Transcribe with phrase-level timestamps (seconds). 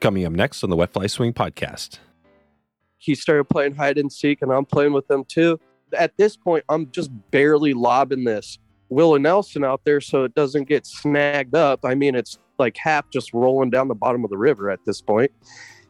[0.00, 1.98] Coming up next on the Wet Fly Swing podcast.
[2.98, 5.60] He started playing hide and seek, and I'm playing with them too.
[5.96, 10.68] At this point, I'm just barely lobbing this Willie Nelson out there so it doesn't
[10.68, 11.80] get snagged up.
[11.84, 15.00] I mean, it's like half just rolling down the bottom of the river at this
[15.00, 15.30] point.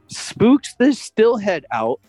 [0.08, 2.00] Spooks this steelhead out,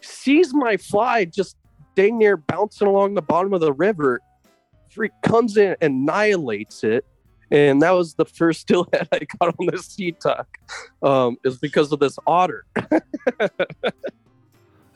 [0.00, 1.56] sees my fly just
[1.94, 4.20] dang near bouncing along the bottom of the river,
[4.90, 7.04] freak comes in, annihilates it.
[7.50, 10.46] And that was the first steelhead I got on this Situk,
[11.02, 12.64] um, is because of this otter.
[12.74, 13.52] that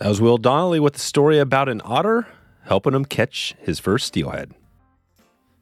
[0.00, 2.26] was Will Donnelly with the story about an otter
[2.64, 4.52] helping him catch his first steelhead.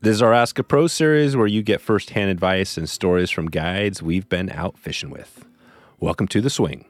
[0.00, 3.48] This is our Ask a Pro series where you get firsthand advice and stories from
[3.48, 5.46] guides we've been out fishing with.
[6.00, 6.84] Welcome to the swing.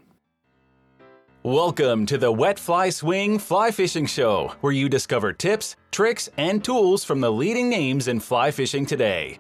[1.43, 6.65] Welcome to the Wet Fly Swing Fly Fishing Show, where you discover tips, tricks, and
[6.65, 9.39] tools from the leading names in fly fishing today.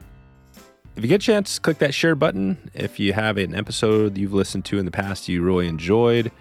[0.96, 2.70] If you get a chance, click that share button.
[2.72, 6.32] If you have an episode you've listened to in the past you really enjoyed,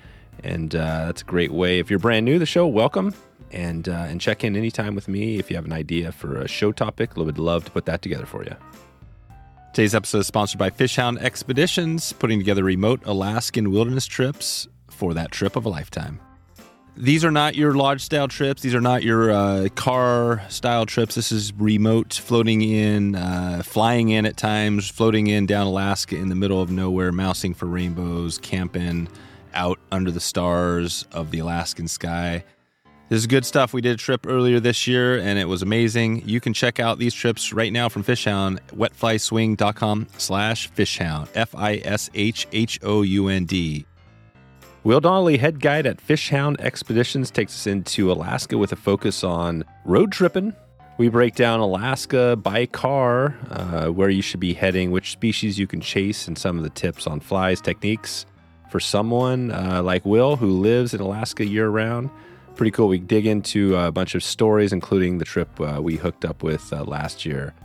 [0.46, 1.80] and uh, that's a great way.
[1.80, 3.14] If you're brand new to the show, welcome
[3.52, 6.48] and uh, and check in anytime with me if you have an idea for a
[6.48, 7.18] show topic.
[7.18, 8.56] Would love to put that together for you.
[9.74, 15.32] Today's episode is sponsored by Fishhound Expeditions, putting together remote Alaskan wilderness trips for that
[15.32, 16.22] trip of a lifetime.
[16.98, 18.62] These are not your lodge style trips.
[18.62, 21.16] These are not your uh, car style trips.
[21.16, 26.30] This is remote, floating in, uh, flying in at times, floating in down Alaska in
[26.30, 29.10] the middle of nowhere, mousing for rainbows, camping
[29.54, 32.46] out under the stars of the Alaskan sky.
[33.10, 33.74] This is good stuff.
[33.74, 36.28] We did a trip earlier this year and it was amazing.
[36.28, 42.16] You can check out these trips right now from Fishhound, wetflyswing.com slash fishhound, F-I-S-H-H-O-U-N-D.
[44.86, 49.64] Will Donnelly, head guide at Fishhound Expeditions, takes us into Alaska with a focus on
[49.84, 50.54] road tripping.
[51.00, 55.66] We break down Alaska by car, uh, where you should be heading, which species you
[55.66, 58.28] can chase, and some of the tips on flies techniques
[58.70, 62.12] for someone uh, like Will who lives in Alaska year round.
[62.56, 62.88] Pretty cool.
[62.88, 66.72] We dig into a bunch of stories, including the trip uh, we hooked up with
[66.72, 67.56] uh, last year.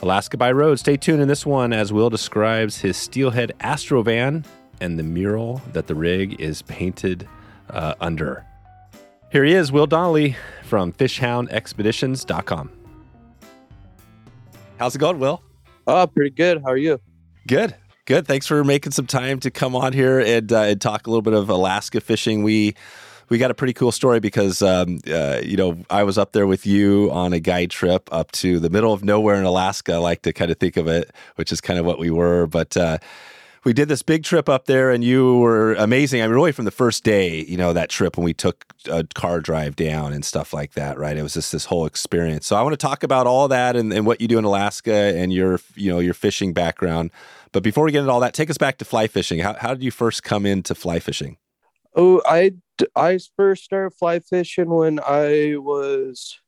[0.00, 0.78] Alaska by road.
[0.78, 4.46] Stay tuned in this one as Will describes his steelhead Astrovan
[4.80, 7.28] and the mural that the rig is painted
[7.70, 8.44] uh, under.
[9.30, 12.70] Here he is, Will Donnelly from fishhoundexpeditions.com.
[14.78, 15.42] How's it going, Will?
[15.86, 16.62] Oh, pretty good.
[16.62, 17.00] How are you?
[17.46, 17.74] Good.
[18.06, 18.26] Good.
[18.26, 21.22] Thanks for making some time to come on here and, uh, and talk a little
[21.22, 22.42] bit of Alaska fishing.
[22.42, 22.74] We
[23.30, 26.46] we got a pretty cool story because um, uh, you know I was up there
[26.46, 29.94] with you on a guide trip up to the middle of nowhere in Alaska.
[29.94, 32.46] I like to kind of think of it, which is kind of what we were,
[32.46, 32.76] but.
[32.76, 32.98] Uh,
[33.64, 36.20] we did this big trip up there and you were amazing.
[36.20, 39.04] I mean, really from the first day, you know, that trip when we took a
[39.14, 41.16] car drive down and stuff like that, right?
[41.16, 42.46] It was just this whole experience.
[42.46, 44.92] So I want to talk about all that and, and what you do in Alaska
[44.92, 47.10] and your, you know, your fishing background.
[47.52, 49.38] But before we get into all that, take us back to fly fishing.
[49.38, 51.38] How, how did you first come into fly fishing?
[51.96, 52.52] Oh, I,
[52.94, 56.38] I first started fly fishing when I was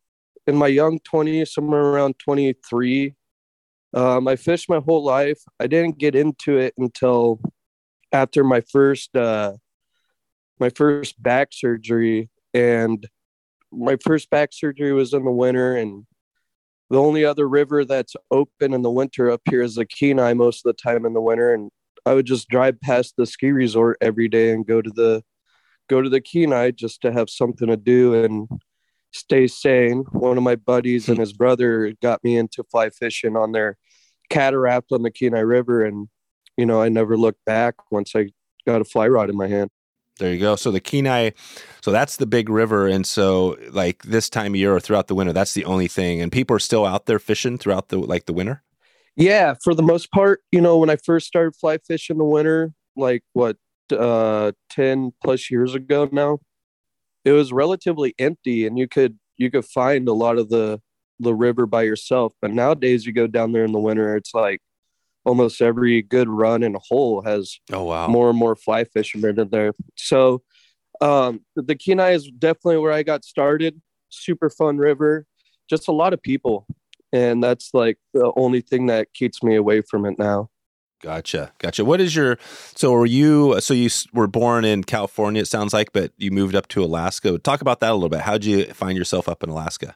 [0.47, 3.15] in my young 20s, somewhere around 23.
[3.95, 5.41] Um, I fished my whole life.
[5.61, 7.41] I didn't get into it until
[8.13, 9.55] after my first uh,
[10.59, 13.07] my first back surgery, and
[13.73, 16.07] my first back surgery was in the winter, and
[16.91, 20.65] the only other river that's open in the winter up here is the Kenai most
[20.65, 21.71] of the time in the winter, and
[22.05, 25.23] I would just drive past the ski resort every day and go to the
[25.89, 28.25] go to the Kenai just to have something to do.
[28.25, 28.49] And
[29.19, 30.05] stay sane.
[30.13, 33.77] One of my buddies and his brother got me into fly fishing on their
[34.31, 36.09] cataraft on the Kenai River, and
[36.57, 38.31] you know I never looked back once I
[38.67, 39.71] got a fly rod in my hand.
[40.19, 40.57] There you go.
[40.57, 41.33] So the Kenai,
[41.83, 45.15] so that's the big river, and so like this time of year or throughout the
[45.15, 46.21] winter, that's the only thing.
[46.23, 48.63] And people are still out there fishing throughout the like the winter.
[49.17, 52.73] Yeah, for the most part, you know, when I first started fly fishing the winter,
[52.97, 53.57] like what
[53.93, 56.39] uh 10 plus years ago now,
[57.27, 60.81] it was relatively empty, and you could you could find a lot of the
[61.19, 62.33] the river by yourself.
[62.41, 64.61] But nowadays, you go down there in the winter, it's like
[65.25, 69.51] almost every good run and hole has oh wow more and more fly fishermen in
[69.51, 69.73] there.
[69.97, 70.43] So
[71.01, 73.83] um, the Kenai is definitely where I got started.
[74.09, 75.27] Super fun river,
[75.69, 76.65] just a lot of people,
[77.13, 80.49] and that's like the only thing that keeps me away from it now.
[81.03, 81.85] Gotcha, gotcha.
[81.85, 82.39] What is your
[82.75, 82.93] so?
[82.93, 85.43] Were you so you were born in California?
[85.43, 87.39] It sounds like, but you moved up to Alaska.
[87.39, 88.21] Talk about that a little bit.
[88.21, 89.95] How'd you find yourself up in Alaska?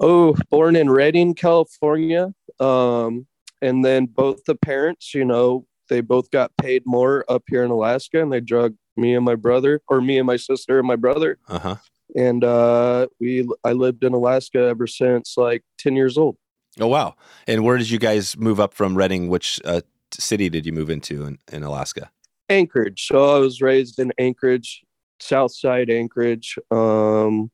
[0.00, 2.34] Oh, born in Redding, California.
[2.58, 3.26] Um,
[3.62, 7.70] and then both the parents, you know, they both got paid more up here in
[7.70, 10.96] Alaska and they drug me and my brother or me and my sister and my
[10.96, 11.38] brother.
[11.48, 11.76] Uh-huh.
[12.16, 16.36] And uh we I lived in Alaska ever since like 10 years old.
[16.78, 17.14] Oh wow.
[17.46, 19.28] And where did you guys move up from Redding?
[19.28, 19.82] Which uh,
[20.18, 22.10] city did you move into in, in Alaska?
[22.48, 23.06] Anchorage.
[23.06, 24.82] So I was raised in Anchorage,
[25.20, 26.58] South Side Anchorage.
[26.70, 27.50] Um,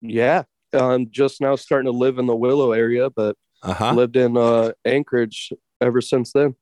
[0.00, 3.94] yeah, I'm just now starting to live in the Willow area, but Uh-huh.
[3.94, 6.54] lived in uh, Anchorage ever since then.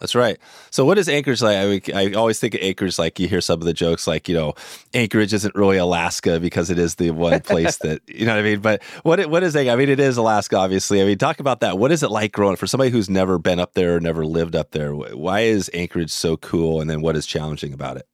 [0.00, 0.38] That's right.
[0.70, 1.90] So, what is Anchorage like?
[1.92, 4.34] I, I always think of Anchorage like you hear some of the jokes, like you
[4.34, 4.54] know,
[4.94, 8.42] Anchorage isn't really Alaska because it is the one place that you know what I
[8.42, 8.60] mean.
[8.60, 9.72] But what what is Anchorage?
[9.72, 11.02] I mean, it is Alaska, obviously.
[11.02, 11.78] I mean, talk about that.
[11.78, 14.54] What is it like growing for somebody who's never been up there or never lived
[14.54, 14.94] up there?
[14.94, 16.80] Why is Anchorage so cool?
[16.80, 18.06] And then what is challenging about it?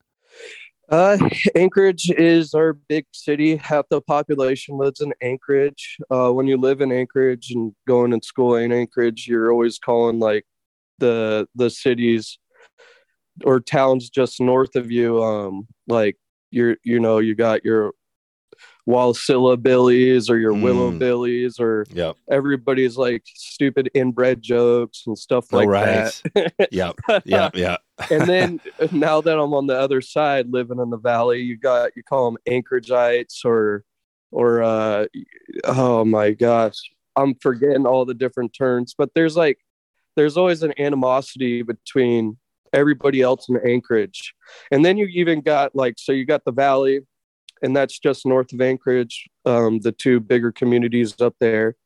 [0.89, 1.19] Uh,
[1.55, 3.57] Anchorage is our big city.
[3.57, 5.99] Half the population lives in Anchorage.
[6.11, 10.19] Uh, when you live in Anchorage and going to school in Anchorage, you're always calling
[10.19, 10.47] like
[10.99, 12.39] the the cities
[13.45, 15.23] or towns just north of you.
[15.23, 16.17] Um, like
[16.51, 17.93] you're you know you got your
[18.89, 20.99] Wasilla Billies or your Willow Mm.
[20.99, 22.17] Billies or Yep.
[22.31, 26.23] everybody's like stupid inbred jokes and stuff like oh, right.
[26.35, 26.53] that.
[26.71, 26.93] yeah,
[27.25, 27.77] yeah, yeah.
[28.11, 28.61] and then
[28.93, 32.31] now that I'm on the other side, living in the valley, you got you call
[32.31, 33.85] them Anchorageites or
[34.31, 35.07] or uh,
[35.65, 36.77] oh my gosh,
[37.17, 38.95] I'm forgetting all the different terms.
[38.97, 39.59] But there's like
[40.17, 42.37] there's always an animosity between
[42.73, 44.35] everybody else in Anchorage,
[44.71, 47.01] and then you even got like so you got the valley,
[47.63, 51.77] and that's just north of Anchorage, um, the two bigger communities up there,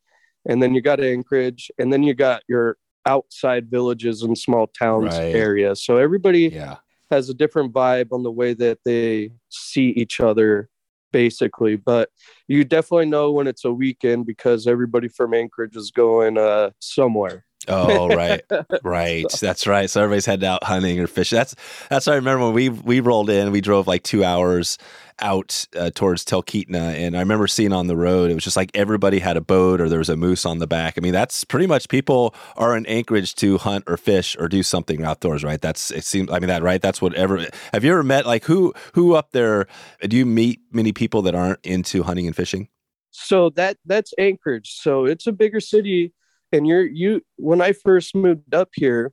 [0.46, 2.76] and then you got Anchorage, and then you got your
[3.06, 5.34] outside villages and small towns Right.
[5.34, 5.74] area.
[5.76, 6.76] So everybody Yeah.
[7.10, 10.69] has a different vibe on the way that they see each other,
[11.10, 11.76] basically.
[11.76, 12.10] But
[12.48, 17.46] you definitely know when it's a weekend because everybody from Anchorage is going uh, somewhere.
[17.69, 18.43] Oh, right,
[18.82, 19.26] right.
[19.41, 19.88] That's right.
[19.88, 21.37] So everybody's heading out hunting or fishing.
[21.37, 21.55] That's
[21.91, 22.06] that's.
[22.06, 23.53] what I remember when we we rolled in.
[23.53, 24.79] We drove like two hours
[25.20, 28.31] out uh, towards Talkeetna, and I remember seeing on the road.
[28.31, 30.67] It was just like everybody had a boat or there was a moose on the
[30.67, 30.94] back.
[30.97, 34.62] I mean, that's pretty much people are in Anchorage to hunt or fish or do
[34.62, 35.61] something outdoors, right?
[35.61, 36.31] That's it seems.
[36.31, 36.81] I mean, that right.
[36.81, 37.44] That's whatever.
[37.73, 39.67] Have you ever met like who who up there?
[40.00, 42.69] Do you meet many people that aren't into hunting and fishing?
[43.11, 44.75] So that that's Anchorage.
[44.75, 46.12] So it's a bigger city,
[46.52, 47.22] and you're you.
[47.36, 49.12] When I first moved up here,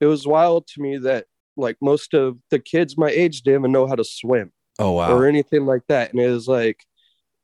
[0.00, 3.72] it was wild to me that like most of the kids my age didn't even
[3.72, 4.52] know how to swim.
[4.78, 5.14] Oh wow.
[5.14, 6.12] or anything like that.
[6.12, 6.84] And it was like,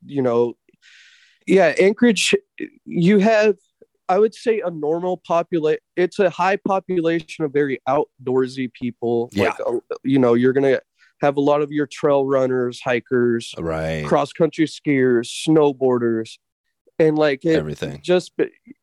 [0.04, 0.54] you know,
[1.46, 2.34] yeah, Anchorage,
[2.84, 3.56] you have,
[4.08, 5.80] I would say, a normal population.
[5.96, 9.30] It's a high population of very outdoorsy people.
[9.32, 9.44] Yeah.
[9.44, 10.82] Like, uh, you know, you're going to
[11.20, 14.04] have a lot of your trail runners, hikers, right.
[14.06, 16.38] cross country skiers, snowboarders,
[17.06, 18.00] and like it, Everything.
[18.02, 18.32] just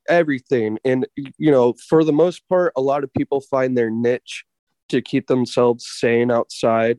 [0.08, 0.78] everything.
[0.86, 4.44] And, you know, for the most part, a lot of people find their niche
[4.90, 6.98] to keep themselves sane outside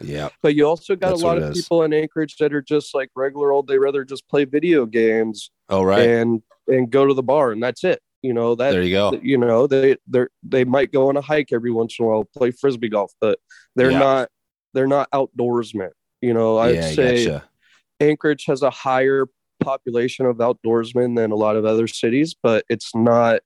[0.00, 0.28] Yeah.
[0.42, 3.08] but you also got That's a lot of people in Anchorage that are just like
[3.16, 3.66] regular old.
[3.66, 6.06] They rather just play video games Oh right.
[6.08, 8.00] and and go to the bar, and that's it.
[8.22, 9.18] You know that there you go.
[9.22, 12.24] you know they they they might go on a hike every once in a while,
[12.24, 13.38] play frisbee golf, but
[13.76, 13.98] they're Yeah.
[14.00, 14.28] not
[14.74, 15.90] they're not outdoorsmen.
[16.20, 17.48] You know, I'd yeah, say gotcha.
[18.00, 19.26] Anchorage has a higher
[19.60, 23.40] population of outdoorsmen than a lot of other cities, but it's not.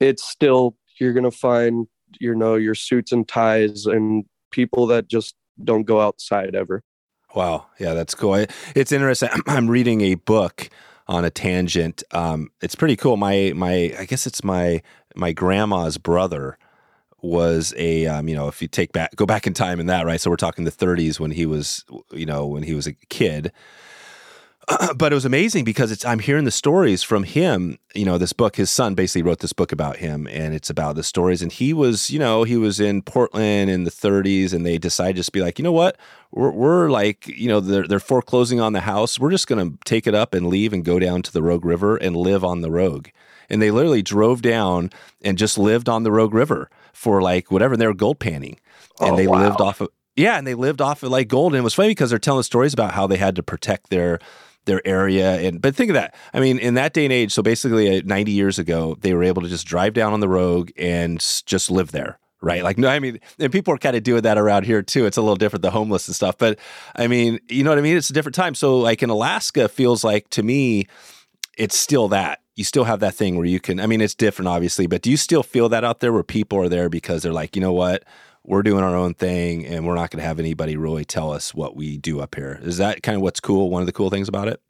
[0.00, 1.86] It's still you're gonna find
[2.18, 6.82] you know your suits and ties and people that just don't go outside ever.
[7.34, 7.66] Wow.
[7.78, 8.34] Yeah, that's cool.
[8.34, 9.28] I, it's interesting.
[9.46, 10.68] I'm reading a book
[11.06, 12.02] on a tangent.
[12.12, 13.16] Um, it's pretty cool.
[13.16, 14.82] My my I guess it's my
[15.14, 16.58] my grandma's brother
[17.22, 20.06] was a um, you know if you take back go back in time in that
[20.06, 22.94] right so we're talking the 30s when he was you know when he was a
[23.10, 23.52] kid
[24.96, 27.78] but it was amazing because it's I'm hearing the stories from him.
[27.94, 30.96] You know, this book, his son basically wrote this book about him, and it's about
[30.96, 31.42] the stories.
[31.42, 35.16] And he was, you know, he was in Portland in the 30s, and they decided
[35.16, 35.96] just to be like, you know what,
[36.30, 39.18] we're, we're like, you know, they're they're foreclosing on the house.
[39.18, 41.64] We're just going to take it up and leave and go down to the Rogue
[41.64, 43.08] River and live on the Rogue.
[43.48, 44.90] And they literally drove down
[45.22, 47.74] and just lived on the Rogue River for like whatever.
[47.74, 48.60] And They were gold panning,
[49.00, 49.42] and Oh, they wow.
[49.42, 51.52] lived off of yeah, and they lived off of like gold.
[51.54, 54.18] And it was funny because they're telling stories about how they had to protect their
[54.64, 55.40] their area.
[55.40, 56.14] And but think of that.
[56.32, 59.24] I mean, in that day and age, so basically uh, 90 years ago, they were
[59.24, 62.18] able to just drive down on the rogue and just live there.
[62.42, 62.64] Right.
[62.64, 65.04] Like, no, I mean, and people are kind of doing that around here too.
[65.04, 66.38] It's a little different, the homeless and stuff.
[66.38, 66.58] But
[66.96, 67.98] I mean, you know what I mean?
[67.98, 68.54] It's a different time.
[68.54, 70.86] So, like in Alaska, feels like to me,
[71.58, 72.40] it's still that.
[72.56, 75.10] You still have that thing where you can, I mean, it's different, obviously, but do
[75.10, 77.72] you still feel that out there where people are there because they're like, you know
[77.72, 78.04] what?
[78.44, 81.54] We're doing our own thing and we're not going to have anybody really tell us
[81.54, 82.58] what we do up here.
[82.62, 83.70] Is that kind of what's cool?
[83.70, 84.60] One of the cool things about it?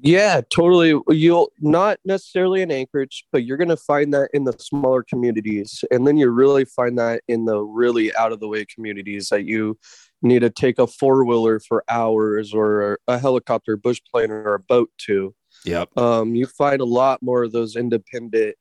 [0.00, 0.98] Yeah, totally.
[1.08, 5.84] You'll not necessarily in Anchorage, but you're going to find that in the smaller communities.
[5.90, 9.44] And then you really find that in the really out of the way communities that
[9.44, 9.76] you
[10.22, 14.60] need to take a four wheeler for hours or a helicopter, bush plane, or a
[14.60, 15.34] boat to.
[15.64, 15.98] Yep.
[15.98, 18.54] Um, you find a lot more of those independent,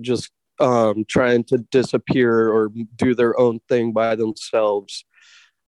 [0.00, 0.30] just
[0.60, 5.04] um, trying to disappear or do their own thing by themselves.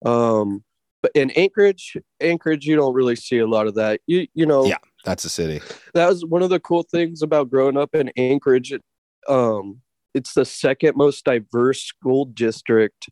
[0.06, 0.64] Um,
[1.02, 4.00] but in Anchorage, Anchorage, you don't really see a lot of that.
[4.08, 4.78] You you know, Yeah.
[5.06, 5.60] That's a city.
[5.94, 8.72] that was one of the cool things about growing up in Anchorage.
[8.72, 8.82] It,
[9.28, 9.82] um,
[10.14, 13.10] it's the second most diverse school district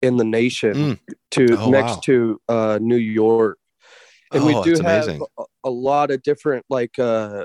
[0.00, 0.98] in the nation, Mm.
[1.32, 2.00] to Oh, next wow.
[2.04, 3.58] to uh, New York,
[4.32, 5.26] and we Oh, do have amazing.
[5.64, 7.44] a lot of different like uh,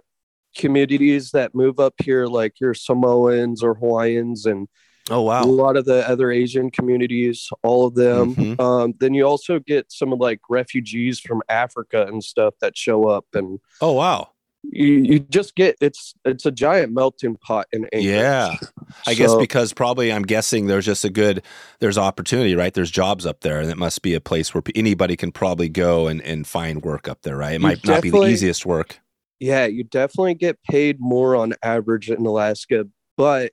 [0.55, 4.67] communities that move up here, like your Samoans or Hawaiians, and
[5.09, 8.35] Oh wow, a lot of the other Asian communities, all of them.
[8.35, 8.59] Mhm.
[8.61, 13.07] Um, then you also get some of like refugees from Africa and stuff that show
[13.07, 14.29] up, and Oh wow.
[14.63, 18.05] you, you just get it's it's a giant melting pot in Anchorage.
[18.05, 18.55] Yeah.
[19.07, 21.41] I guess because probably I'm guessing there's just a good
[21.79, 22.73] there's opportunity, right?
[22.73, 26.07] There's jobs up there, and it must be a place where anybody can probably go
[26.07, 27.55] and, and find work up there, right?
[27.55, 28.99] It might not be the easiest work.
[29.41, 33.51] Yeah, you definitely get paid more on average in Alaska, but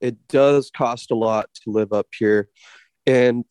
[0.00, 2.48] it does cost a lot to live up here.
[3.06, 3.44] And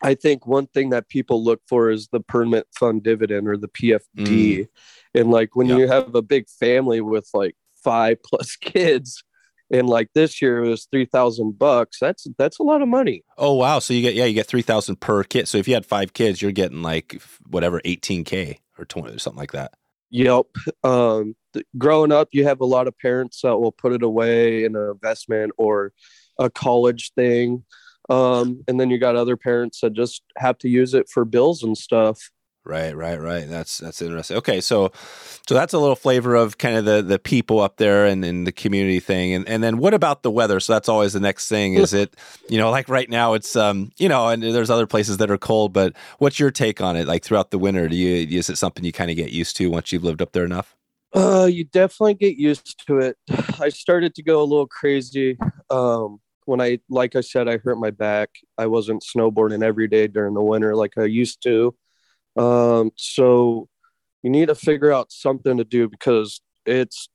[0.00, 3.68] I think one thing that people look for is the permanent fund dividend or the
[3.68, 3.98] PFD.
[4.16, 4.68] Mm.
[5.14, 5.76] And like when Yeah.
[5.78, 9.24] you have a big family with like five plus kids,
[9.70, 11.98] and like this year it was three thousand bucks.
[12.00, 13.24] That's that's a lot of money.
[13.36, 13.80] Oh wow!
[13.80, 15.48] So you get yeah, you get three thousand per kid.
[15.48, 19.18] So if you had five kids, you're getting like whatever eighteen k or twenty or
[19.18, 19.72] something like that.
[20.10, 20.46] Yep.
[20.84, 24.64] Um, th- growing up, you have a lot of parents that will put it away
[24.64, 25.92] in an investment or
[26.38, 27.64] a college thing.
[28.08, 31.62] Um, and then you got other parents that just have to use it for bills
[31.62, 32.18] and stuff.
[32.68, 33.48] Right, right, right.
[33.48, 34.36] That's that's interesting.
[34.36, 34.92] Okay, so
[35.48, 38.46] so that's a little flavor of kind of the the people up there and, and
[38.46, 39.32] the community thing.
[39.32, 40.60] And and then what about the weather?
[40.60, 41.74] So that's always the next thing.
[41.74, 42.14] Is it
[42.50, 45.38] you know like right now it's um you know and there's other places that are
[45.38, 47.08] cold, but what's your take on it?
[47.08, 49.70] Like throughout the winter, do you is it something you kind of get used to
[49.70, 50.76] once you've lived up there enough?
[51.14, 53.16] Uh, you definitely get used to it.
[53.58, 55.38] I started to go a little crazy.
[55.70, 58.30] Um, when I, like I said, I hurt my back.
[58.58, 61.74] I wasn't snowboarding every day during the winter like I used to.
[62.38, 63.68] Um, so
[64.22, 67.08] you need to figure out something to do because it's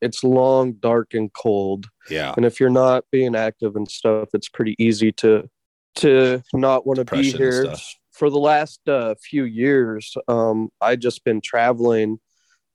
[0.00, 1.86] it's long, dark, and cold.
[2.10, 5.48] Yeah, And if you're not being active and stuff, it's pretty easy to
[5.96, 7.74] to not want to be here.
[8.12, 12.18] For the last uh, few years, um, I just been traveling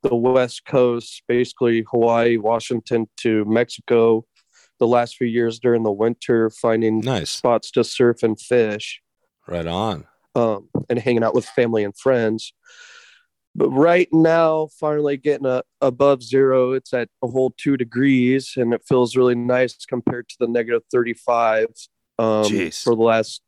[0.03, 4.25] the West Coast, basically Hawaii, Washington to Mexico.
[4.79, 9.01] The last few years during the winter, finding nice, spots to surf and fish
[9.48, 10.05] right on.
[10.35, 12.53] Um, and hanging out with family and friends.
[13.53, 18.73] But right now, finally getting a, above zero, it's at a whole two degrees, and
[18.73, 21.67] it feels really nice compared to the negative 35
[22.17, 23.41] um, for the last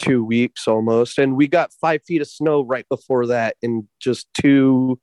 [0.00, 1.18] two weeks almost.
[1.18, 4.98] And we got five feet of snow right before that in just two,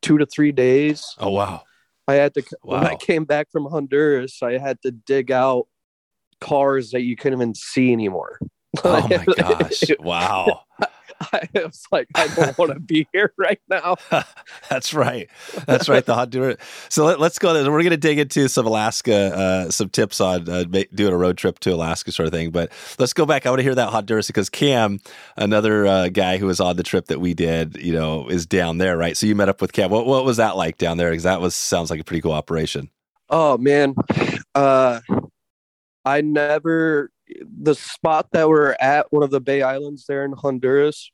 [0.00, 1.04] two to three days.
[1.18, 1.62] Oh wow,
[2.06, 5.66] I had to when I came back from Honduras, I had to dig out
[6.40, 8.38] cars that you couldn't even see anymore.
[8.84, 10.62] Oh my gosh, wow.
[11.32, 13.96] I was like, I don't want to be here right now.
[14.68, 15.28] That's right.
[15.66, 16.04] That's right.
[16.04, 16.58] The Honduras.
[16.88, 17.54] So let, us go.
[17.54, 21.16] We're going to dig into some Alaska, uh, some tips on uh, ma- doing a
[21.16, 22.50] road trip to Alaska, sort of thing.
[22.50, 23.46] But let's go back.
[23.46, 25.00] I want to hear that hot Honduras because Cam,
[25.36, 28.78] another uh, guy who was on the trip that we did, you know, is down
[28.78, 29.16] there, right?
[29.16, 29.90] So you met up with Cam.
[29.90, 31.10] What what was that like down there?
[31.10, 32.90] Because that was sounds like a pretty cool operation.
[33.28, 33.94] Oh man,
[34.54, 35.00] uh,
[36.04, 41.10] I never the spot that we're at one of the Bay Islands there in Honduras.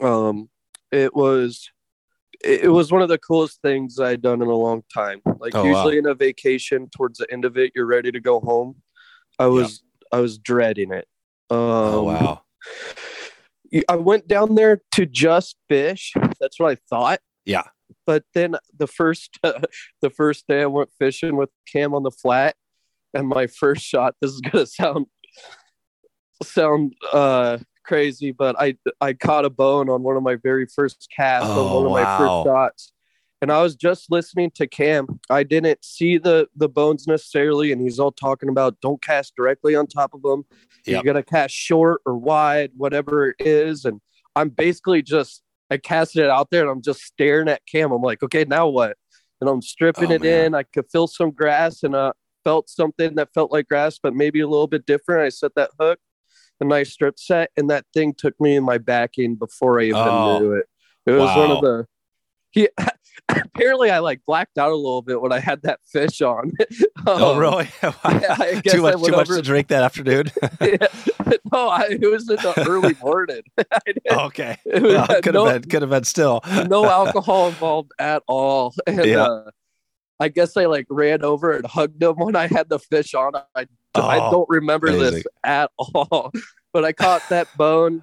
[0.00, 0.48] Um,
[0.90, 1.70] it was
[2.44, 5.20] it was one of the coolest things I'd done in a long time.
[5.38, 5.70] Like Oh, wow.
[5.70, 8.76] usually in a vacation, towards the end of it, you're ready to go home.
[9.38, 11.06] I was I was dreading it.
[11.50, 12.42] Um, oh wow.
[13.88, 16.12] I went down there to just fish.
[16.40, 17.20] That's what I thought.
[17.44, 17.64] Yeah.
[18.06, 22.54] But then the first the first day I went fishing with Cam on the flat,
[23.14, 24.14] and my first shot.
[24.20, 25.06] This is gonna sound
[26.42, 31.08] sound uh, crazy, but I I caught a bone on one of my very first
[31.14, 32.92] casts Oh, on one of my first shots.
[33.42, 35.20] And I was just listening to Cam.
[35.28, 39.74] I didn't see the the bones necessarily, and he's all talking about don't cast directly
[39.76, 40.44] on top of them.
[40.86, 40.94] Yep.
[40.94, 43.84] You're gonna cast short or wide, whatever it is.
[43.84, 44.00] And
[44.34, 47.92] I'm basically just I casted it out there, and I'm just staring at Cam.
[47.92, 48.96] I'm like, okay, now what?
[49.40, 50.46] And I'm stripping Oh, it man.
[50.46, 50.54] in.
[50.54, 52.12] I could feel some grass, and uh,
[52.46, 55.24] felt something that felt like grass, but maybe a little bit different.
[55.26, 55.98] I set that hook,
[56.60, 59.96] a nice strip set, and that thing took me in my backing before I even
[59.96, 60.66] Oh, knew it.
[61.06, 61.86] It was one of the
[62.52, 62.68] he
[63.28, 66.52] apparently I like blacked out a little bit when I had that fish on.
[67.08, 67.68] oh Um, really?
[67.82, 69.02] I guess too much.
[69.02, 70.26] Too much to drink that afternoon.
[71.52, 73.42] no, I, it was in the early morning.
[74.08, 74.56] Okay.
[74.64, 75.62] was, Well, could have no, been.
[75.64, 76.40] Could have been still.
[76.68, 78.72] no alcohol involved at all.
[78.86, 79.24] And, Yeah.
[79.24, 79.50] uh,
[80.18, 83.32] I guess I like ran over and hugged him when I had the fish on.
[83.54, 85.14] I I Oh, don't remember amazing.
[85.14, 86.30] this at all,
[86.72, 88.02] but I caught that bone.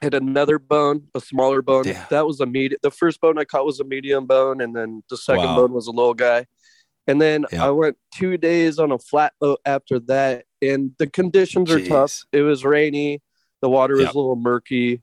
[0.00, 1.84] Hit another bone, a smaller bone.
[2.10, 2.78] That was a medium.
[2.82, 5.56] The first bone I caught was a medium bone, and then the second Wow.
[5.56, 6.46] bone was a little guy.
[7.06, 7.66] And then Yeah.
[7.66, 12.22] I went two days on a flat boat after that, and the conditions are tough.
[12.32, 13.22] It was rainy,
[13.62, 14.14] the water was Yep.
[14.14, 15.02] a little murky,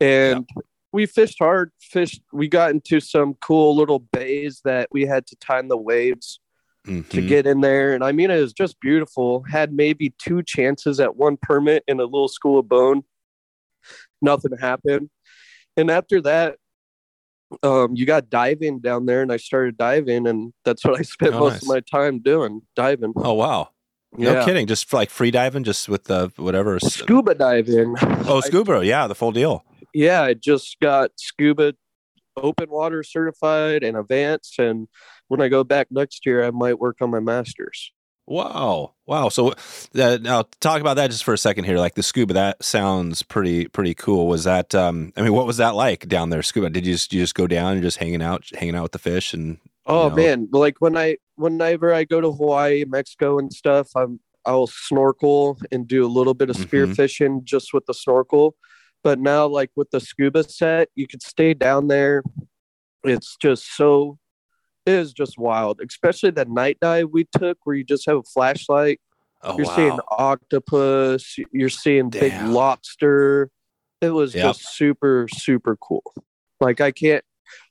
[0.00, 0.48] and
[0.94, 1.72] we fished hard.
[1.80, 2.22] Fished.
[2.32, 6.38] We got into some cool little bays that we had to time the waves
[6.86, 7.28] to Mhm.
[7.28, 7.94] get in there.
[7.94, 9.42] And I mean, it was just beautiful.
[9.50, 13.02] Had maybe two chances at one permit in a little school of bone.
[14.22, 15.10] Nothing happened.
[15.76, 16.56] And after that,
[17.62, 21.34] um, you got diving down there, and I started diving, and that's what I spent
[21.34, 21.62] Oh, most nice.
[21.62, 23.12] of my time doing diving.
[23.16, 23.70] Oh wow.
[24.16, 24.44] No yeah.
[24.44, 24.66] kidding.
[24.68, 26.78] Just like free diving, just with the whatever.
[26.78, 27.96] Scuba diving.
[28.28, 28.84] Oh, scuba.
[28.86, 29.64] Yeah, the full deal.
[29.94, 31.74] Yeah, I just got scuba
[32.36, 34.58] open water certified and advanced.
[34.58, 34.88] And
[35.28, 37.92] when I go back next year, I might work on my master's.
[38.26, 38.94] Wow.
[39.06, 39.28] Wow.
[39.28, 39.52] So
[39.94, 41.76] uh, now talk about that just for a second here.
[41.78, 44.26] Like the scuba, that sounds pretty pretty cool.
[44.26, 46.70] Was that um I mean, what was that like down there scuba?
[46.70, 48.98] Did you just you just go down and just hanging out hanging out with the
[48.98, 50.16] fish and Oh know?
[50.16, 55.58] man, like when I whenever I go to Hawaii, Mexico and stuff, I'm I'll snorkel
[55.70, 56.96] and do a little bit of spear Mhm.
[56.96, 58.56] fishing just with the snorkel.
[59.04, 62.24] But now like with the scuba set, you could stay down there.
[63.04, 64.18] It's just so
[64.86, 68.22] it is just wild, especially that night dive we took where you just have a
[68.22, 69.00] flashlight.
[69.42, 69.76] oh you're wow.
[69.76, 73.50] seeing octopus, you're seeing big lobster.
[74.00, 74.42] It was Yep.
[74.42, 76.02] just super, super cool.
[76.60, 77.24] Like I can't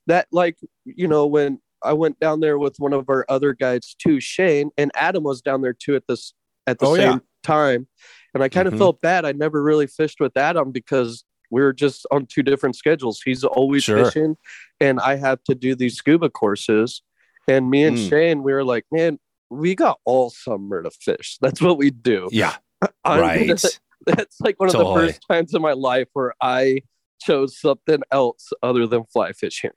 [0.07, 3.95] that like you know when I went down there with one of our other guides
[3.97, 6.33] too, Shane, and Adam was down there too at this
[6.67, 7.19] at the Oh, same yeah.
[7.43, 7.87] time.
[8.33, 8.77] And I kind of Mhm.
[8.79, 9.25] felt bad.
[9.25, 13.21] I never really fished with Adam because we were just on two different schedules.
[13.23, 14.05] He's always Sure.
[14.05, 14.37] fishing,
[14.79, 17.01] and I have to do these scuba courses.
[17.47, 18.09] And me and Mm.
[18.09, 21.37] Shane, we were like, man, we got all summer to fish.
[21.41, 22.27] That's what we do.
[22.31, 22.55] Yeah.
[23.05, 23.47] I'm right.
[23.47, 23.59] gonna-
[24.05, 26.81] that's like one of the first times in my life where I
[27.21, 29.71] chose something else other than fly fishing.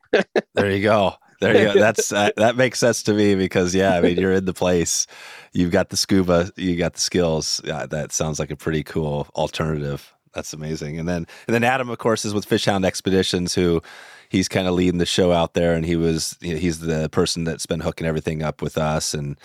[0.55, 1.15] There you go.
[1.41, 1.81] There you go.
[1.81, 5.07] That's uh, that makes sense to me because yeah, I mean you're in the place,
[5.53, 7.61] you've got the scuba, you got the skills.
[7.65, 10.13] Yeah, that sounds like a pretty cool alternative.
[10.35, 10.99] That's amazing.
[10.99, 13.83] And then and then Adam, of course, is with Fishhound Expeditions, who
[14.29, 17.67] he's kind of leading the show out there, and he was he's the person that's
[17.67, 19.37] been hooking everything up with us and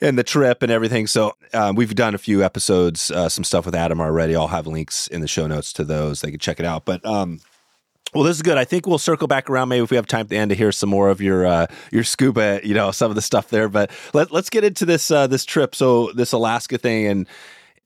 [0.00, 1.06] and the trip and everything.
[1.06, 4.36] So um, we've done a few episodes, uh, some stuff with Adam already.
[4.36, 6.20] I'll have links in the show notes to those.
[6.20, 6.84] They can check it out.
[6.84, 7.40] But um,
[8.14, 8.58] well, this is good.
[8.58, 10.54] I think we'll circle back around maybe if we have time at the end to
[10.54, 13.68] hear some more of your uh, your scuba, you know, some of the stuff there.
[13.68, 15.74] But let, let's get into this uh, this trip.
[15.74, 17.28] So this Alaska thing and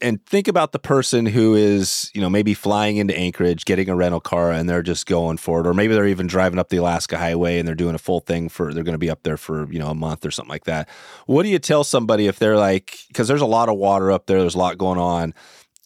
[0.02, 3.96] and think about the person who is you know maybe flying into Anchorage, getting a
[3.96, 6.76] rental car, and they're just going for it, or maybe they're even driving up the
[6.76, 9.36] Alaska Highway and they're doing a full thing for they're going to be up there
[9.36, 10.88] for you know a month or something like that.
[11.26, 14.26] What do you tell somebody if they're like because there's a lot of water up
[14.26, 15.34] there, there's a lot going on.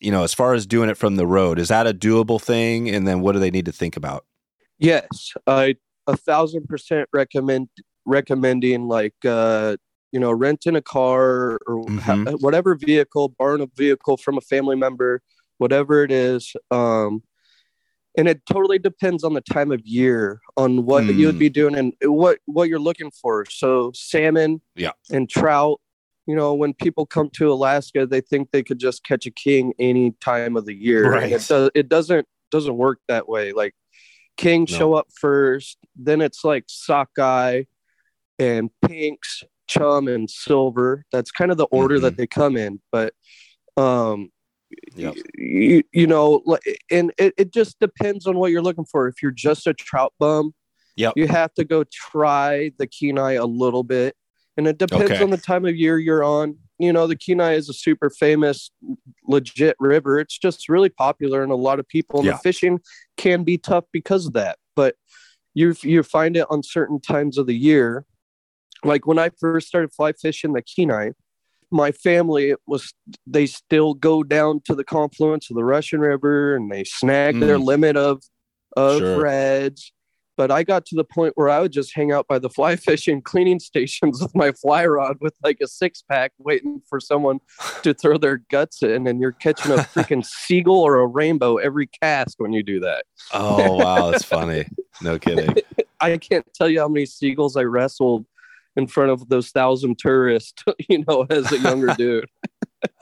[0.01, 2.91] You know, as far as doing it from the road, is that a doable thing?
[2.91, 4.25] And then what do they need to think about?
[4.79, 7.69] yes, I a thousand percent recommend
[8.05, 9.77] recommending like uh
[10.13, 12.41] you know renting a car or ha- Mhm.
[12.43, 15.23] whatever vehicle, borrowing a vehicle from a family member,
[15.59, 16.55] whatever it is.
[16.71, 17.23] Um,
[18.19, 21.27] and it totally depends on the time of year on what you Mm.
[21.27, 23.47] would be doing and what what you're looking for.
[23.47, 24.93] So salmon, Yeah.
[25.11, 25.81] and trout.
[26.27, 29.73] You know, when people come to Alaska, they think they could just catch a king
[29.79, 31.11] any time of the year.
[31.13, 31.33] Right.
[31.33, 31.71] it does.
[31.75, 33.53] It doesn't doesn't work that way.
[33.53, 33.75] Like
[34.37, 34.77] king No.
[34.77, 37.63] show up first, then it's like sockeye
[38.39, 41.05] and pinks, chum, and silver.
[41.13, 42.81] That's kind of the order that they come in.
[42.93, 43.15] But
[43.77, 44.31] um,
[44.97, 45.15] Yep.
[45.39, 46.43] you, you know,
[46.91, 49.07] and it, it just depends on what you're looking for.
[49.09, 50.55] If you're just a trout bum,
[50.97, 51.13] Yep.
[51.17, 54.17] you have to go try the Kenai a little bit.
[54.57, 55.23] And it depends Okay.
[55.23, 56.57] on the time of year you're on.
[56.79, 58.71] You know, the Kenai is a super famous,
[59.27, 60.19] legit river.
[60.19, 62.21] It's just really popular and a lot of people.
[62.21, 62.33] And Yeah.
[62.33, 62.81] the fishing
[63.17, 64.59] can be tough because of that.
[64.75, 64.97] But
[65.55, 68.05] you you find it on certain times of the year.
[68.85, 71.11] Like when I first started fly fishing the Kenai,
[71.71, 72.93] my family was
[73.27, 77.59] they still go down to the confluence of the Russian River and they snag their
[77.59, 77.65] Mm.
[77.65, 78.23] limit of
[78.77, 79.23] of Sure.
[79.23, 79.93] reds.
[80.37, 82.77] But I got to the point where I would just hang out by the fly
[82.77, 87.41] fishing cleaning stations with my fly rod with like a six pack, waiting for someone
[87.83, 91.87] to throw their guts in, and you're catching a freaking seagull or a rainbow every
[91.87, 93.05] cast when you do that.
[93.33, 94.67] Oh wow, that's funny.
[95.01, 95.57] No kidding.
[96.01, 98.27] I can't tell you how many seagulls I wrestled
[98.77, 102.29] in front of those thousand tourists, you know, as a younger dude.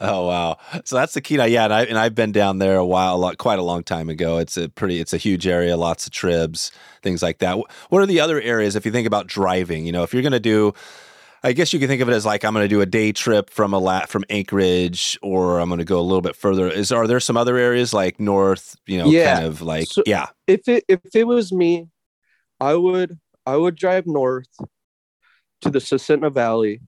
[0.00, 0.58] Oh wow!
[0.84, 1.64] So that's the Kenai, yeah.
[1.64, 4.08] And I and I've been down there a while, a lot, quite a long time
[4.08, 4.38] ago.
[4.38, 6.70] It's a pretty, it's a huge area, lots of tribs,
[7.02, 7.56] things like that.
[7.90, 9.86] What are the other areas if you think about driving?
[9.86, 10.74] You know, if you're going to do
[11.42, 13.12] I guess you can think of it as like I'm going to do a day
[13.12, 16.68] trip from a lat from Anchorage, or I'm going to go a little bit further.
[16.70, 18.76] Is are there some other areas like north?
[18.86, 19.34] You know, Yeah.
[19.34, 21.88] kind of like So- yeah, if it if it was me,
[22.60, 24.48] I would I would drive north
[25.60, 26.80] to the Susitna Valley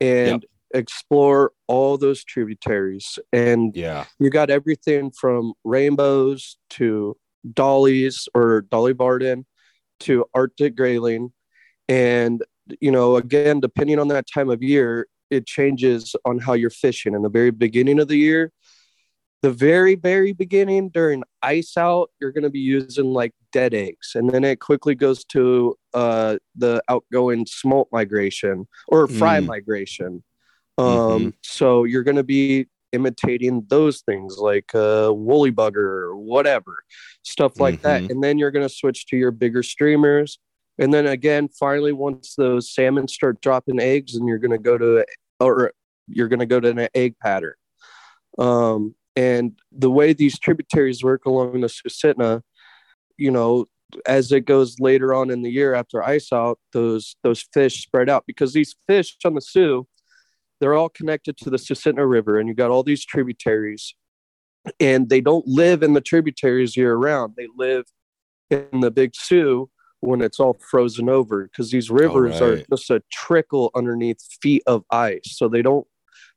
[0.00, 3.18] and explore all those tributaries.
[3.32, 7.16] And yeah, you got everything from rainbows to
[7.52, 9.46] dollies or dolly Varden
[10.00, 11.32] to arctic grayling.
[11.88, 12.42] And
[12.80, 17.14] you know again depending on that time of year it changes on how you're fishing.
[17.14, 18.52] In the very beginning of the year
[19.42, 24.12] the very very beginning during ice out you're going to be using like dead eggs.
[24.14, 29.46] And then it quickly goes to uh, the outgoing smolt migration or fry Mm.
[29.46, 30.24] migration
[30.78, 31.32] um, Mhm.
[31.42, 36.84] so you're going to be imitating those things like uh, woolly bugger or whatever
[37.22, 37.82] stuff like Mhm.
[37.82, 40.38] that and then you're going to switch to your bigger streamers
[40.78, 44.78] and then again finally once those salmon start dropping eggs and you're going to go
[44.78, 45.04] to
[45.40, 45.72] or
[46.06, 47.54] you're going to go to an egg pattern
[48.38, 52.42] um, and the way these tributaries work along the Susitna,
[53.16, 53.66] you know,
[54.06, 58.08] as it goes later on in the year after ice out, those those fish spread
[58.10, 59.86] out because these fish on the Su,
[60.64, 63.94] they're all connected to the Susitna River, and you got all these tributaries,
[64.80, 67.34] and they don't live in the tributaries year round.
[67.36, 67.84] They live
[68.50, 69.68] in the Big Su
[70.00, 74.84] when it's all frozen over because these rivers are just a trickle underneath feet of
[74.90, 75.86] ice, so they don't.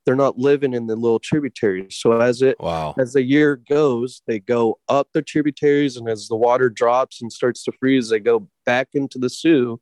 [0.06, 1.96] They're not living in the little tributaries.
[1.96, 6.28] So as it wow, as the year goes, they go up the tributaries, and as
[6.28, 9.80] the water drops and starts to freeze, they go back into the Su.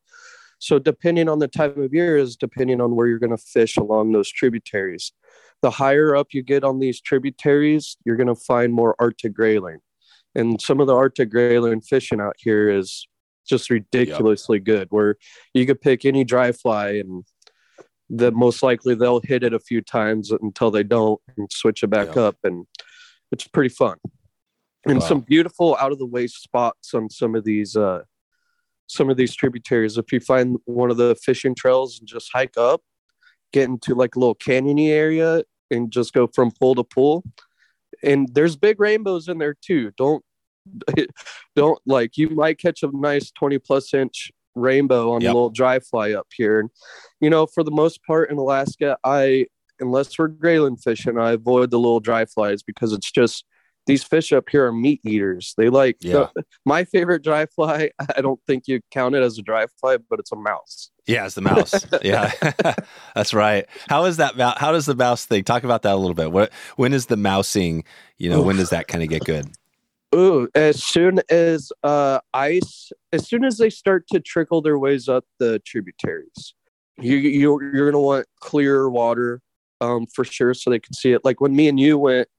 [0.66, 3.78] So, depending on the time of year, is depending on where you're going to fish
[3.78, 5.12] along those tributaries.
[5.62, 9.78] The higher up you get on these tributaries, you're going to find more Arctic grayling,
[10.34, 13.08] and some of the Arctic grayling fishing out here is
[13.48, 14.88] just ridiculously good.
[14.90, 15.18] Where
[15.54, 17.26] you could pick any dry fly and
[18.10, 21.92] that most likely they'll hit it a few times until they don't and switch it
[21.92, 22.24] back Yeah.
[22.24, 22.66] up and
[23.32, 23.98] it's pretty fun
[24.88, 25.06] and Wow.
[25.08, 28.02] some beautiful out of the way spots on some of these uh
[28.88, 29.98] some of these tributaries.
[29.98, 32.82] If you find one of the fishing trails and just hike up
[33.54, 37.24] get into like a little canyony area and just go from pool to pool.
[38.04, 39.92] And there's big rainbows in there too.
[39.98, 40.24] Don't
[41.56, 45.32] don't like you might catch a nice 20 plus inch rainbow on Yep.
[45.32, 46.60] a little dry fly up here.
[46.60, 46.70] And
[47.22, 49.46] you know for the most part in alaska i
[49.80, 53.46] unless we're grayling fishing i avoid the little dry flies because it's just
[53.86, 56.28] these fish up here are meat eaters they like Yeah.
[56.66, 60.20] my favorite dry fly i don't think you count it as a dry fly but
[60.20, 61.86] it's a mouse yeah, it's the mouse.
[62.04, 62.32] yeah,
[63.16, 63.68] that's right.
[63.88, 64.36] How is that?
[64.58, 65.44] How does the mouse thing?
[65.44, 66.32] Talk about that a little bit.
[66.32, 67.84] What when is the mousing?
[68.18, 69.48] You know, when does that kind of get good?
[70.16, 75.08] Ooh, as soon as uh, ice, as soon as they start to trickle their ways
[75.08, 76.54] up the tributaries,
[77.00, 79.42] you, you you're gonna want clear water,
[79.82, 81.24] um, for sure, so they can see it.
[81.24, 82.30] Like when me and you went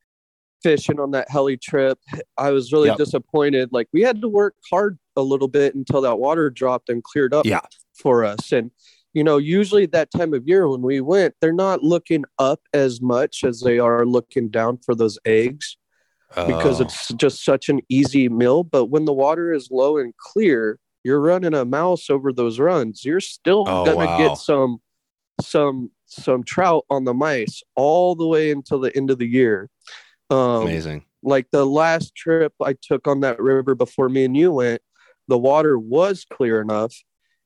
[0.66, 1.98] fishing on that heli trip,
[2.36, 2.96] I was really Yep.
[2.98, 3.68] disappointed.
[3.72, 7.32] Like we had to work hard a little bit until that water dropped and cleared
[7.32, 7.60] up Yeah.
[7.94, 8.50] for us.
[8.52, 8.70] And
[9.14, 13.00] you know, usually that time of year when we went, they're not looking up as
[13.00, 15.78] much as they are looking down for those eggs
[16.34, 16.84] because Oh.
[16.84, 18.62] it's just such an easy meal.
[18.62, 23.04] But when the water is low and clear, you're running a mouse over those runs.
[23.06, 24.18] You're still Oh, gonna wow.
[24.18, 24.80] get some
[25.40, 29.70] some some trout on the mice all the way until the end of the year.
[30.30, 31.04] Um, amazing.
[31.22, 34.82] like the last trip I took on that river before me and you went,
[35.28, 36.94] the water was clear enough,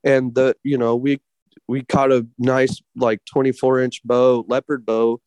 [0.04, 1.20] and the you know we
[1.68, 5.20] we caught a nice like 24 inch bow leopard bow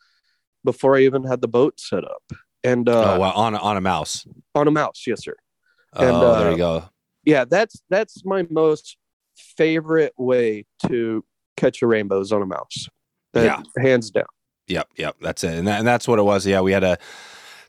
[0.63, 2.23] before I even had the boat set up
[2.63, 4.25] and uh, oh wow, on a, on a mouse.
[4.55, 5.35] on a mouse, yes sir.
[5.93, 6.83] And, oh, there uh, you go.
[7.25, 8.97] Yeah, that's that's my most
[9.35, 11.23] favorite way to
[11.57, 12.87] catch a rainbow is on a mouse.
[13.33, 13.83] That- Yeah.
[13.83, 14.25] hands down.
[14.67, 16.47] Yep, yep, that's it, and, that, and that's what it was.
[16.47, 16.97] Yeah, we had a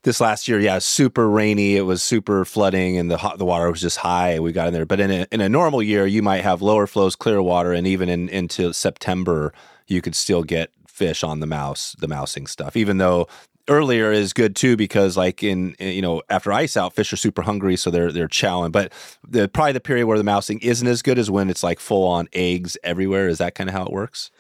[0.05, 0.61] this last year.
[0.61, 1.77] Yeah, super rainy.
[1.77, 4.39] It was super flooding, and the hot, the water was just high.
[4.39, 6.87] We got in there, but in a in a normal year, you might have lower
[6.87, 9.53] flows, clear water, and even in into September,
[9.89, 12.77] you could still get fish on the mouse, the mousing stuff.
[12.77, 13.27] Even though
[13.69, 17.43] earlier is good too, because like in, you know after ice out, fish are super
[17.43, 18.73] hungry, so they're they're chowing.
[18.73, 18.93] But
[19.27, 22.07] the probably the period where the mousing isn't as good is when it's like full
[22.07, 23.29] on eggs everywhere.
[23.29, 24.31] Is that kind of how it works?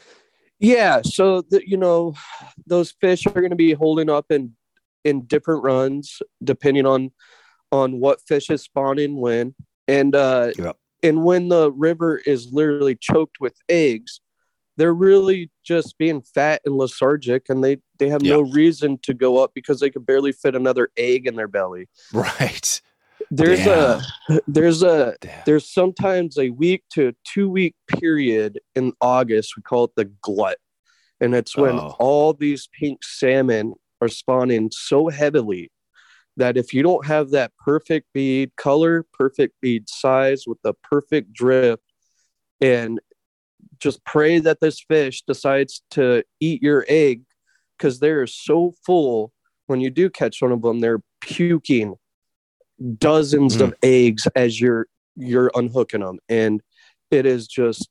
[0.61, 2.15] Yeah, so the, you know,
[2.67, 4.55] those fish are going to be holding up in
[5.05, 7.11] in different runs depending on
[7.73, 9.55] on what fish is spawning when,
[9.89, 10.77] and uh, Yep.
[11.03, 14.21] and when the river is literally choked with eggs,
[14.77, 19.39] they're really just being fat and lethargic, and they they have no reason to go
[19.43, 21.89] up because they could barely fit another egg in their belly.
[22.13, 22.81] Right.
[23.31, 24.01] There's a
[24.47, 25.43] there's a Damn.
[25.47, 29.57] there's sometimes a week to a two week period in August.
[29.57, 30.59] We call it the glut
[31.21, 31.97] And it's when Oh.
[31.99, 35.71] all these pink salmon are spawning so heavily
[36.37, 41.33] that if you don't have that perfect bead color, perfect bead size with the perfect
[41.33, 41.83] drift,
[42.61, 43.01] and
[43.79, 47.23] just pray that this fish decides to eat your egg
[47.77, 49.33] because they're so full
[49.67, 51.95] when you do catch one of them, they're puking
[52.99, 53.75] dozens of hmm.
[53.83, 54.87] eggs as you're
[55.17, 56.19] you're unhooking them.
[56.29, 56.61] And
[57.11, 57.89] it is just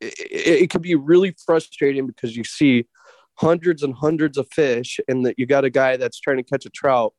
[0.00, 2.86] it, it it could be really frustrating because you see
[3.40, 6.66] hundreds and hundreds of fish and that you got a guy that's trying to catch
[6.66, 7.14] a trout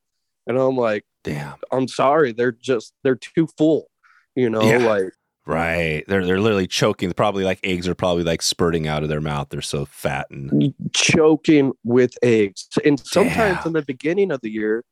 [0.48, 1.56] and i'm like Damn.
[1.72, 3.88] i'm sorry they're just they're too full
[4.36, 4.78] you know Yeah.
[4.78, 6.04] like Right.
[6.08, 7.12] They're they're literally choking.
[7.14, 9.48] Probably like eggs are probably like spurting out of their mouth.
[9.50, 13.68] They're so fat and choking with eggs and sometimes Damn.
[13.68, 14.86] in the beginning of the year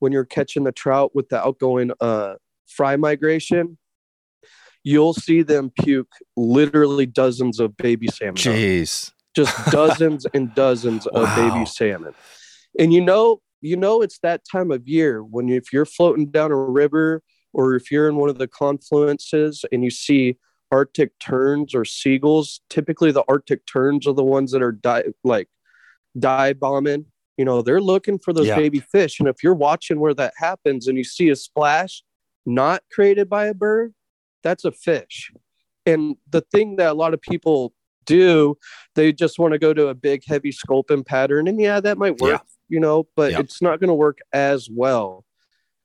[0.00, 2.34] when you're catching the trout with the outgoing uh
[2.66, 3.78] fry migration
[4.82, 9.11] you'll see them puke literally dozens of baby salmon jeez.
[9.34, 12.14] Just dozens and dozens of baby salmon.
[12.78, 16.30] And you know, you know, it's that time of year when you, if you're floating
[16.30, 20.38] down a river or if you're in one of the confluences and you see
[20.70, 25.48] Arctic terns or seagulls, typically the Arctic terns are the ones that are di- like
[26.18, 27.06] dive bombing.
[27.36, 28.56] You know, they're looking for those Yeah.
[28.56, 29.20] baby fish.
[29.20, 32.02] And if you're watching where that happens and you see a splash
[32.44, 33.94] not created by a bird,
[34.42, 35.30] that's a fish.
[35.86, 38.56] And the thing that a lot of people do
[38.94, 42.18] they just want to go to a big heavy sculpin pattern and yeah that might
[42.20, 43.40] work you know but Yeah.
[43.40, 45.24] it's not going to work as well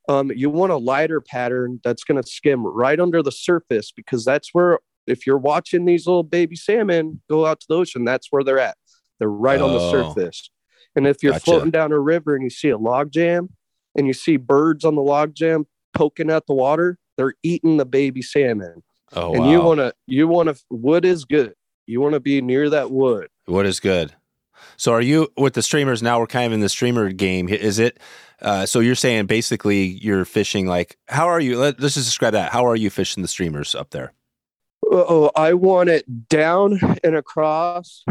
[0.10, 4.24] um, you want a lighter pattern that's going to skim right under the surface because
[4.24, 8.28] that's where if you're watching these little baby salmon go out to the ocean that's
[8.30, 8.78] where they're at
[9.20, 9.92] they're right on the Oh.
[9.92, 10.50] surface
[10.96, 11.44] and if you're Gotcha.
[11.46, 13.50] floating down a river and you see a log jam
[13.96, 17.86] and you see birds on the log jam poking at the water they're eating the
[17.86, 19.52] baby salmon Oh and wow.
[19.52, 21.54] you want to you want to wood is good
[21.88, 24.14] you want to be near that wood What is good?
[24.76, 26.20] So are you with the streamers now?
[26.20, 27.50] We're kind of in the streamer game.
[27.50, 28.00] Is it?
[28.42, 31.58] Uh, so you're saying basically you're fishing like how are you?
[31.58, 32.52] Let, let's just describe that.
[32.52, 34.14] How are you fishing the streamers up there?
[34.90, 38.06] oh i want it down and across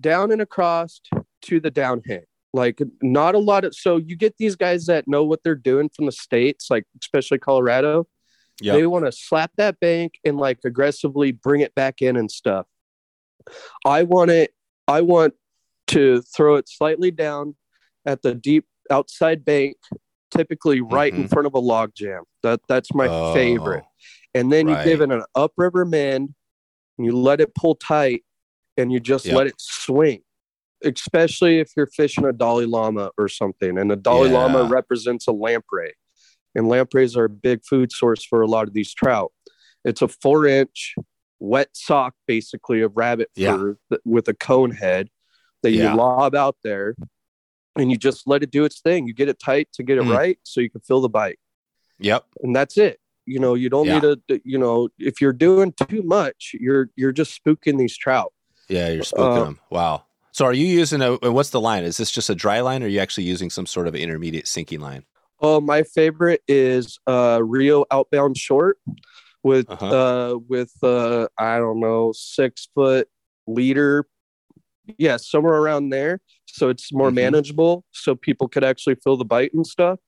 [0.00, 1.00] down and across
[1.42, 5.22] to the downhand like not a lot of so you get these guys that know
[5.22, 8.06] what they're doing from the states like especially colorado
[8.60, 8.72] Yeah.
[8.72, 12.66] they want to slap that bank and like aggressively bring it back in and stuff
[13.84, 14.52] i want it
[14.88, 15.34] i want
[15.86, 17.54] to throw it slightly down
[18.06, 19.76] at the deep outside bank
[20.30, 21.30] typically right in Mhm.
[21.30, 23.84] front of a log jam that that's my Oh, favorite
[24.34, 26.34] and then you give it an upriver mend
[26.98, 28.24] and you let it pull tight
[28.76, 29.34] and you just Yep.
[29.36, 30.22] let it swing
[30.84, 34.68] especially if you're fishing a dolly llama or something and a dolly llama Yeah.
[34.70, 35.92] represents a lamprey
[36.54, 39.32] and lampreys are a big food source for a lot of these trout
[39.84, 40.94] it's a four inch
[41.42, 43.56] wet sock basically of rabbit Yeah.
[43.56, 45.08] fur with a cone head
[45.62, 45.90] that Yeah.
[45.92, 46.94] you lob out there
[47.76, 50.04] and you just let it do its thing you get it tight to get it
[50.04, 50.16] Mm.
[50.16, 51.38] right so you can feel the bite
[51.98, 52.24] Yep.
[52.42, 53.98] and that's it you know you don't Yeah.
[53.98, 58.32] need to you know if you're doing too much you're you're just spooking these trout
[58.68, 59.60] Yeah, you're spooking Uh, them.
[59.70, 60.04] Wow.
[60.30, 61.16] So are you using a?
[61.30, 61.84] What's the line?
[61.84, 64.46] Is this just a dry line, or are you actually using some sort of intermediate
[64.46, 65.04] sinking line?
[65.44, 68.78] oh my favorite is uh rio outbound short
[69.42, 69.86] with Uh-huh.
[69.86, 73.08] uh with uh i don't know six foot
[73.46, 74.06] leader
[74.98, 77.14] yeah somewhere around there so it's more Mhm.
[77.14, 79.98] manageable so people could actually feel the bite and stuff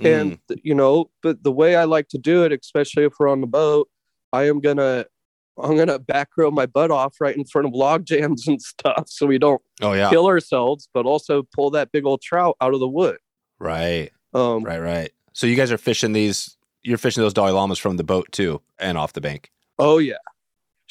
[0.00, 3.28] Mm, and you know but the way i like to do it especially if we're
[3.28, 3.88] on the boat
[4.32, 5.06] i am gonna
[5.60, 9.04] i'm gonna back row my butt off right in front of log jams and stuff
[9.08, 10.08] so we don't oh yeah.
[10.08, 13.18] kill ourselves but also pull that big old trout out of the wood
[13.58, 14.10] Right.
[14.34, 14.78] um Right.
[14.80, 15.10] Right.
[15.32, 16.56] So you guys are fishing these.
[16.82, 19.50] You're fishing those dolly Llamas from the boat too, and off the bank.
[19.78, 20.16] oh yeah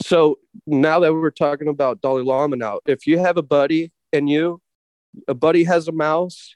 [0.03, 4.29] so now that we're talking about dolly Llama now if you have a buddy and
[4.29, 4.61] you
[5.27, 6.55] a buddy has a mouse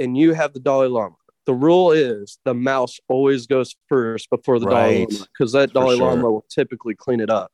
[0.00, 1.14] and you have the dolly Llama.
[1.46, 5.12] the rule is the mouse always goes first before the dolly Right.
[5.12, 6.08] llama because that dolly sure.
[6.08, 7.52] llama will typically clean it up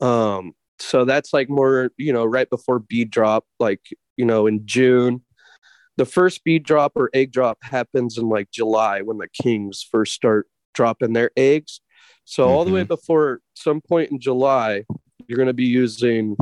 [0.00, 3.80] um so that's like more you know right before bead drop like
[4.16, 5.22] you know in june
[5.96, 10.12] the first bead drop or egg drop happens in like july when the kings first
[10.12, 11.80] start dropping their eggs
[12.24, 14.84] so all the way before some point in july
[15.26, 16.36] you're going to be using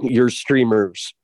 [0.00, 1.14] your streamers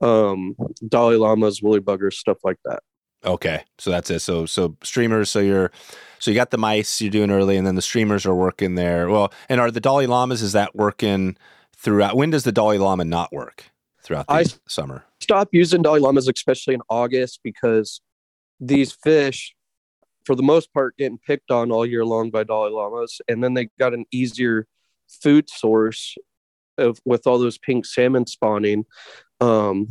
[0.00, 0.54] um
[0.88, 2.82] dolly Llamas, woolly buggers stuff like that
[3.24, 4.20] Okay, so that's it.
[4.20, 5.30] So so streamers.
[5.30, 5.70] So you're
[6.18, 9.08] so you got the mice you're doing early, and then the streamers are working there.
[9.08, 10.42] Well, and are the dolly Llamas?
[10.42, 11.36] Is that working
[11.74, 12.16] throughout?
[12.16, 13.70] When does the dolly Llama not work
[14.04, 15.04] throughout the I- summer?
[15.20, 18.00] stop using dolly llamas, especially in august because
[18.60, 19.54] these fish
[20.24, 23.54] for the most part getting picked on all year long by dolly llamas, and then
[23.54, 24.66] they got an easier
[25.22, 26.16] food source
[26.78, 28.84] of with all those pink salmon spawning
[29.40, 29.86] um,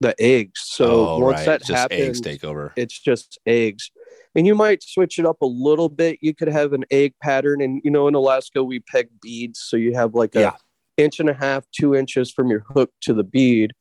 [0.00, 0.60] the eggs.
[0.64, 1.46] So oh, once right.
[1.46, 2.72] that just happens, eggs take over.
[2.76, 3.90] it's just eggs.
[4.34, 6.18] And you might switch it up a little bit.
[6.20, 9.76] You could have an egg pattern, and you know, in Alaska we peg beads, so
[9.76, 10.52] you have like a Yeah.
[10.98, 13.72] Inch and a half, two inches from your hook to the bead.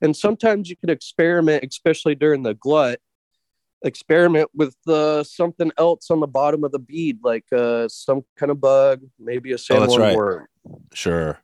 [0.00, 2.98] And sometimes you can experiment, especially during the glut,
[3.84, 8.50] experiment with uh, something else on the bottom of the bead, like uh, some kind
[8.50, 10.16] of bug, maybe a Oh, that's right.
[10.16, 10.46] worm.
[10.92, 11.38] Sure.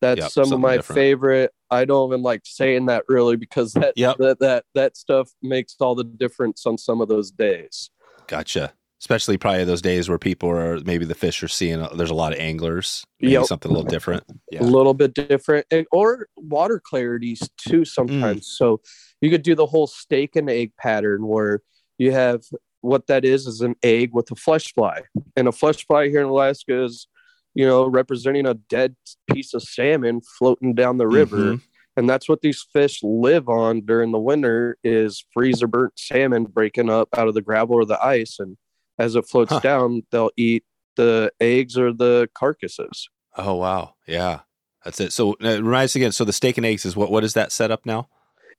[0.00, 0.96] That's Yep, some of my different.
[0.96, 1.52] favorite.
[1.70, 4.16] I don't even like saying that really because that, Yep.
[4.18, 7.90] that that that stuff makes all the difference on some of those days.
[8.26, 8.72] Gotcha.
[9.00, 11.86] Especially probably those days where people are maybe the fish are seeing.
[11.94, 13.04] There's a lot of anglers.
[13.20, 13.44] Maybe Yep.
[13.46, 14.24] something a little different.
[14.50, 14.62] Yeah.
[14.62, 18.80] a little bit different and or water clarities too sometimes so
[19.20, 21.60] you could do the whole steak and egg pattern where
[21.98, 22.42] you have
[22.80, 25.02] what that is is an egg with a flesh fly
[25.36, 27.06] and a flesh fly here in alaska is
[27.54, 28.96] you know representing a dead
[29.30, 31.60] piece of salmon floating down the river Mhm.
[31.96, 36.88] and that's what these fish live on during the winter is freezer burnt salmon breaking
[36.90, 38.56] up out of the gravel or the ice and
[38.98, 39.60] as it floats Huh.
[39.60, 40.64] down they'll eat
[40.96, 43.94] the eggs or the carcasses Oh wow.
[44.06, 44.40] Yeah.
[44.84, 45.12] That's it.
[45.12, 46.10] So uh, remind us again.
[46.10, 47.08] So the steak and eggs is what?
[47.12, 48.08] What is that setup now?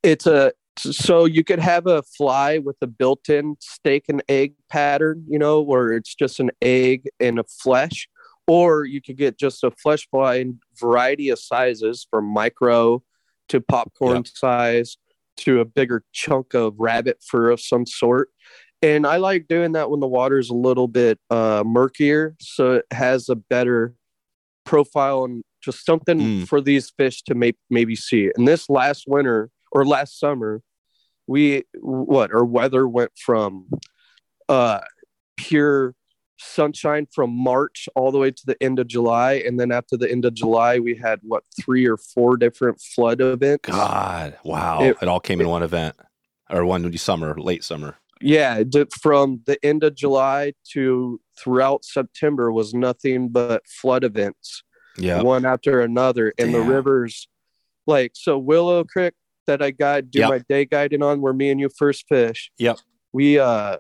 [0.04, 5.26] it's a so you could have a fly with a built-in steak and egg pattern
[5.28, 8.08] you know where it's just an egg and a flesh
[8.48, 13.04] or you could get just a flesh fly in variety of sizes from micro
[13.50, 14.96] to popcorn size
[15.36, 18.30] to a bigger chunk of rabbit fur of some sort
[18.82, 22.86] and i like doing that when the water's a little bit uh, murkier so it
[22.92, 23.94] has a better
[24.66, 26.48] profile and just something Mm.
[26.48, 30.62] for these fish to may- maybe see and this last winter or last summer
[31.28, 33.68] we what our weather went from
[34.48, 34.80] uh
[35.38, 35.96] pure
[36.38, 40.10] sunshine from march all the way to the end of july and then after the
[40.10, 44.38] end of july we had what three or four different flood events God.
[44.46, 44.82] Wow.
[44.84, 45.96] It- It, all came in one event
[46.50, 47.98] or one summer, late summer.
[48.22, 48.62] Yeah
[49.02, 54.64] from the end of july to throughout september was nothing but flood events
[54.98, 55.22] Yeah.
[55.22, 57.28] one after another and the rivers
[57.88, 59.14] like so willow creek
[59.48, 60.30] that i got do Yep.
[60.30, 62.80] my day guiding on where me and you first fish Yep.
[63.14, 63.78] we uh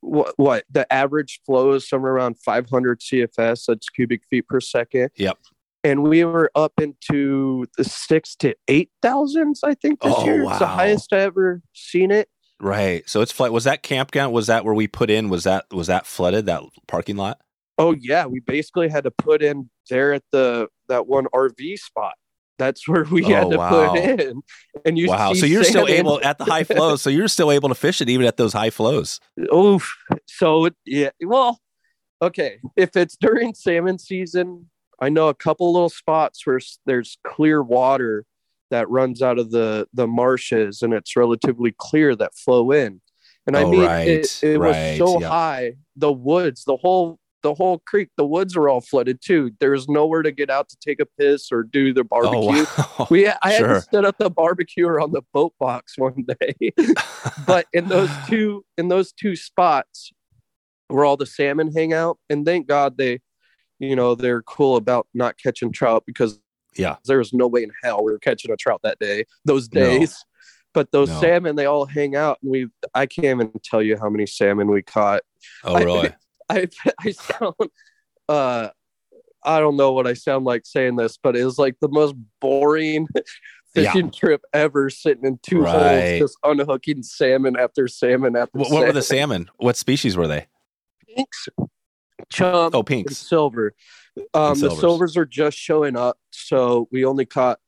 [0.00, 5.10] what, what the average flow is somewhere around 500 cfs that's cubic feet per second
[5.16, 5.36] Yep.
[5.82, 10.42] and we were up into the six to eight thousands i think this Oh, year
[10.44, 12.28] it's the highest i ever seen it
[12.60, 13.08] Right.
[13.08, 13.52] So it's flood.
[13.52, 14.32] Was that campground?
[14.32, 15.28] Was that where we put in?
[15.28, 16.46] Was that was that flooded?
[16.46, 17.40] That parking lot?
[17.80, 22.14] oh yeah we basically had to put in there at the that one rv spot
[22.58, 23.90] that's where we had Oh, to wow.
[23.92, 24.42] put in
[24.84, 25.32] and you wow.
[25.32, 27.02] see So you're still able at the high flows.
[27.02, 29.20] So you're still able to fish it even at those high flows.
[29.54, 29.94] Oof.
[30.26, 31.60] So yeah, well,
[32.20, 32.58] okay.
[32.76, 34.68] If it's during salmon season,
[35.00, 38.24] I know a couple little spots where there's clear water
[38.70, 43.00] that runs out of the the marshes, and it's relatively clear that flow in.
[43.46, 45.28] And I Oh, mean, right, it, it was so yeah.
[45.28, 45.72] high.
[45.96, 49.52] The woods, the whole the whole creek, the woods were all flooded too.
[49.60, 52.64] There was nowhere to get out to take a piss or do the oh, barbecue.
[52.76, 53.06] Oh, wow.
[53.10, 56.72] We, I had to set up the barbecue on the boat box one day.
[57.46, 60.12] but in those two in those two spots
[60.88, 63.20] where all the salmon hang out, and thank God they,
[63.78, 66.40] you know, they're cool about not catching trout because
[66.78, 66.96] Yeah.
[67.04, 69.80] there was no way in hell we were catching a trout that day, those No.
[69.82, 70.24] days.
[70.74, 71.20] But those No.
[71.20, 74.68] salmon, they all hang out, and we I can't even tell you how many salmon
[74.70, 75.22] we caught.
[75.64, 76.10] Oh, I- really?
[76.50, 76.68] I
[77.04, 77.54] I sound
[78.28, 78.68] uh
[79.44, 82.14] I don't know what I sound like saying this, but it was like the most
[82.40, 83.22] boring Yeah.
[83.92, 86.18] fishing trip ever sitting in two Right.
[86.18, 89.48] holes just unhooking salmon after salmon after What, what were the salmon?
[89.56, 90.46] What species were they?
[91.14, 91.48] pinks
[92.38, 93.16] chum Oh, pinks.
[93.18, 93.74] silver.
[94.34, 95.16] Um the silvers.
[95.16, 97.58] are just showing up so we only caught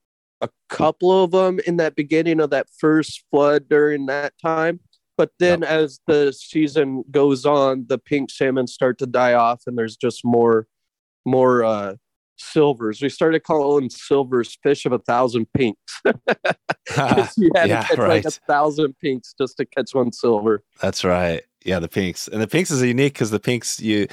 [0.41, 4.81] a couple of them in that beginning of that first flood during that time.
[5.19, 9.77] But then as the season goes on the pink salmon start to die off and
[9.79, 10.67] there's just more
[11.27, 11.95] more uh
[12.39, 13.03] silvers.
[13.03, 16.01] We started calling silvers fish of a thousand pinks.
[17.37, 20.63] You had Yeah, to catch like a thousand pinks just to catch one silver.
[20.81, 21.43] That's right.
[21.65, 22.27] Yeah, the pinks.
[22.29, 24.09] And the pinks is unique because the pinks, you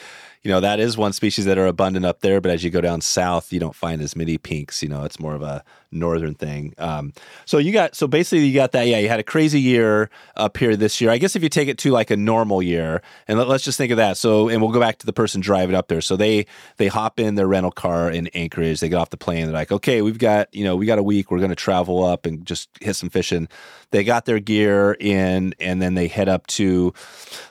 [0.47, 2.79] you know, that is one species that are abundant up there, but as you go
[2.79, 4.81] down south, you don't find as many pinks.
[4.81, 6.73] You know, it's more of a northern thing.
[6.77, 7.11] Um,
[7.45, 8.87] so you got so basically you got that.
[8.87, 11.11] Yeah, you had a crazy year up here this year.
[11.11, 13.77] I guess if you take it to like a normal year, and let, us just
[13.77, 14.15] think of that.
[14.15, 15.99] So, and we'll go back to the person driving up there.
[15.99, 16.45] So they
[16.77, 18.79] they hop in their rental car in Anchorage.
[18.79, 19.47] They get off the plane.
[19.47, 21.29] They're like, okay, we've got you know we got a week.
[21.29, 23.49] We're going to travel up and just hit some fishing.
[23.91, 26.93] They got their gear in, and then they head up to,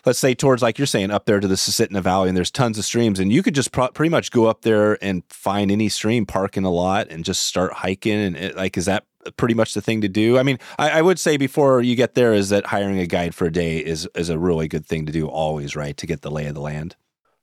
[0.04, 2.78] let's say towards like you're saying up there to the Susitna Valley, and there's tons
[2.78, 5.88] of streams, and you could just pro- pretty much go up there and find any
[5.88, 8.18] stream, park in a lot, and just start hiking.
[8.18, 9.04] And it, like, is that
[9.36, 10.38] pretty much the thing to do?
[10.38, 13.34] I mean, I, I, would say before you get there is that hiring a guide
[13.34, 15.96] for a day is is a really good thing to do always, right?
[15.96, 16.96] To get the lay of the land.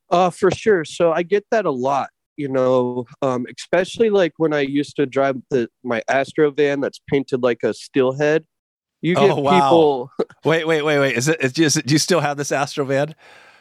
[0.10, 0.86] Uh, for sure.
[0.86, 5.06] So I get that a lot, you know, um, especially like when I used to
[5.06, 8.46] drive the my Astro van that's painted like a steelhead.
[9.04, 9.52] You get oh, wow.
[9.52, 10.12] people.
[10.46, 11.18] wait, wait, wait, wait.
[11.18, 11.42] Is it?
[11.42, 13.14] Is just, do you still have this Astro van?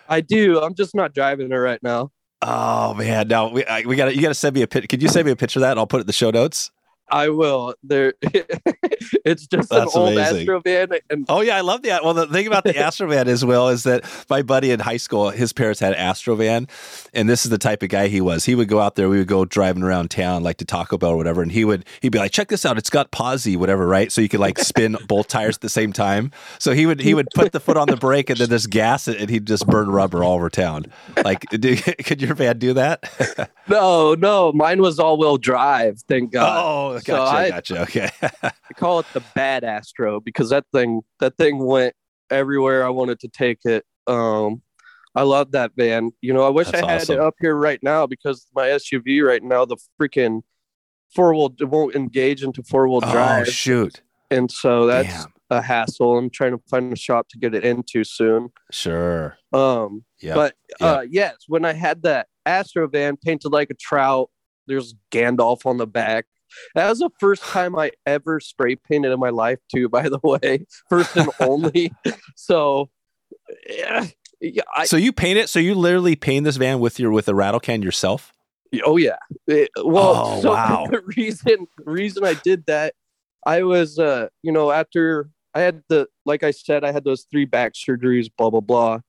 [0.08, 0.60] I do.
[0.60, 2.12] I'm just not driving it right now.
[2.42, 4.86] Oh man, now we I, we got you got to send me a picture.
[4.86, 5.72] Could you send me a picture of that?
[5.72, 6.70] and I'll put it in the show notes.
[7.12, 7.74] I will.
[7.82, 10.40] There, it's just That's an old amazing.
[10.40, 10.88] Astro van.
[11.10, 12.02] And oh yeah, I love that.
[12.02, 14.96] Well, the thing about the Astro van as well is that my buddy in high
[14.96, 16.68] school, his parents had Astro van,
[17.12, 18.46] and this is the type of guy he was.
[18.46, 19.10] He would go out there.
[19.10, 21.84] We would go driving around town, like to Taco Bell or whatever, and he would
[22.00, 22.78] he'd be like, "Check this out.
[22.78, 24.10] It's got posi, whatever, right?
[24.10, 26.30] So you could like spin both tires at the same time.
[26.58, 29.06] So he would he would put the foot on the brake and then just gas
[29.06, 30.86] it, and he'd just burn rubber all over town.
[31.22, 33.50] Like, could your van do that?
[33.68, 36.00] no, no, mine was all wheel drive.
[36.08, 36.62] Thank God.
[36.64, 37.82] Oh, gotcha, so I, gotcha.
[37.82, 38.10] Okay.
[38.42, 41.94] I call it the bad Astro because that thing that thing went
[42.30, 43.84] everywhere I wanted to take it.
[44.06, 44.62] Um,
[45.14, 46.10] I love that van.
[46.20, 47.16] You know, I wish That's I had awesome.
[47.16, 50.42] it up here right now because my SUV right now, the freaking
[51.14, 53.46] four wheel won't engage into four wheel oh, drive.
[53.46, 54.00] Oh shoot!
[54.30, 55.32] And so that's Damn.
[55.50, 56.16] a hassle.
[56.16, 58.50] I'm trying to find a shop to get it into soon.
[58.70, 59.36] Sure.
[59.52, 60.04] Um.
[60.20, 60.34] Yeah.
[60.34, 64.30] But uh, yes, when I had that Astro van painted like a trout,
[64.66, 66.26] there's Gandalf on the back.
[66.74, 69.88] That was the first time I ever spray painted in my life, too.
[69.88, 71.92] By the way, first and only.
[72.36, 72.90] so,
[73.68, 74.06] yeah.
[74.40, 75.48] yeah I, so you paint it.
[75.48, 78.32] So you literally paint this van with your with a rattle can yourself.
[78.84, 79.16] Oh yeah.
[79.46, 80.86] It, well, oh, so wow.
[80.90, 82.94] the reason reason I did that,
[83.44, 87.26] I was uh, you know, after I had the like I said, I had those
[87.30, 89.00] three back surgeries, blah blah blah.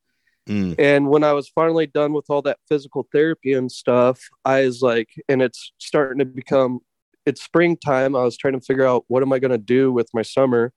[0.48, 0.76] Mm.
[0.78, 4.82] And when I was finally done with all that physical therapy and stuff, I was
[4.82, 6.80] like, and it's starting to become
[7.26, 8.16] it's springtime.
[8.16, 10.74] I was trying to figure out what am I going to do with my summer.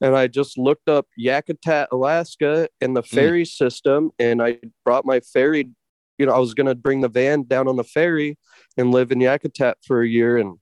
[0.00, 3.14] And I just looked up Yakutat, Alaska and the hmm.
[3.14, 3.48] ferry mm.
[3.48, 4.10] system.
[4.18, 5.70] And I brought my ferry,
[6.18, 8.38] you know, I was going to bring the van down on the ferry
[8.76, 10.36] and live in Yakutat for a year.
[10.36, 10.58] And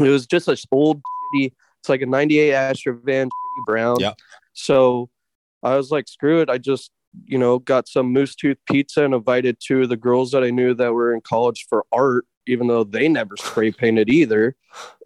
[0.00, 1.00] it was just this old,
[1.34, 3.96] shitty, it's like a 98 Astro van, shitty brown.
[4.00, 4.14] Yeah.
[4.52, 5.10] So
[5.62, 6.50] I was like, screw it.
[6.50, 6.90] I just,
[7.24, 10.50] you know, got some moose tooth pizza and invited two of the girls that I
[10.50, 14.56] knew that were in college for art even though they never spray painted either.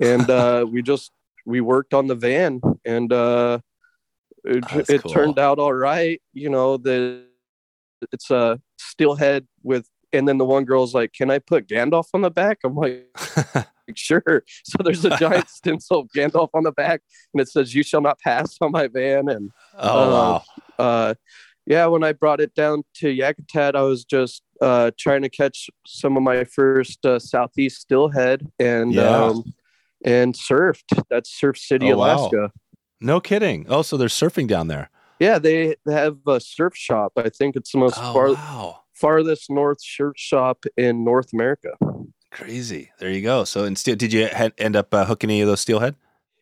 [0.01, 1.13] And uh, we just
[1.47, 3.61] we worked on the van, and uh,
[4.45, 5.13] it, it cool.
[5.13, 6.21] turned out all right.
[6.33, 7.25] You know, the
[8.13, 12.23] it's a steelhead with, and then the one girl's like, "Can I put Gandalf on
[12.23, 13.07] the back?" I'm like.
[13.97, 14.45] sure.
[14.63, 17.03] So there's a giant stencil of Gandalf on the back,
[17.35, 19.29] and it says, "You shall not pass" on my van.
[19.29, 20.43] And oh uh, wow,
[20.79, 21.15] uh,
[21.67, 25.71] yeah, when I brought it down to Yakutat, I was just uh, trying to catch
[25.87, 29.09] some of my first uh, southeast steelhead and yeah.
[29.09, 29.55] um,
[30.05, 31.03] and surfed.
[31.09, 32.37] That's Surf City, oh, Alaska.
[32.37, 32.51] Wow.
[33.01, 33.67] No kidding.
[33.69, 34.91] Oh, so they're surfing down there.
[35.19, 37.13] Yeah, they have a surf shop.
[37.17, 38.81] I think it's the most oh, far, wow.
[38.95, 41.77] farthest north surf shop in North America.
[42.31, 42.91] Crazy.
[42.99, 43.45] There you go.
[43.45, 45.97] So, instead, did you ha- end up uh, hooking any of those steelhead?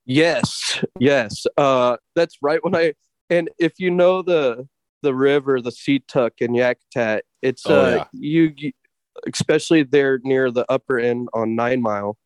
[0.05, 1.47] Yes, yes.
[1.57, 2.95] Uh, that's right when I
[3.31, 4.67] and if you know the
[5.03, 7.21] the river, the Situk in Yakutat.
[7.43, 8.53] It's oh, uh, yeah.
[8.55, 8.73] you,
[9.33, 12.17] especially there near the upper end on Nine Mile.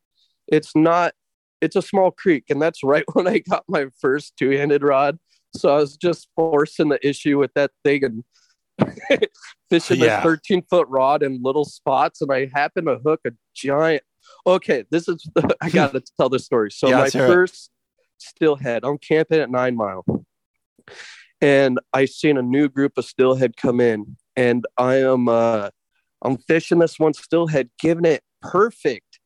[0.46, 1.14] It's not.
[1.60, 5.18] It's a small creek, and that's right when I got my first two-handed rod.
[5.54, 8.24] So I was just forcing the issue with that thing and
[9.70, 10.16] fishing yeah.
[10.16, 14.02] the 13 foot rod in little spots, and I happened to hook a giant.
[14.46, 16.70] Okay, this is the, I got to tell the story.
[16.70, 17.70] So yeah, my first
[18.18, 20.04] steelhead, I'm camping at Nine Mile
[21.42, 25.70] and I seen a new group of steelhead come in, and I am uh,
[26.22, 29.18] I'm fishing this one steelhead, giving it perfect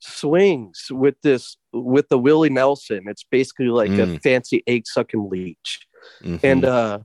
[0.00, 3.04] swings with this with the Willie Nelson.
[3.06, 4.16] It's basically like mm.
[4.16, 5.80] a fancy egg sucking leech,
[6.22, 6.44] mm-hmm.
[6.44, 6.98] and uh,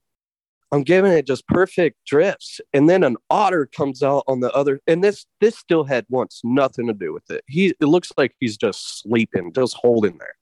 [0.71, 4.79] I'm giving it just perfect drifts, and then an otter comes out on the other,
[4.87, 7.43] and this this steelhead wants nothing to do with it.
[7.47, 10.35] He it looks like he's just sleeping, just holding there,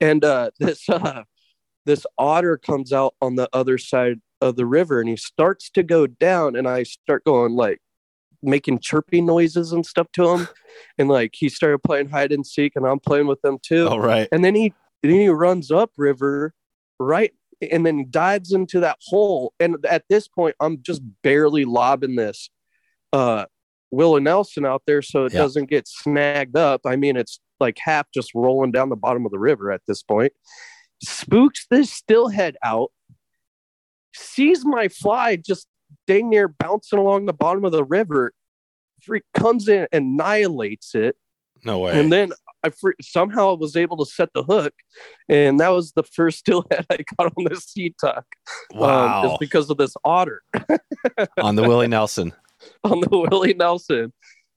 [0.00, 1.22] and uh, this uh,
[1.86, 5.82] this otter comes out on the other side of the river and he starts to
[5.82, 7.80] go down and i start going like
[8.42, 10.48] making chirping noises and stuff to him.
[10.96, 13.88] And like he started playing hide and seek and i'm playing with them too.
[13.88, 14.26] All right.
[14.32, 14.72] And then he
[15.02, 16.54] then he runs up river
[16.98, 17.30] right
[17.70, 19.52] and then dives into that hole.
[19.60, 22.48] And at this point i'm just barely lobbing this
[23.12, 23.44] uh
[23.90, 25.40] willie nelson out there so it yeah.
[25.40, 26.80] doesn't get snagged up.
[26.86, 30.02] I mean it's like half just rolling down the bottom of the river at this
[30.02, 30.32] point.
[31.02, 32.92] Spooks this steelhead out,
[34.14, 35.66] sees my fly just
[36.06, 38.32] dang near bouncing along the bottom of the river,
[39.02, 41.16] freak comes in, and annihilates it.
[41.64, 41.98] No way.
[41.98, 42.32] And then
[42.64, 44.74] I fr- somehow was able to set the hook,
[45.28, 48.22] and that was the first steelhead I caught on this Situk.
[48.72, 49.22] Wow.
[49.22, 50.42] Um, it's because of this otter
[51.38, 52.32] On the Willie Nelson.
[52.84, 54.12] on the Willie Nelson.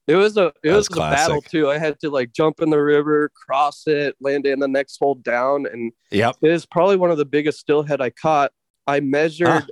[0.08, 1.70] It was a it That's was a battle too.
[1.70, 5.16] I had to like jump in the river, cross it, land in the next hole
[5.16, 8.52] down, and yeah, it is probably one of the biggest steelhead I caught.
[8.88, 9.66] I measured Ah.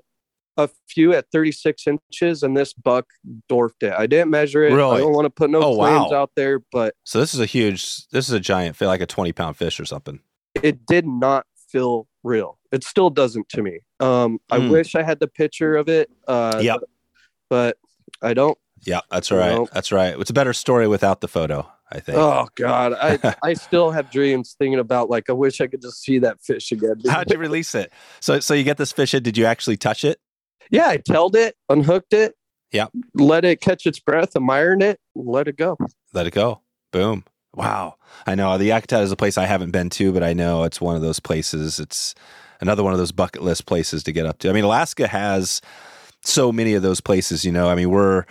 [0.58, 3.06] a few at 36 inches, and this buck
[3.50, 3.94] dwarfed it.
[3.94, 4.74] I didn't measure it.
[4.74, 4.98] Really?
[4.98, 6.18] I don't want to put no Oh, claims wow.
[6.22, 8.08] out there, but So this is a huge.
[8.10, 10.20] This is a giant, feel like a twenty pound fish or something.
[10.62, 12.60] it did not feel real.
[12.72, 13.80] It still doesn't to me.
[14.00, 14.70] Um, I Hmm.
[14.70, 16.12] wish I had the picture of it.
[16.28, 16.82] Uh, Yep.
[17.50, 17.78] but
[18.22, 18.58] I don't.
[18.86, 19.68] Yeah, that's right.
[19.74, 20.18] That's right.
[20.20, 21.72] It's a better story without the photo.
[21.92, 22.18] I think.
[22.18, 26.02] Oh God, I I still have dreams thinking about like I wish I could just
[26.02, 27.02] see that fish again.
[27.08, 27.92] How'd you release it?
[28.20, 29.24] So, so you get this fish in.
[29.24, 30.20] Did you actually touch it?
[30.72, 32.36] Yeah, I tailed it, unhooked it.
[32.72, 32.88] Yeah.
[33.14, 35.78] Let it catch its breath, admired it, let it go.
[36.14, 36.62] Let it go.
[36.92, 37.24] Boom.
[37.56, 37.96] Wow.
[38.26, 40.82] I know the Yakutat is a place I haven't been to, but I know it's
[40.82, 41.80] one of those places.
[41.80, 42.16] It's
[42.60, 44.50] another one of those bucket list places to get up to.
[44.50, 45.62] I mean, Alaska has
[46.24, 47.46] so many of those places.
[47.46, 48.26] You know, I mean, we're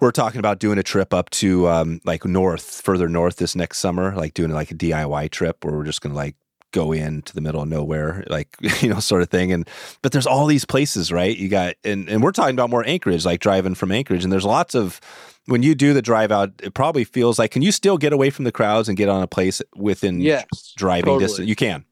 [0.00, 3.78] we're talking about doing a trip up to um, like north, further north this next
[3.78, 6.36] summer, like doing like a DIY trip where we're just gonna like
[6.72, 9.52] go into the middle of nowhere, like you know, sort of thing.
[9.52, 9.68] And
[10.02, 11.36] but there's all these places, right?
[11.36, 14.44] You got and and we're talking about more Anchorage, like driving from Anchorage, and there's
[14.44, 15.00] lots of
[15.46, 18.30] when you do the drive out, it probably feels like can you still get away
[18.30, 20.44] from the crowds and get on a place within Yes,
[20.76, 21.24] driving totally.
[21.24, 21.48] distance?
[21.48, 21.84] You can.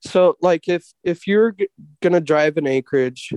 [0.00, 1.68] So like if if you're g-
[2.02, 3.32] gonna drive in Anchorage,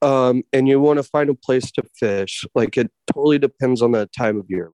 [0.00, 3.92] um, and you want to find a place to fish, like it totally depends on
[3.92, 4.70] the time of year.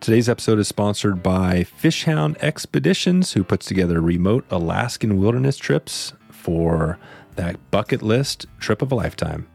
[0.00, 6.98] Today's episode is sponsored by Fishhound Expeditions, who puts together remote Alaskan wilderness trips for
[7.36, 9.48] that bucket list trip of a lifetime.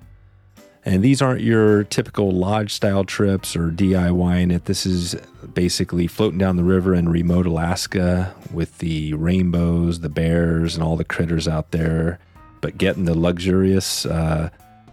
[0.85, 4.65] And these aren't your typical lodge style trips or DIYing it.
[4.65, 5.15] This is
[5.53, 10.95] basically floating down the river in remote Alaska with the rainbows, the bears, and all
[10.95, 12.17] the critters out there,
[12.61, 14.49] but getting the luxurious uh,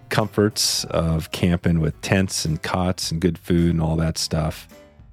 [0.08, 4.68] comforts of camping with tents and cots and good food and all that stuff.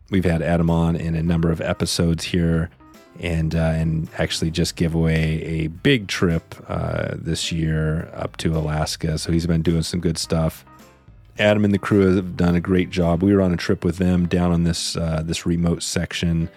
[0.09, 2.69] We've had Adam on in a number of episodes here,
[3.19, 8.55] and uh, and actually just give away a big trip uh, this year up to
[8.55, 9.17] Alaska.
[9.17, 10.65] So he's been doing some good stuff.
[11.39, 13.23] Adam and the crew have done a great job.
[13.23, 16.49] We were on a trip with them down on this uh, this remote section.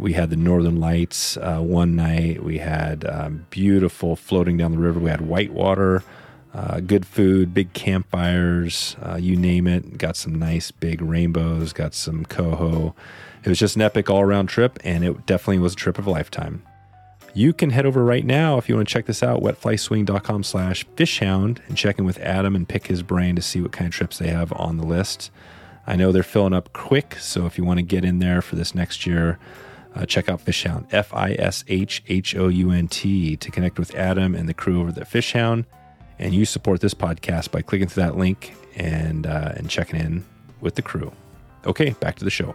[0.00, 2.42] We had the Northern Lights uh, one night.
[2.42, 4.98] We had um, beautiful floating down the river.
[4.98, 6.02] We had whitewater,
[6.54, 9.98] uh, good food, big campfires, uh, you name it.
[9.98, 11.74] Got some nice big rainbows.
[11.74, 12.94] Got some coho.
[13.44, 16.06] It was just an epic all around trip, and it definitely was a trip of
[16.06, 16.62] a lifetime.
[17.34, 20.84] You can head over right now if you want to check this out, wetflyswing.com slash
[20.96, 23.94] fishhound and check in with Adam and pick his brain to see what kind of
[23.94, 25.30] trips they have on the list.
[25.86, 28.56] I know they're filling up quick, so if you want to get in there for
[28.56, 29.38] this next year,
[29.94, 33.78] uh, check out Fishhound, F I S H H O U N T, to connect
[33.78, 35.64] with Adam and the crew over at Fishhound.
[36.18, 40.24] And you support this podcast by clicking through that link and uh, and checking in
[40.60, 41.12] with the crew.
[41.66, 42.54] Okay, back to the show.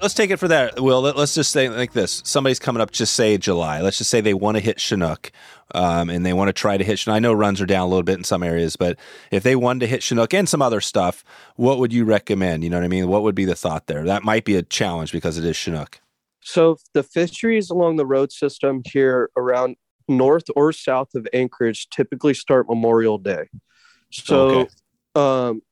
[0.00, 0.80] Let's take it for that.
[0.80, 3.82] Will let, us just say like this: somebody's coming up, just say July.
[3.82, 5.30] Let's just say they want to hit Chinook,
[5.74, 7.00] um, and they want to try to hit.
[7.00, 7.16] Chinook.
[7.16, 8.98] I know runs are down a little bit in some areas, but
[9.30, 11.22] if they wanted to hit Chinook and some other stuff,
[11.56, 12.64] what would you recommend?
[12.64, 13.08] You know what I mean?
[13.08, 14.04] What would be the thought there?
[14.04, 16.00] That might be a challenge because it is Chinook.
[16.40, 19.76] So the fisheries along the road system here around
[20.08, 23.48] north or south of Anchorage typically start Memorial Day.
[24.10, 24.70] So, Okay.
[25.14, 25.62] um,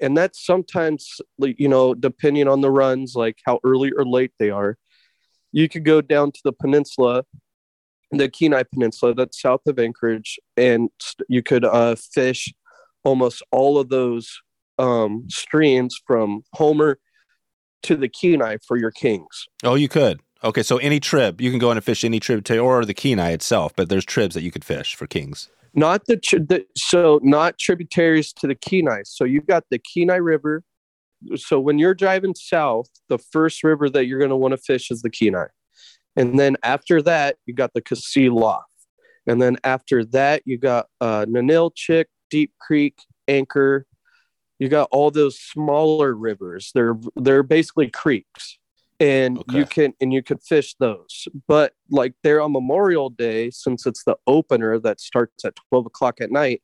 [0.00, 4.50] and that's sometimes, you know, depending on the runs, like how early or late they
[4.50, 4.76] are.
[5.52, 7.24] You could go down to the peninsula,
[8.10, 10.90] the Kenai Peninsula, that's south of Anchorage, and
[11.28, 12.52] you could uh, fish
[13.04, 14.40] almost all of those
[14.78, 16.98] um, streams from Homer
[17.82, 19.46] to the Kenai for your kings.
[19.64, 20.20] Oh, you could.
[20.42, 23.72] Okay, so any trib you can go and fish any tributary or the Kenai itself,
[23.76, 25.50] but there's tribs that you could fish for kings.
[25.74, 29.02] Not the, the so not tributaries to the Kenai.
[29.04, 30.64] So you've got the Kenai River.
[31.36, 34.90] So when you're driving south, the first river that you're going to want to fish
[34.90, 35.46] is the Kenai,
[36.16, 38.62] and then after that you got the Lough,
[39.26, 42.98] and then after that you got uh, Ninilchik, Deep Creek,
[43.28, 43.86] Anchor.
[44.58, 46.70] You got all those smaller rivers.
[46.74, 48.58] They're they're basically creeks,
[49.00, 51.26] and you can and you could fish those.
[51.48, 56.20] But like there on Memorial Day, since it's the opener that starts at twelve o'clock
[56.20, 56.62] at night,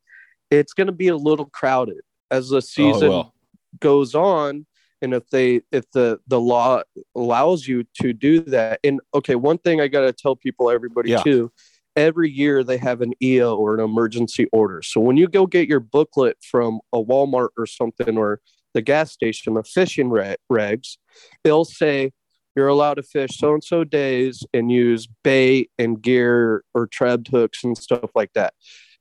[0.50, 3.34] it's going to be a little crowded as the oh, season well.
[3.80, 4.66] goes on.
[5.02, 6.82] And if they if the the law
[7.14, 11.10] allows you to do that, and okay, one thing I got to tell people, everybody
[11.10, 11.22] Yeah.
[11.22, 11.52] too,
[11.96, 14.82] every year they have an EO or an emergency order.
[14.82, 18.40] So when you go get your booklet from a Walmart or something, or
[18.74, 20.98] the gas station, the fishing re- regs,
[21.44, 22.12] they'll say
[22.56, 27.24] you're allowed to fish so and so days and use bait and gear or treble
[27.30, 28.54] hooks and stuff like that.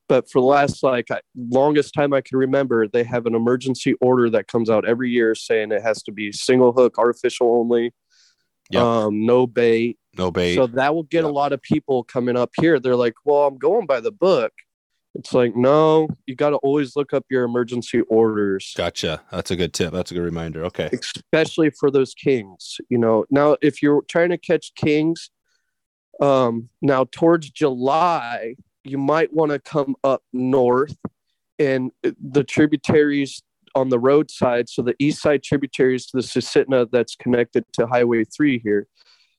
[0.07, 4.29] But for the last like longest time I can remember, they have an emergency order
[4.29, 7.93] that comes out every year saying it has to be single hook, artificial only,
[8.71, 8.83] Yep.
[8.83, 9.97] um, no bait.
[10.17, 10.55] No bait.
[10.55, 12.79] So that will get a lot of people coming up here.
[12.79, 14.53] They're like, "Well, I'm going by the book."
[15.15, 19.21] It's like, no, you got to always look up your emergency orders gotcha.
[19.31, 19.93] That's a good tip.
[19.93, 20.65] That's a good reminder.
[20.65, 20.89] Okay.
[20.91, 22.77] especially for those kings.
[22.89, 25.29] You know, now if you're trying to catch kings,
[26.21, 30.95] um, now towards July, you might want to come up north
[31.57, 33.41] and the tributaries
[33.73, 34.69] on the roadside.
[34.69, 38.87] So the east side tributaries to the Susitna that's connected to Highway three here.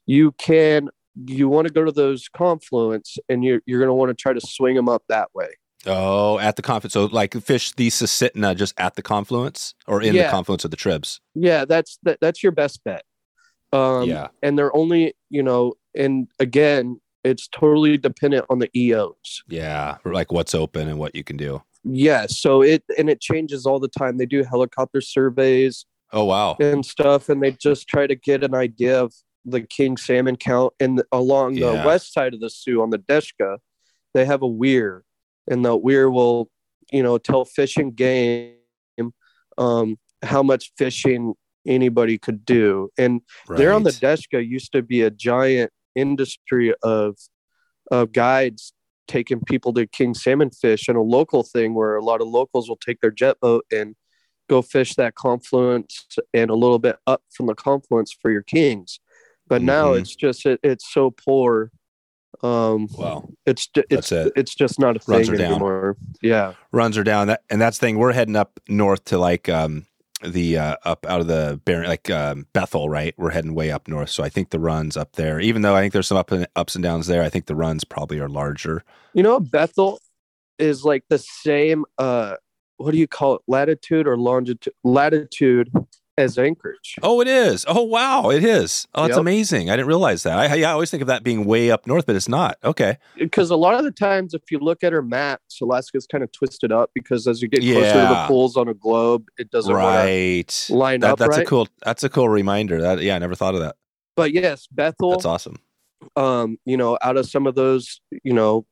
[0.07, 0.89] You can
[1.27, 4.35] you want to go to those confluence and you're, you're going to want to try
[4.35, 5.49] to swing them up that way.
[5.85, 6.95] Oh, at the confluence.
[6.95, 10.77] So like fish the Susitna just at the confluence or in the confluence of the
[10.77, 11.21] tribs.
[11.35, 13.03] Yeah, that's that, that's your best bet.
[13.73, 14.29] Um, yeah.
[14.43, 19.97] and they're only you know and again it's totally dependent on the eos Yeah.
[20.05, 21.63] Like what's open and what you can do.
[21.83, 26.57] yeah so it and it changes all the time they do helicopter surveys Oh wow.
[26.61, 29.13] and stuff and they just try to get an idea of
[29.45, 31.73] the king salmon count and along Yeah.
[31.73, 33.59] the west side of the Su on the deshka
[34.15, 35.03] they have a weir
[35.49, 36.51] and the weir will
[36.93, 38.55] you know tell fish and game
[39.59, 41.35] um how much fishing
[41.67, 43.21] anybody could do and
[43.57, 44.19] there on the Right.
[44.19, 47.17] Deshka used to be a giant industry of
[47.91, 48.73] of guides
[49.09, 52.69] taking people to king salmon fish and a local thing where a lot of locals
[52.69, 53.95] will take their jet boat and
[54.49, 59.01] go fish that confluence and a little bit up from the confluence for your kings
[59.49, 60.01] but now Mhm.
[60.01, 61.71] it's just it, it's so poor
[62.43, 63.29] um Wow.
[63.47, 64.33] it's it's it.
[64.37, 65.51] it's just not a Runs thing are down.
[65.53, 67.29] anymore yeah runs are down.
[67.29, 67.99] That and that's the thing.
[67.99, 69.87] We're heading up north to like um
[70.23, 73.15] the uh, up out of the Bar- like um, Bethel, right?
[73.19, 74.09] We're heading way up north.
[74.09, 76.47] So I think the runs up there, even though I think there's some up and
[76.57, 78.83] ups and downs there, I think the runs probably are larger.
[79.13, 80.01] you know bethel
[80.59, 82.35] is like the same uh
[82.79, 85.71] what do you call it latitude or longitude latitude
[86.19, 87.65] as anchorage Oh, it is.
[87.69, 88.87] Oh, wow, it is.
[88.95, 89.21] Oh, that's Yep.
[89.21, 89.71] amazing.
[89.71, 90.39] I didn't realize that.
[90.39, 92.57] I, I always think of that being way up north, but it's not.
[92.65, 92.97] Okay.
[93.19, 96.33] because a lot of the times if you look at our maps alaska's kind of
[96.33, 99.75] twisted up because as you get closer to the poles on a globe it doesn't
[99.75, 100.67] right.
[100.71, 101.69] line That, up that's right a cool.
[101.85, 102.81] That's a cool reminder.
[102.81, 103.77] That yeah, I never thought of that.
[104.17, 105.57] but yes bethel That's awesome.
[106.17, 108.67] um you know out of some of those you know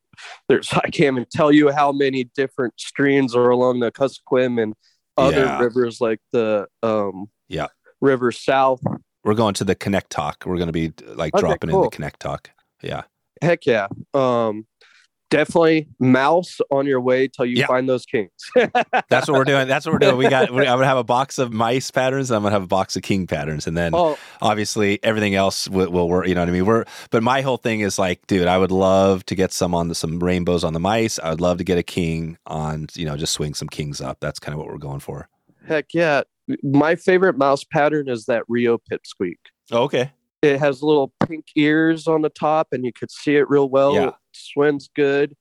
[0.49, 4.75] there's i can't even tell you how many different streams are along the Kuskokwim and
[5.17, 5.59] other Yeah.
[5.61, 7.69] rivers like the um Yeah.
[8.01, 8.81] river south
[9.25, 10.45] We're going to the Kanektok.
[10.47, 12.47] We're going to be like Okay, dropping in the Kanektok.
[12.83, 13.03] Yeah.
[13.43, 14.67] heck yeah um
[15.37, 17.67] definitely mouse on your way till you Yeah.
[17.67, 18.31] find those kings
[19.09, 19.69] That's what we're doing.
[19.69, 20.17] That's what we're doing.
[20.17, 20.49] We got.
[20.51, 22.31] I'm gonna have a box of mice patterns.
[22.31, 25.69] And I'm gonna have a box of king patterns, and then oh obviously everything else
[25.69, 26.27] will, will work.
[26.27, 26.67] You know what I mean?
[26.67, 26.85] We're.
[27.11, 29.95] But my whole thing is like, dude, I would love to get some on the,
[29.95, 31.19] some rainbows on the mice.
[31.19, 32.87] I would love to get a king on.
[32.95, 34.19] You know, just swing some kings up.
[34.21, 35.29] That's kind of what we're going for.
[35.67, 36.23] heck yeah
[36.63, 39.39] my favorite mouse pattern is that rio pipsqueak
[39.73, 40.13] oh, okay.
[40.45, 43.95] It has little pink ears on the top and you could see it real well
[43.95, 44.09] Yeah.
[44.09, 45.35] It swims good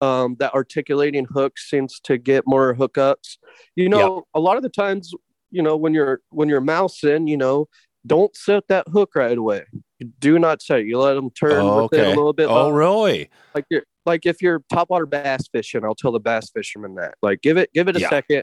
[0.00, 3.38] um, that articulating hook seems to get more hookups
[3.76, 5.12] you know a lot of the times
[5.50, 7.68] you know when you're when you're mousing you know
[8.06, 9.62] don't set that hook right away
[9.98, 10.86] you do not set it.
[10.86, 12.06] you let them turn Oh, with it okay.
[12.12, 13.30] a little bit Oh, really?
[13.54, 17.40] like you're like if you're topwater bass fishing i'll tell the bass fishermen that like
[17.40, 18.10] give it give it a Yeah.
[18.10, 18.42] second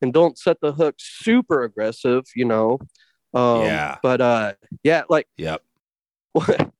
[0.00, 2.78] and don't set the hook super aggressive you know
[3.34, 3.98] um, Yeah.
[4.02, 4.52] but uh
[4.82, 5.62] yeah like Yep.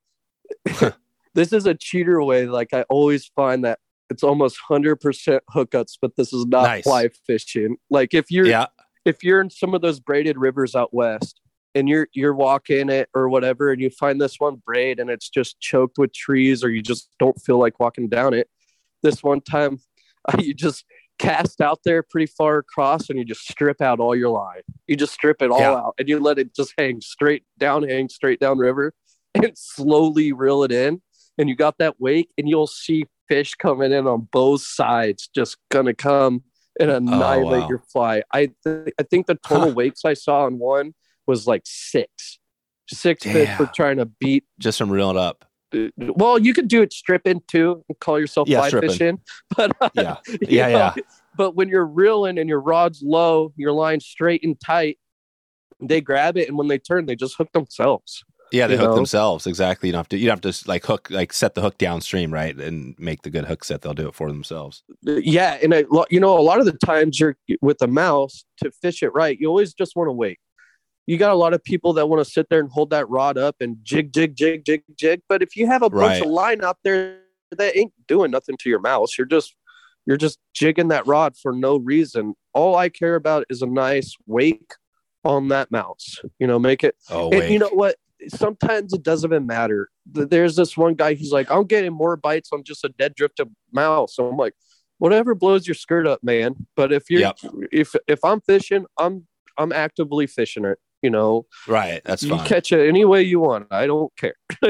[1.35, 2.47] this is a cheater way.
[2.47, 3.79] Like I always find that
[4.11, 6.85] it's almost hundred percent hookups, but this is not Nice.
[6.85, 7.77] fly fishing.
[7.91, 8.67] Like if you're Yeah.
[9.05, 11.41] if you're in some of those braided rivers out west
[11.75, 15.29] and you're you're walking it or whatever, and you find this one braid and it's
[15.31, 18.49] just choked with trees, or you just don't feel like walking down it.
[19.03, 19.79] This one time,
[20.39, 20.85] you just
[21.23, 24.63] cast out there pretty far across and you just strip out all your line.
[24.87, 25.73] You just strip it all Yeah.
[25.75, 28.93] out and you let it just hang straight down, hang straight down river
[29.35, 31.01] and slowly reel it in.
[31.39, 35.57] And you got that wake and you'll see fish coming in on both sides, just
[35.71, 36.43] gonna come
[36.81, 37.69] and oh, annihilate Oh, wow.
[37.69, 38.23] your fly.
[38.33, 39.75] I th- I think the total Huh.
[39.75, 40.95] wakes I saw on one
[41.27, 42.39] was like six.
[42.89, 45.45] Six fish were trying to beat Just from reeling up.
[45.97, 48.91] Well, you could do it stripping too and call yourself Yeah, fly stripping.
[48.91, 49.21] fishing.
[49.57, 50.17] But uh, Yeah.
[50.43, 50.95] Yeah, know, yeah.
[51.37, 54.99] But when you're reeling and your rod's low, your line straight and tight,
[55.81, 58.23] they grab it and when they turn, they just hook themselves.
[58.53, 58.97] Yeah, they hook know?
[58.97, 59.47] themselves.
[59.47, 59.89] Exactly.
[59.89, 60.19] You don't have to.
[60.19, 63.31] You don't have to like hook, like set the hook downstream, right, and make the
[63.31, 63.81] good hook set.
[63.81, 64.83] They'll do it for themselves.
[65.03, 68.71] Yeah, and I, you know, a lot of the times you're with a mouse to
[68.71, 69.39] fish it right.
[69.41, 70.39] You always just want to wait.
[71.07, 73.37] You got a lot of people that want to sit there and hold that rod
[73.37, 75.21] up and jig, jig, jig, jig, jig.
[75.29, 76.23] But if you have a bunch Right.
[76.23, 77.19] of line out there
[77.51, 79.55] that ain't doing nothing to your mouse, you're just
[80.07, 82.35] you're just jigging that rod for no reason.
[82.55, 84.75] All I care about is a nice wake
[85.25, 86.21] on that mouse.
[86.39, 87.97] You know, make it Oh and you know what?
[88.29, 89.89] Sometimes it doesn't even matter.
[90.07, 91.15] There's this one guy.
[91.15, 94.15] He's like, I'm getting more bites on just a dead drifted mouse.
[94.15, 94.55] So I'm like,
[94.99, 96.55] whatever blows your skirt up, man.
[96.77, 97.39] But if you're Yep.
[97.73, 99.27] if if I'm fishing, I'm
[99.59, 100.79] I'm actively fishing it.
[101.03, 102.01] You know, right.
[102.05, 102.39] That's fine.
[102.39, 103.67] you catch it any way you want.
[103.73, 104.35] I don't care.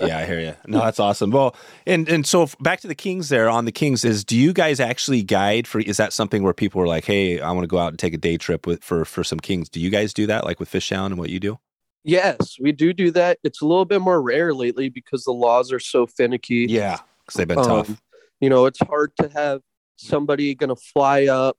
[0.00, 0.54] yeah, I hear you.
[0.68, 1.32] No, that's awesome.
[1.32, 1.56] Well,
[1.86, 4.78] and and so back to the Kings there on the Kings is do you guys
[4.78, 7.78] actually guide for is that something where people are like, "Hey, I want to go
[7.78, 10.26] out and take a day trip with for for some Kings." Do you guys do
[10.28, 11.58] that like with FishHound and what you do?
[12.04, 13.38] Yes, we do do that.
[13.42, 16.66] It's a little bit more rare lately because the laws are so finicky.
[16.68, 17.90] Yeah, cuz they've been tough.
[17.90, 17.98] Um,
[18.40, 19.62] you know, it's hard to have
[19.96, 21.56] somebody going to fly up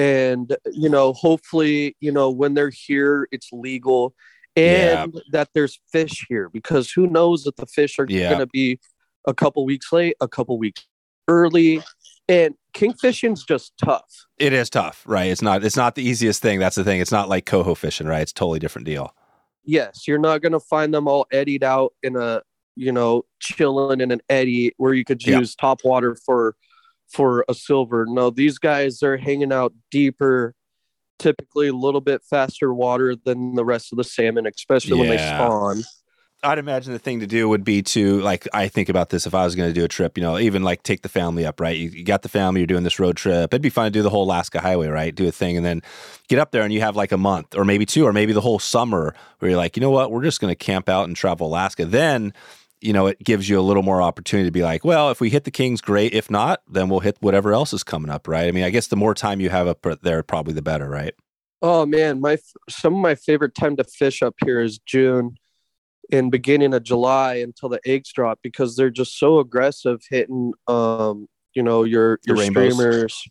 [0.00, 4.14] and, you know, hopefully, you know, when they're here, it's legal
[4.56, 8.30] and that there's fish here because who knows if the fish are Yeah.
[8.30, 8.80] going to be
[9.26, 10.86] a couple weeks late, a couple weeks
[11.28, 11.82] early.
[12.28, 14.26] And kingfishing's just tough.
[14.38, 15.30] It is tough, right?
[15.30, 16.58] It's not it's not the easiest thing.
[16.60, 17.00] That's the thing.
[17.00, 18.22] It's not like coho fishing, right?
[18.22, 19.14] It's a totally different deal.
[19.64, 22.40] Yes, you're not going to find them all eddied out in a,
[22.74, 25.38] you know, chilling in an eddy where you could Yeah.
[25.40, 26.56] use top water for
[27.10, 28.06] for a silver.
[28.08, 30.54] No, these guys are hanging out deeper,
[31.18, 35.18] typically a little bit faster water than the rest of the salmon, especially when they
[35.18, 35.82] spawn.
[36.42, 39.34] I'd imagine the thing to do would be to like I think about this if
[39.34, 41.60] I was going to do a trip, you know, even like take the family up,
[41.60, 41.76] right?
[41.76, 43.52] You, you got the family, you're doing this road trip.
[43.52, 45.14] It'd be fun to do the whole Alaska Highway, right?
[45.14, 45.82] Do a thing and then
[46.28, 48.40] get up there and you have like a month or maybe two or maybe the
[48.40, 51.14] whole summer where you're like, you know what, we're just going to camp out and
[51.14, 51.84] travel Alaska.
[51.84, 52.32] Then,
[52.80, 55.30] you know, it gives you a little more opportunity to be like, well, if we
[55.30, 56.14] hit the Kings, great.
[56.14, 58.46] If not, then we'll hit whatever else is coming up, right?
[58.48, 61.14] I mean, I guess the more time you have up there, probably the better, right?
[61.62, 62.38] Oh man, my
[62.70, 65.36] some of my favorite time to fish up here is June
[66.10, 71.28] and beginning of July until the eggs drop because they're just so aggressive hitting um
[71.54, 73.22] you know your your streamers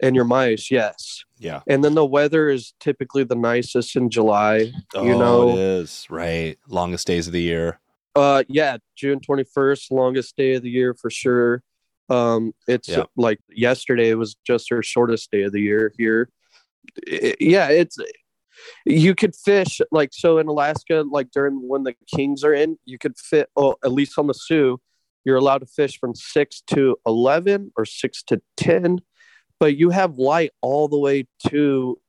[0.00, 0.70] and your mice.
[0.70, 1.24] Yes.
[1.38, 1.60] Yeah.
[1.66, 4.70] And then the weather is typically the nicest in July.
[4.94, 6.56] Oh, You know- it is right.
[6.68, 7.80] Longest days of the year.
[8.18, 11.62] Uh yeah, June 21st, longest day of the year for sure.
[12.08, 13.04] Um it's Yeah.
[13.16, 16.30] like yesterday was just our shortest day of the year here.
[17.08, 17.96] I- yeah, it's
[18.84, 22.98] you could fish like so in Alaska like during when the kings are in, you
[22.98, 24.80] could fit oh at least on the Su,
[25.24, 28.98] you're allowed to fish from 6 to 11 or 6 to 10,
[29.60, 32.00] but you have light all the way to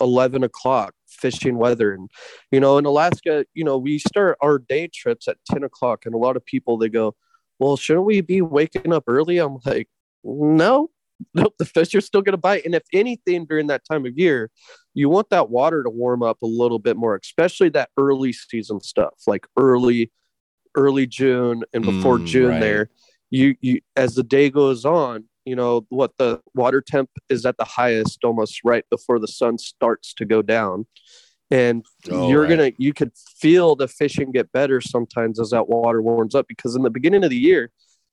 [0.00, 1.92] 11 o'clock fishing weather.
[1.92, 2.08] And
[2.50, 6.14] you know in alaska you know we start our day trips at 10 o'clock and
[6.14, 7.14] a lot of people they go
[7.58, 9.38] well shouldn't we be waking up early?
[9.38, 9.88] I'm like
[10.24, 10.90] no.
[11.32, 12.66] Nope the fish are still going to bite.
[12.66, 14.50] And if anything during that time of year
[14.92, 18.80] you want that water to warm up a little bit more especially that early season
[18.80, 20.10] stuff like early
[20.74, 22.60] early june and before Mm, june right.
[22.60, 22.90] there.
[23.30, 27.56] You you as the day goes on you know what the water temp is at
[27.56, 30.86] the highest almost right before the sun starts to go down
[31.50, 32.50] and Oh, you're right.
[32.50, 36.74] gonna you could feel the fishing get better sometimes as that water warms up because
[36.76, 37.70] in the beginning of the year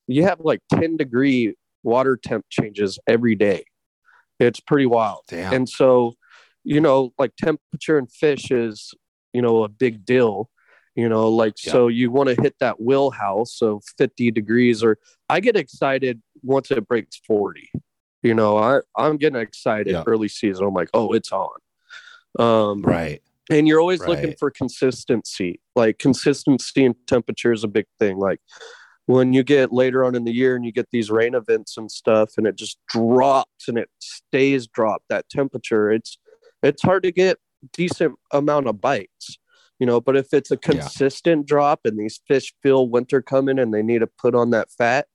[0.07, 3.65] you have like 10 degree water temp changes every day
[4.39, 5.53] it's pretty wild Damn.
[5.53, 6.13] and so
[6.63, 8.93] you know like temperature and fish is
[9.33, 10.49] you know a big deal
[10.95, 11.71] you know like Yeah.
[11.73, 16.71] so you want to hit that wheelhouse of 50 degrees or i get excited once
[16.71, 17.71] it breaks 40
[18.21, 20.03] you know i i'm getting excited Yeah.
[20.05, 21.49] early season i'm like oh it's on
[22.39, 23.21] um right.
[23.49, 28.39] and you're always looking for consistency like consistency and temperature is a big thing like
[29.05, 31.91] when you get later on in the year and you get these rain events and
[31.91, 36.17] stuff and it just drops and it stays dropped that temperature it's
[36.61, 37.37] it's hard to get
[37.73, 39.37] decent amount of bites
[39.79, 40.71] you know but if it's a Yeah.
[40.81, 44.71] consistent drop and these fish feel winter coming and they need to put on that
[44.71, 45.07] fat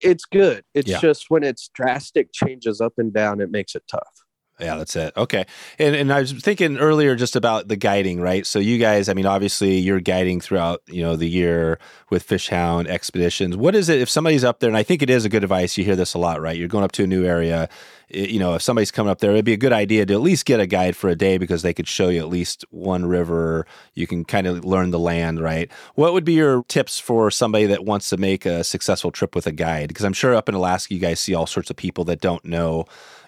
[0.00, 1.00] it's good it's Yeah.
[1.00, 4.24] just when it's drastic changes up and down it makes it tough
[4.60, 5.12] Yeah, that's it.
[5.16, 5.46] Okay.
[5.78, 8.44] And and I was thinking earlier just about the guiding, right?
[8.44, 11.78] So you guys, I mean, obviously you're guiding throughout, you know, the year
[12.10, 13.56] with Fish Hound expeditions.
[13.56, 15.78] What is it if somebody's up there and I think it is a good advice,
[15.78, 16.56] you hear this a lot, right?
[16.56, 17.68] You're going up to a new area
[18.10, 20.46] you know, if somebody's coming up there, it'd be a good idea to at least
[20.46, 23.66] get a guide for a day because they could show you at least one river.
[23.94, 25.70] You can kind of learn the land, right?
[25.94, 29.46] What would be your tips for somebody that wants to make a successful trip with
[29.46, 29.88] a guide?
[29.88, 32.44] Because I'm sure up in Alaska, you guys see all sorts of people that don't
[32.46, 32.86] know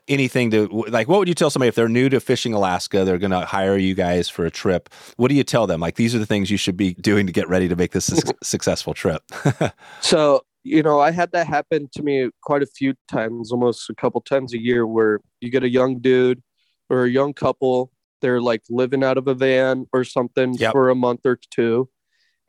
[0.09, 3.19] anything to like what would you tell somebody if they're new to fishing alaska they're
[3.19, 4.89] going to hire you guys for a trip?
[5.17, 5.81] What do you tell them?
[5.81, 8.11] Like these are the things you should be doing to get ready to make this
[8.11, 9.23] a successful trip.
[10.01, 13.95] So you know i had that happen to me quite a few times almost a
[13.95, 16.43] couple times a year where you get a young dude
[16.91, 17.91] or a young couple
[18.21, 20.73] they're like living out of a van or something yep.
[20.73, 21.89] for a month or two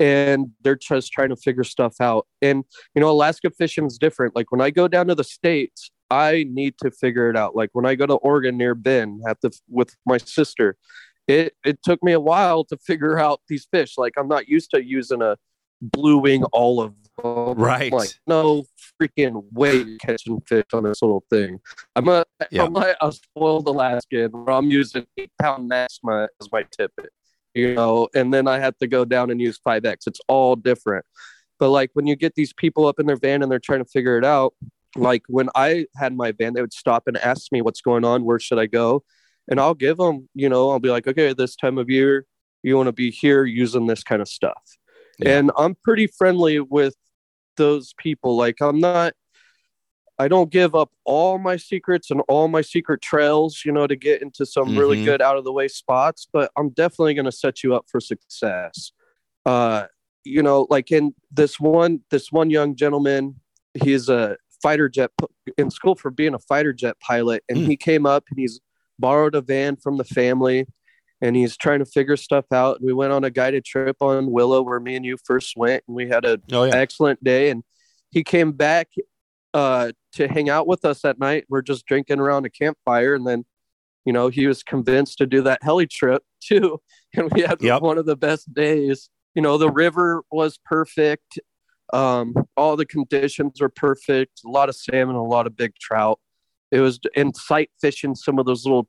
[0.01, 2.25] and they're just trying to figure stuff out.
[2.41, 2.63] And
[2.95, 4.35] you know alaska fishing is different.
[4.35, 7.55] Like when i go down to the states I need to figure it out.
[7.55, 10.75] Like when I go to Oregon near Bend at the with my sister,
[11.27, 13.97] it it took me a while to figure out these fish.
[13.97, 15.37] Like I'm not used to using a
[15.81, 16.93] blue wing olive.
[17.23, 17.91] Right.
[17.91, 18.65] I'm like no
[19.01, 21.59] freaking way catching fish on this little thing.
[21.95, 22.63] I'm a yeah.
[22.63, 27.09] I'm like a spoiled Alaskan where I'm using eight pound maxima as my tippet.
[27.53, 30.07] You know, and then I have to go down and use five X.
[30.07, 31.05] It's all different.
[31.59, 33.89] But like when you get these people up in their van and they're trying to
[33.89, 34.53] figure it out,
[34.95, 38.25] like when I had my band, they would stop and ask me what's going on,
[38.25, 39.03] where should I go,
[39.49, 42.25] and I'll give them, you know, I'll be like, okay, this time of year,
[42.63, 44.61] you want to be here using this kind of stuff,
[45.19, 45.37] yeah.
[45.37, 46.95] and I'm pretty friendly with
[47.57, 48.35] those people.
[48.37, 49.13] Like I'm not,
[50.19, 53.95] I don't give up all my secrets and all my secret trails, you know, to
[53.95, 54.77] get into some mm-hmm.
[54.77, 57.85] really good out of the way spots, but I'm definitely going to set you up
[57.89, 58.91] for success.
[59.45, 59.85] Uh,
[60.23, 63.39] you know, like in this one, this one young gentleman,
[63.83, 65.11] he's a fighter jet
[65.57, 67.65] in school for being a fighter jet pilot, and mm.
[67.65, 68.59] he came up and he's
[68.99, 70.67] borrowed a van from the family,
[71.21, 72.77] and he's trying to figure stuff out.
[72.77, 75.83] And we went on a guided trip on Willow where me and you first went,
[75.87, 76.75] and we had an oh, yeah.
[76.75, 77.49] excellent day.
[77.49, 77.63] And
[78.09, 78.89] he came back
[79.53, 81.45] uh, to hang out with us at night.
[81.49, 83.45] We're just drinking around a campfire, and then
[84.05, 86.81] you know he was convinced to do that heli trip too,
[87.15, 87.81] and we had yep.
[87.81, 89.09] one of the best days.
[89.35, 91.39] You know, the river was perfect.
[91.93, 94.41] Um, all the conditions were perfect.
[94.45, 96.19] A lot of salmon, a lot of big trout.
[96.71, 98.87] It was in sight fishing some of those little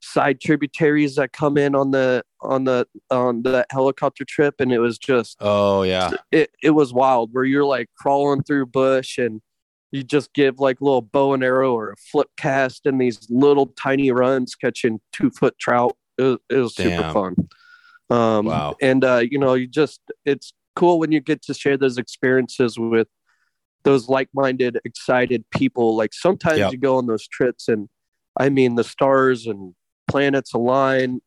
[0.00, 4.80] side tributaries that come in on the on the on the helicopter trip, and it
[4.80, 9.40] was just oh yeah, it it was wild where you're like crawling through bush and
[9.92, 13.26] you just give like a little bow and arrow or a flip cast in these
[13.30, 15.96] little tiny runs catching two foot trout.
[16.18, 17.36] It was, it was super fun.
[18.10, 18.76] Um, wow.
[18.82, 22.78] And uh, you know, you just it's cool when you get to share those experiences
[22.78, 23.08] with
[23.84, 26.72] those like-minded excited people like sometimes yep.
[26.72, 27.88] you go on those trips and
[28.38, 29.74] i mean the stars and
[30.08, 31.20] planets align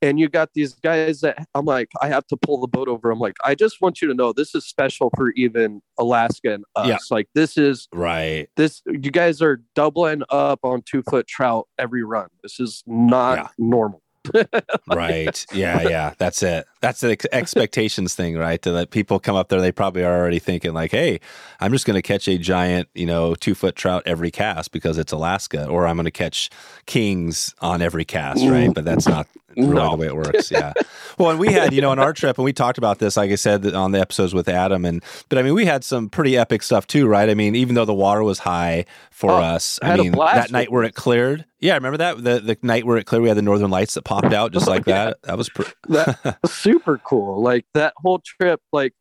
[0.00, 3.10] and you got these guys that i'm like i have to pull the boat over
[3.10, 6.64] i'm like i just want you to know this is special for even alaska and
[6.74, 6.96] us yeah.
[7.10, 12.02] like this is right this you guys are doubling up on two foot trout every
[12.02, 13.48] run this is not yeah.
[13.58, 14.02] normal
[14.86, 15.46] right.
[15.52, 16.14] Yeah, yeah.
[16.18, 16.66] That's it.
[16.80, 18.60] That's the expectations thing, right?
[18.62, 21.20] That people come up there, they probably are already thinking like, "Hey,
[21.60, 24.98] I'm just going to catch a giant, you know, two foot trout every cast because
[24.98, 26.50] it's Alaska, or I'm going to catch
[26.86, 29.26] kings on every cast, right?" But that's not
[29.56, 29.90] really no.
[29.90, 30.50] the way it works.
[30.62, 30.72] Yeah.
[31.18, 33.30] well, and we had, you know, on our trip, and we talked about this, like
[33.30, 36.36] I said, on the episodes with Adam, and but I mean, we had some pretty
[36.36, 37.30] epic stuff too, right?
[37.30, 40.50] I mean, even though the water was high for oh, us, I, I mean, that
[40.50, 43.38] night where it cleared, yeah, remember that the the night where it cleared, we had
[43.38, 45.04] the northern lights that popped out just oh, like yeah.
[45.04, 45.22] that.
[45.22, 47.40] That was pr- that was super cool.
[47.40, 48.94] Like that whole trip, like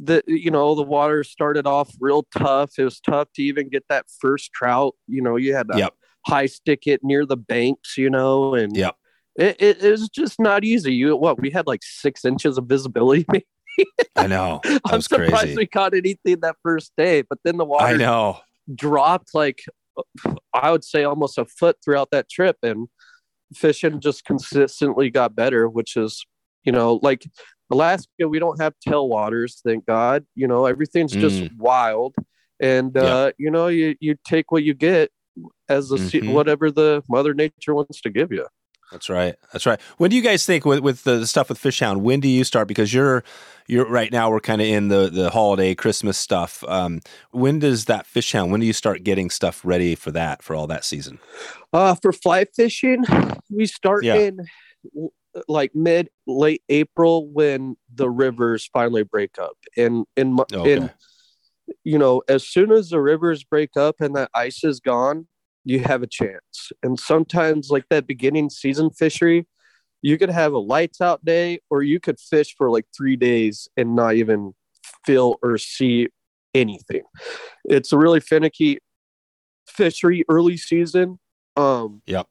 [0.00, 2.78] the you know the water started off real tough.
[2.78, 4.94] It was tough to even get that first trout.
[5.08, 5.94] You know, you had to yep.
[6.26, 7.98] high stick it near the banks.
[7.98, 8.96] You know, and yep
[9.38, 10.94] it, it, it was just not easy.
[10.94, 11.40] You what?
[11.40, 13.26] We had like six inches of visibility.
[14.16, 14.60] I know.
[14.86, 15.56] I'm surprised crazy.
[15.56, 18.40] we caught anything that first day, but then the water I know
[18.74, 19.62] dropped like
[20.52, 22.88] I would say almost a foot throughout that trip, and
[23.54, 25.68] fishing just consistently got better.
[25.68, 26.24] Which is,
[26.64, 27.26] you know, like
[27.70, 30.24] Alaska, we don't have tailwaters, thank God.
[30.34, 31.56] You know, everything's just mm.
[31.58, 32.14] wild,
[32.60, 35.10] and uh, you know, you you take what you get
[35.68, 36.32] as a mm-hmm.
[36.32, 38.46] whatever the Mother Nature wants to give you.
[38.92, 39.34] That's right.
[39.52, 39.80] That's right.
[39.96, 42.02] When do you guys think with, with the stuff with Fishhound?
[42.02, 42.68] When do you start?
[42.68, 43.24] Because you're
[43.66, 44.30] you're right now.
[44.30, 46.62] We're kind of in the the holiday Christmas stuff.
[46.68, 47.00] Um,
[47.32, 48.52] when does that Fishhound?
[48.52, 51.18] When do you start getting stuff ready for that for all that season?
[51.72, 53.04] Uh, for fly fishing,
[53.50, 54.14] we start yeah.
[54.14, 54.46] in
[55.48, 59.56] like mid late April when the rivers finally break up.
[59.76, 60.72] And in okay.
[60.72, 60.90] in
[61.84, 65.26] you know, as soon as the rivers break up and that ice is gone,
[65.66, 66.70] you have a chance.
[66.84, 69.48] And sometimes, like that beginning season fishery,
[70.00, 73.68] you could have a lights out day, or you could fish for like three days
[73.76, 74.54] and not even
[75.04, 76.08] feel or see
[76.54, 77.02] anything.
[77.64, 78.78] It's a really finicky
[79.66, 81.18] fishery early season.
[81.56, 82.28] Um, Yep.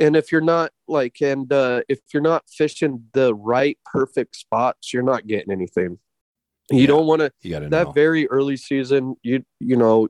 [0.00, 4.94] and if you're not like, and uh, if you're not fishing the right perfect spots,
[4.94, 5.98] you're not getting anything.
[6.70, 6.86] You Yeah.
[6.86, 7.92] don't want to You got to that know.
[7.92, 9.16] very early season.
[9.22, 10.08] You you know,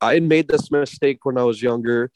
[0.00, 2.10] I made this mistake when I was younger.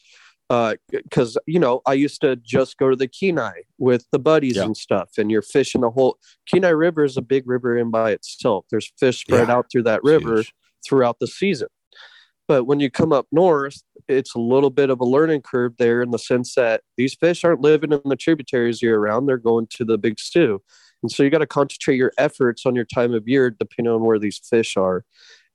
[0.49, 4.65] Because you know, I used to just go to the Kenai with the buddies Yeah.
[4.65, 6.17] and stuff, and you're fishing the whole
[6.47, 8.65] Kenai River is a big river in by itself.
[8.71, 9.55] There's fish spread Yeah.
[9.57, 10.43] out through that river
[10.87, 11.69] throughout the season.
[12.47, 16.01] But when you come up north, it's a little bit of a learning curve there
[16.01, 19.29] in the sense that these fish aren't living in the tributaries year round.
[19.29, 20.63] They're going to the big stew.
[21.03, 24.03] And so you got to concentrate your efforts on your time of year depending on
[24.03, 25.05] where these fish are.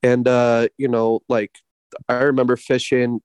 [0.04, 1.58] And, uh, you know, like
[2.08, 3.20] I remember fishing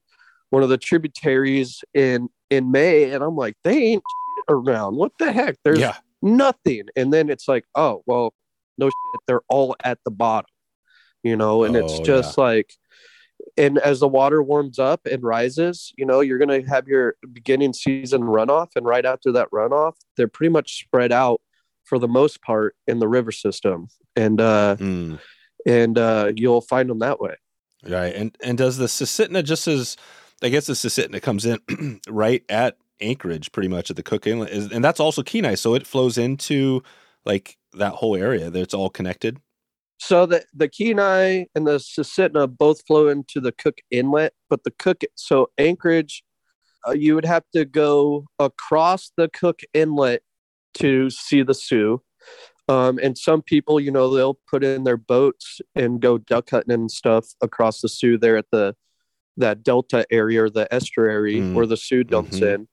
[0.50, 4.04] one of the tributaries in, in May, and I'm like, they ain't
[4.48, 4.96] around.
[4.96, 5.58] What the heck?
[5.64, 5.98] There's yeah.
[6.22, 6.84] nothing.
[6.96, 8.34] And then it's like, oh, well,
[8.78, 9.22] no shit.
[9.28, 10.50] They're all at the bottom,
[11.24, 12.74] you know, and it's Oh, just like,
[13.58, 17.16] and as the water warms up and rises, you know, you're going to have your
[17.32, 18.70] beginning season runoff.
[18.76, 21.42] And right after that runoff, they're pretty much spread out
[21.84, 23.88] for the most part in the river system.
[24.16, 25.20] And, uh, Mm.
[25.66, 27.36] and, uh, you'll find them that way.
[27.88, 28.14] Right.
[28.14, 29.96] And and does the Susitna just as
[30.42, 34.50] I guess the Susitna comes in right at Anchorage pretty much at the Cook Inlet
[34.50, 36.84] is, and that's also Kenai, so it flows into
[37.26, 38.50] like that whole area.
[38.50, 39.40] That's all connected.
[39.98, 44.72] So the the Kenai and the Susitna both flow into the Cook Inlet, but the
[44.72, 46.24] Cook so Anchorage,
[46.88, 50.24] uh, you would have to go across the Cook Inlet
[50.76, 52.02] to see the Su.
[52.70, 56.72] Um, and some people, you know, they'll put in their boats and go duck hunting
[56.74, 58.76] and stuff across the Su there at the
[59.38, 61.54] that delta area or the estuary Mm.
[61.54, 62.68] where the Su dumps Mhm.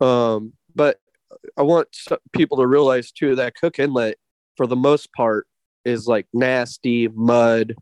[0.00, 0.06] in.
[0.06, 0.98] Um, but
[1.56, 1.88] I want
[2.32, 4.16] people to realize too that Cook Inlet,
[4.56, 5.46] for the most part,
[5.84, 7.74] is like nasty mud,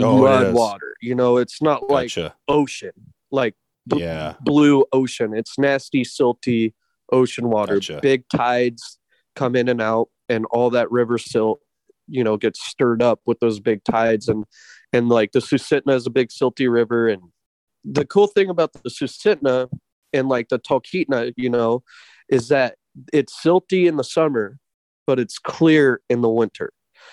[0.00, 0.96] Oh, mud water.
[1.00, 2.34] You know, it's not like Gotcha.
[2.48, 2.92] ocean,
[3.30, 3.54] like
[3.86, 4.34] bl- Yeah.
[4.40, 5.32] blue ocean.
[5.34, 6.74] It's nasty, silty
[7.12, 7.74] ocean water.
[7.76, 8.00] Gotcha.
[8.02, 8.98] Big tides
[9.34, 11.60] come in and out, and all that river silt,
[12.08, 14.28] you know, gets stirred up with those big tides.
[14.28, 14.44] And
[14.92, 17.08] and like the Susitna is a big silty river.
[17.08, 17.22] And
[17.84, 19.68] the cool thing about the Susitna
[20.12, 21.82] and like the Talkeetna, you know,
[22.28, 22.76] is that
[23.12, 24.58] it's silty in the summer,
[25.06, 26.70] but it's clear in the winter.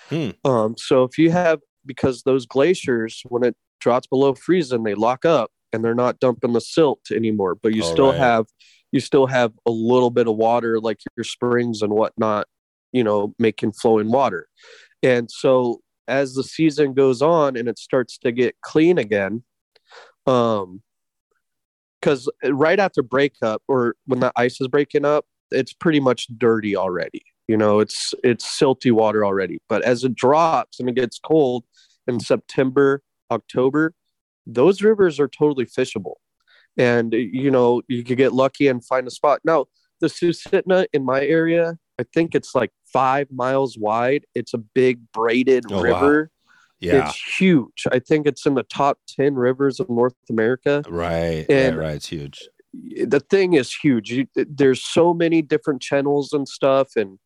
[0.08, 0.30] Hmm.
[0.44, 5.24] Um, so if you have because those glaciers, when it drops below freezing, they lock
[5.24, 7.56] up and they're not dumping the silt anymore.
[7.56, 8.18] But you All still right.
[8.18, 8.46] have
[8.92, 12.46] you still have a little bit of water, like your springs and whatnot,
[12.92, 14.46] you know, making flowing water.
[15.02, 19.42] And so as the season goes on and it starts to get clean again,
[20.26, 20.82] um,
[22.00, 26.76] because right after breakup or when the ice is breaking up, it's pretty much dirty
[26.76, 27.22] already.
[27.48, 29.58] You know, it's it's silty water already.
[29.68, 31.64] But as it drops and it gets cold
[32.06, 33.94] in September, October,
[34.46, 36.14] those rivers are totally fishable.
[36.78, 39.40] And you know, you could get lucky and find a spot.
[39.44, 39.66] Now,
[40.00, 44.24] the Susitna in my area, I think it's like five miles wide.
[44.34, 45.82] It's a big braided Oh, wow.
[45.82, 46.30] river.
[46.80, 47.06] Yeah.
[47.08, 47.84] It's huge.
[47.92, 50.82] I think it's in the top 10 rivers of North America.
[50.88, 51.46] right.
[51.48, 51.84] and- right.
[51.86, 51.94] Right.
[51.96, 52.48] It's huge.
[53.06, 54.10] The thing is huge.
[54.10, 56.96] You, there's so many different channels and stuff.
[56.96, 57.18] And,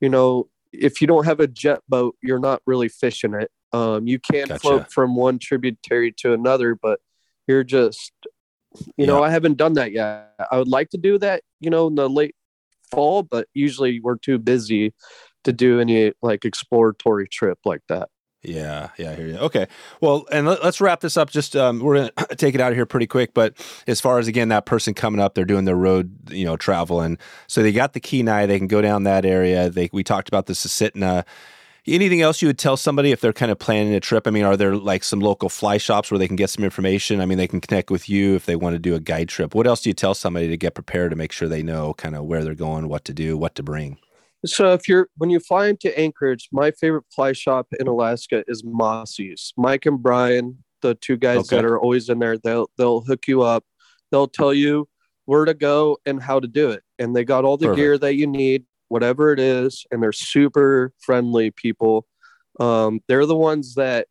[0.00, 3.50] you know, if you don't have a jet boat, you're not really fishing it.
[3.72, 4.60] Um, you can Gotcha.
[4.60, 7.00] float from one tributary to another, but
[7.48, 8.12] you're just,
[8.96, 10.32] you know, I haven't done that yet.
[10.50, 12.34] I would like to do that, you know, in the late
[12.90, 14.94] fall, but usually we're too busy
[15.44, 18.08] to do any like exploratory trip like that.
[18.44, 19.38] Yeah, yeah, I hear you.
[19.38, 19.66] Okay,
[20.02, 21.30] well, and let, us wrap this up.
[21.30, 23.32] Just um, we're gonna take it out of here pretty quick.
[23.32, 23.54] But
[23.86, 27.00] as far as again that person coming up, they're doing their road, you know, travel,
[27.00, 28.44] and so they got the Kenai.
[28.46, 29.70] They can go down that area.
[29.70, 31.24] They we talked about the Susitna.
[31.86, 34.26] Anything else you would tell somebody if they're kind of planning a trip?
[34.26, 37.20] I mean, are there like some local fly shops where they can get some information?
[37.20, 39.54] I mean, they can connect with you if they want to do a guide trip.
[39.54, 42.16] What else do you tell somebody to get prepared to make sure they know kind
[42.16, 43.98] of where they're going, what to do, what to bring?
[44.46, 48.62] So if you're when you fly into Anchorage, my favorite fly shop in Alaska is
[48.64, 49.52] Mossy's.
[49.58, 51.56] Mike and Brian, the two guys Okay.
[51.56, 53.64] that are always in there, they'll they'll hook you up.
[54.10, 54.88] They'll tell you
[55.26, 56.82] where to go and how to do it.
[56.98, 57.76] And they got all the Perfect.
[57.78, 62.06] gear that you need, whatever it is, and they're super friendly people.
[62.60, 64.06] Um, they're the ones that,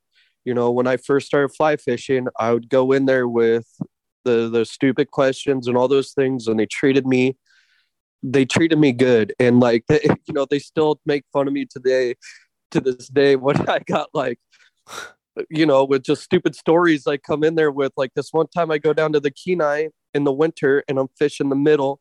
[0.45, 3.67] you know, when I first started fly fishing, I would go in there with
[4.25, 7.37] the the stupid questions and all those things, and they treated me
[8.23, 11.65] they treated me good and like they, you know they still make fun of me
[11.65, 12.15] today
[12.71, 14.39] to this day when i got like
[15.49, 18.71] you know with just stupid stories i come in there with like this one time
[18.71, 21.99] i go down to the kenai in the winter and i'm fishing the middle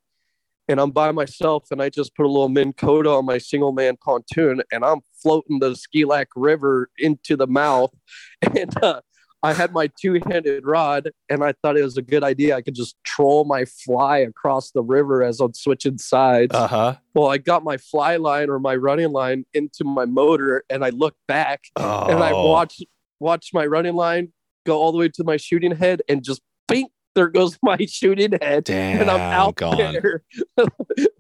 [0.69, 3.73] and i'm by myself and i just put a little Minn Kota on my single
[3.73, 7.93] man pontoon and i'm floating the skilak river into the mouth
[8.43, 9.01] and uh,
[9.45, 12.55] I had my two-handed rod, and I thought it was a good idea.
[12.55, 16.55] I could just troll my fly across the river as I'm switching sides.
[16.55, 16.97] Uh huh.
[17.13, 20.91] well, I got my fly line or my running line into my motor, and I
[20.91, 22.85] looked back, Oh, and I watched
[23.19, 24.33] watched my running line
[24.65, 28.33] go all the way to my shooting head, and just bing, there goes my shooting
[28.41, 29.77] head, Damn, and I'm out gone.
[29.77, 30.23] there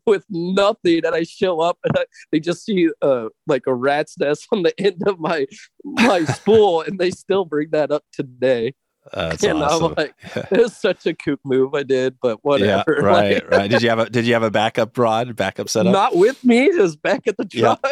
[0.06, 1.04] with nothing.
[1.04, 4.62] And I show up, and I, they just see uh, like a rat's nest on
[4.62, 5.46] the end of my
[5.84, 8.74] my spool, and they still bring that up today.
[9.12, 9.86] Uh, that's and awesome.
[9.86, 12.98] I'm like, it was such a kook move I did, but whatever.
[12.98, 13.70] yeah, right, Like, right.
[13.70, 15.92] Did you have a Did you have a backup rod, backup setup?
[15.92, 17.84] Not with me, just back at the truck.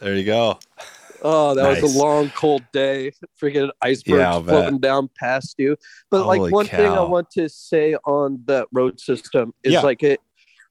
[0.00, 0.58] there you go.
[1.22, 3.12] Oh, that was a long, cold day.
[3.40, 5.76] Freaking icebergs Yeah, floating down past you.
[6.10, 9.82] But Holy like one thing I want to say on that road system is Yeah.
[9.82, 10.20] like it.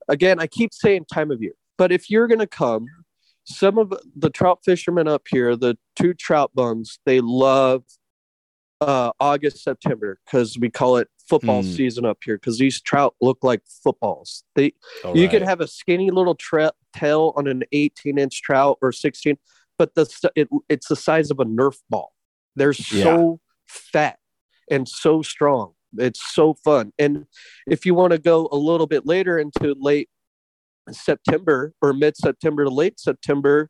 [0.07, 2.87] Again, I keep saying time of year, but if you're gonna come,
[3.43, 7.83] some of the trout fishermen up here, the two trout bums, they love
[8.79, 11.67] uh, August, September because we call it football Hmm.
[11.71, 14.43] season up here because these trout look like footballs.
[14.55, 14.73] They
[15.03, 18.91] All you could have a skinny little tra- tail on an 18 inch trout or
[18.91, 19.37] 16,
[19.77, 22.13] but the it, it's the size of a Nerf ball.
[22.55, 24.17] They're so fat
[24.69, 25.73] and so strong.
[25.97, 26.91] It's so fun.
[26.99, 27.25] And
[27.67, 30.09] if you want to go a little bit later into late
[30.91, 33.69] September or mid September to late September,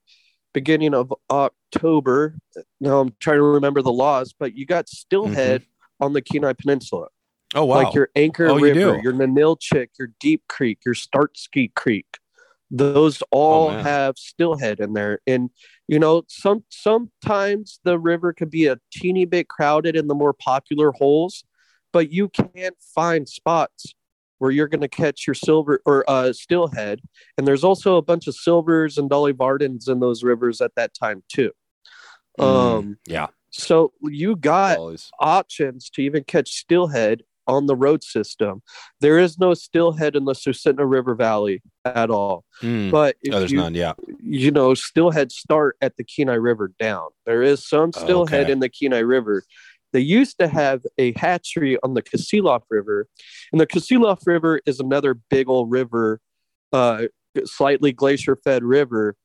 [0.53, 2.35] beginning of October.
[2.79, 6.05] Now I'm trying to remember the laws, but you got steelhead mm-hmm.
[6.05, 7.07] on the Kenai Peninsula
[7.53, 7.75] Oh wow.
[7.83, 9.01] like your Anchor Oh, River, do?
[9.03, 12.07] your Ninilchik, your Deep Creek, your Stariski Creek.
[12.69, 15.49] Those all Oh, have steelhead in there, and
[15.87, 20.33] you know some sometimes the river could be a teeny bit crowded in the more
[20.33, 21.45] popular holes,
[21.93, 23.93] but you can find spots
[24.39, 26.99] where you're going to catch your silver or uh, steelhead,
[27.37, 30.93] and there's also a bunch of silvers and dolly vardens in those rivers at that
[30.93, 31.51] time too.
[32.39, 33.27] Mm, Um, yeah.
[33.49, 35.09] so you got Always.
[35.19, 38.61] options to even catch steelhead on the road system.
[39.01, 42.43] There is no steelhead in the Susitna River Valley at all.
[42.61, 42.91] Mm.
[42.91, 43.73] But if Oh, there's you, none.
[43.75, 43.93] Yeah.
[44.21, 47.09] you know, steelhead start at the Kenai River down.
[47.25, 48.51] There is some Oh, steelhead okay.
[48.51, 49.43] in the Kenai River.
[49.93, 53.07] They used to have a hatchery on the Kasilof River,
[53.51, 56.19] and the Kasilof River is another big old river,
[56.73, 57.03] uh,
[57.45, 59.15] slightly glacier-fed river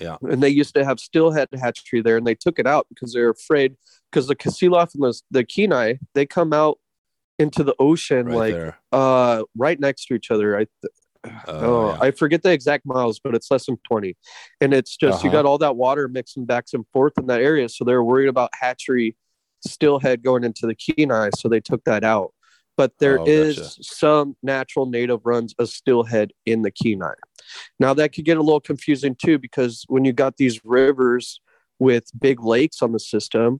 [0.00, 0.16] Yeah.
[0.22, 3.30] and they used to have steelhead hatchery there and they took it out because they're
[3.30, 3.74] afraid
[4.10, 6.78] because the Kasilof and the, the Kenai they come out
[7.38, 8.78] into the ocean Right like there.
[8.92, 10.92] uh right next to each other I th-
[11.24, 11.98] Oh, oh, yeah.
[12.00, 14.16] I forget the exact miles but it's less than 20
[14.60, 15.38] and it's just you Uh-huh.
[15.38, 18.50] got all that water mixing back and forth in that area so they're worried about
[18.54, 19.16] hatchery
[19.66, 22.32] steelhead going into the Kenai so they took that out
[22.76, 23.82] but there Oh, is gotcha.
[23.82, 27.14] some natural native runs of steelhead in the Kenai.
[27.80, 31.40] Now that could get a little confusing too, because when you got these rivers
[31.80, 33.58] with big lakes on the system,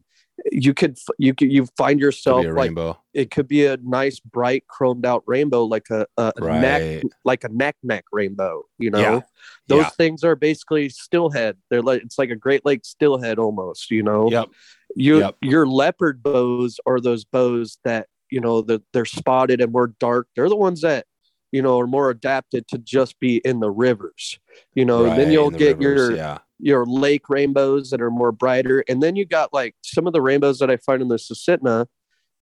[0.52, 2.96] you could you could you find yourself like rainbow.
[3.12, 6.60] it could be a nice bright chromed out rainbow like a, a Right.
[6.60, 9.20] neck like a neck neck rainbow you know Yeah.
[9.66, 9.90] those Yeah.
[9.90, 14.30] things are basically steelhead they're like it's like a great lake steelhead almost you know
[14.30, 14.48] Yep.
[14.94, 15.36] you Yep.
[15.42, 20.28] your leopard bows are those bows that you know that they're spotted and more dark
[20.36, 21.04] they're the ones that
[21.50, 24.38] you know are more adapted to just be in the rivers
[24.74, 26.38] you know Right, then you'll get rivers, your yeah.
[26.60, 30.20] Your lake rainbows that are more brighter and then you got like some of the
[30.20, 31.86] rainbows that i find in the susitna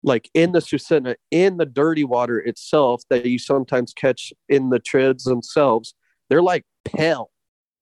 [0.03, 4.79] like in the susitna in the dirty water itself that you sometimes catch in the
[4.79, 5.95] trids themselves
[6.31, 7.31] they're like pale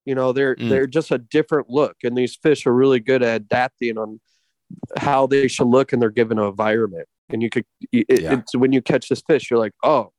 [0.05, 0.69] you know they're Mm.
[0.69, 4.19] they're just a different look and these fish are really good at adapting on
[4.97, 8.39] how they should look in their given environment and you could it, Yeah.
[8.39, 10.11] it's when you catch this fish you're like oh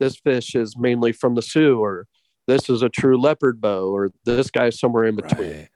[0.00, 2.06] this fish is mainly from the su or
[2.46, 5.68] this is a true leopard bow or this guy's somewhere in between Right.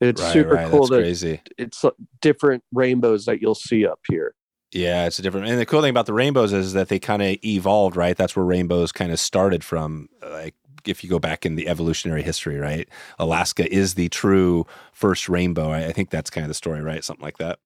[0.00, 0.70] it's right, super right.
[0.70, 1.42] cool That's that crazy.
[1.58, 1.90] it's uh,
[2.20, 4.34] different rainbows that you'll see up here.
[4.72, 5.48] Yeah, it's a different.
[5.48, 8.14] And the cool thing about the rainbows is that they kind of evolved, right?
[8.16, 10.08] That's where rainbows kind of started from.
[10.22, 10.54] Like
[10.84, 12.86] if you go back in the evolutionary history, right?
[13.18, 15.70] Alaska is the true first rainbow.
[15.70, 17.02] I, I think that's kind of the story, right?
[17.02, 17.58] Something like that.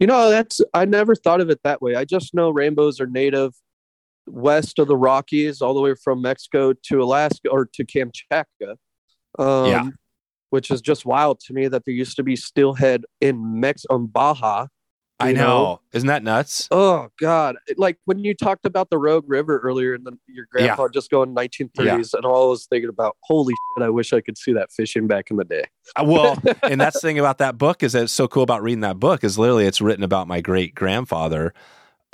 [0.00, 1.94] You know, that's I never thought of it that way.
[1.94, 3.54] I just know rainbows are native
[4.26, 8.76] west of the Rockies, all the way from Mexico to Alaska or to Kamchatka.
[9.38, 9.88] Um, Yeah.
[10.50, 14.06] Which is just wild to me that there used to be steelhead in Mex on
[14.06, 14.66] Baja.
[15.18, 15.80] I you know.
[15.92, 16.68] Isn't that nuts?
[16.70, 17.56] Oh God!
[17.76, 22.12] Like when you talked about the Rogue River earlier, and your grandpa just going 1930s,
[22.14, 23.84] and all I was thinking about, holy shit!
[23.84, 25.64] I wish I could see that fishing back in the day.
[25.96, 28.62] Uh, Well, and that's the thing about that book is that it's so cool about
[28.62, 31.54] reading that book is literally it's written about my great grandfather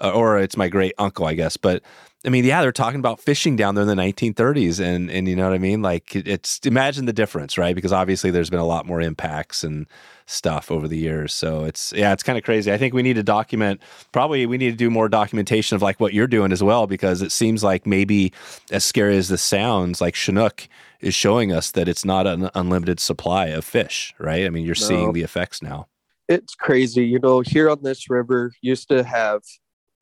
[0.01, 1.57] Uh, or it's my great uncle, I guess.
[1.57, 1.83] But
[2.25, 5.37] I mean, yeah, they're talking about fishing down there in the 1930s, and and you
[5.37, 5.83] know what I mean.
[5.83, 7.75] Like it's imagine the difference, right?
[7.75, 9.87] Because obviously there's been a lot more impacts and
[10.27, 11.33] stuff over the years.
[11.33, 12.73] So it's yeah, it's kind of crazy.
[12.73, 13.81] I think we need to document.
[14.11, 17.23] Probably we need to do more documentation of like what you're doing as well, because
[17.23, 18.33] it seems like maybe
[18.73, 20.69] as scary as this sounds, like Chinook
[21.01, 24.45] is showing us that it's not an unlimited supply of fish, right?
[24.45, 24.87] I mean, you're no.
[24.87, 25.87] seeing the effects now.
[26.29, 27.07] It's crazy.
[27.07, 29.43] You know, here on this river used to have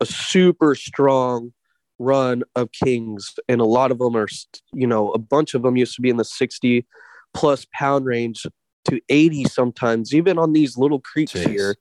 [0.01, 1.53] a super strong
[1.99, 4.29] run of kings and a lot of them are
[4.75, 6.87] you know a bunch of them used to be in the 60
[7.33, 8.47] plus pound range
[8.85, 11.49] to 80 sometimes even on these little creeks Jeez.
[11.49, 11.77] here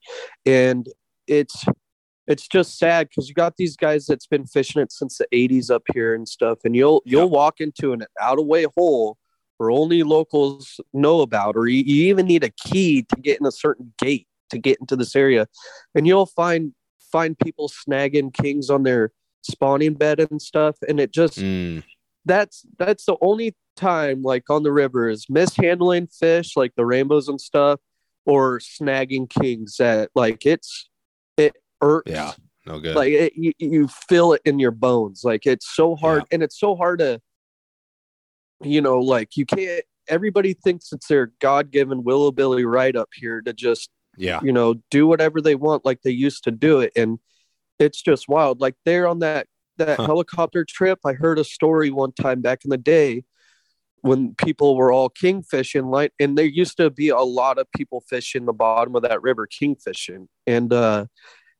[0.46, 0.88] and
[1.28, 1.66] it's
[2.28, 5.70] it's just sad because you got these guys that's been fishing it since the 80s
[5.70, 9.18] up here and stuff and you'll you'll walk into an out of way hole
[9.58, 13.46] where only locals know about or you, you even need a key to get in
[13.46, 15.48] a certain gate to get into this area
[15.94, 16.74] and you'll find
[17.16, 19.10] find people snagging kings on their
[19.42, 21.82] spawning bed and stuff and it just mm.
[22.26, 27.30] that's that's the only time like on the river is mishandling fish like the rainbows
[27.30, 27.80] and stuff
[28.26, 30.90] or snagging kings that like it's
[31.38, 32.34] it irks yeah
[32.66, 36.24] no good like it, you, you feel it in your bones like it's so hard
[36.24, 36.36] yeah.
[36.36, 37.18] and it's so hard to
[38.62, 43.54] you know like you can't everybody thinks it's their god-given willability right up here to
[43.54, 44.40] just yeah.
[44.44, 46.92] you know do whatever they want like they used to do it.
[46.96, 47.20] And
[47.80, 48.62] it's just wild.
[48.62, 49.48] Like there on that
[49.78, 50.06] that huh.
[50.06, 51.00] helicopter trip.
[51.06, 53.24] I heard a story one time back in the day
[54.06, 57.66] when people were all king fishing like and there used to be a lot of
[57.76, 61.06] people fishing the bottom of that river king fishing and uh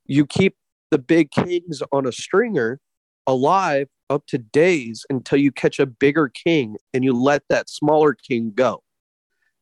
[0.04, 0.54] you keep
[0.92, 2.78] the big kings on a stringer
[3.26, 8.14] alive up to days until you catch a bigger king and you let that smaller
[8.14, 8.80] king go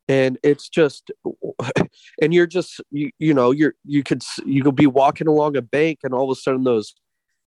[0.08, 1.10] and it's just
[2.22, 5.62] and you're just you, you know you're you could you could be walking along a
[5.62, 6.94] bank and all of a sudden those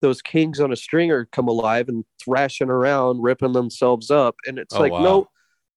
[0.02, 4.74] those kings on a stringer come alive and thrashing around ripping themselves up and it's
[4.74, 5.02] oh, like wow.
[5.02, 5.28] no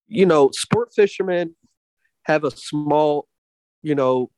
[0.08, 1.56] you know sport fishermen
[2.24, 3.28] have a small
[3.82, 4.30] you know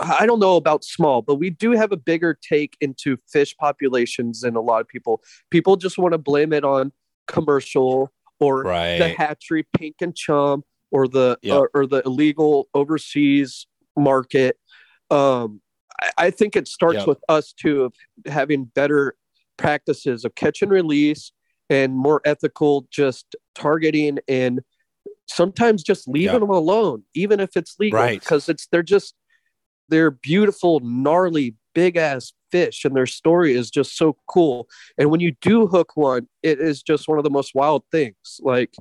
[0.00, 4.40] i don't know about small but we do have a bigger take into fish populations
[4.40, 5.20] than a lot of people
[5.50, 6.92] people just want to blame it on
[7.26, 8.10] commercial
[8.40, 8.98] or right.
[8.98, 11.58] the hatchery pink and chum or the yep.
[11.58, 13.66] or, or, the illegal overseas
[13.96, 14.56] market.
[15.10, 15.60] Um,
[16.00, 17.94] I, I, think it starts with us too of
[18.26, 19.14] having better
[19.56, 21.32] practices of catch and release
[21.68, 24.60] and more ethical just targeting and
[25.26, 28.20] sometimes just leaving them alone even if it's legal right.
[28.20, 29.14] because it's they're just
[29.90, 34.66] they're beautiful gnarly big ass fish and their story is just so cool
[34.96, 38.40] and when you do hook one it is just one of the most wild things
[38.40, 38.74] like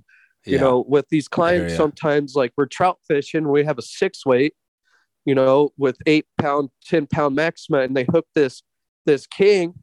[0.47, 0.61] you yeah.
[0.61, 4.53] know, with these clients, sometimes like we're trout fishing, we have a six weight,
[5.25, 8.63] you know, with eight pound, 10 pound maxima, and they hook this
[9.05, 9.73] this king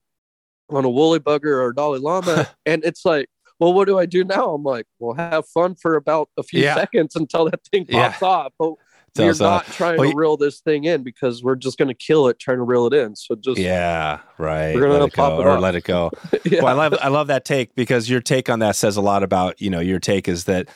[0.71, 2.49] on a woolly bugger or a Dolly Llama.
[2.67, 3.29] and it's like,
[3.61, 4.55] well, what do I do now?
[4.55, 8.53] I'm like, well, have fun for about a few seconds until that thing pops off.
[8.59, 8.75] But
[9.19, 11.95] we're uh, not trying well, to reel this thing in because we're just going to
[11.95, 13.15] kill it trying to reel it in.
[13.17, 14.75] So just yeah, right.
[14.75, 16.11] We're going to pop it or let it go.
[16.45, 16.63] yeah.
[16.63, 19.23] Well, I love I love that take because your take on that says a lot
[19.23, 20.69] about you know your take is that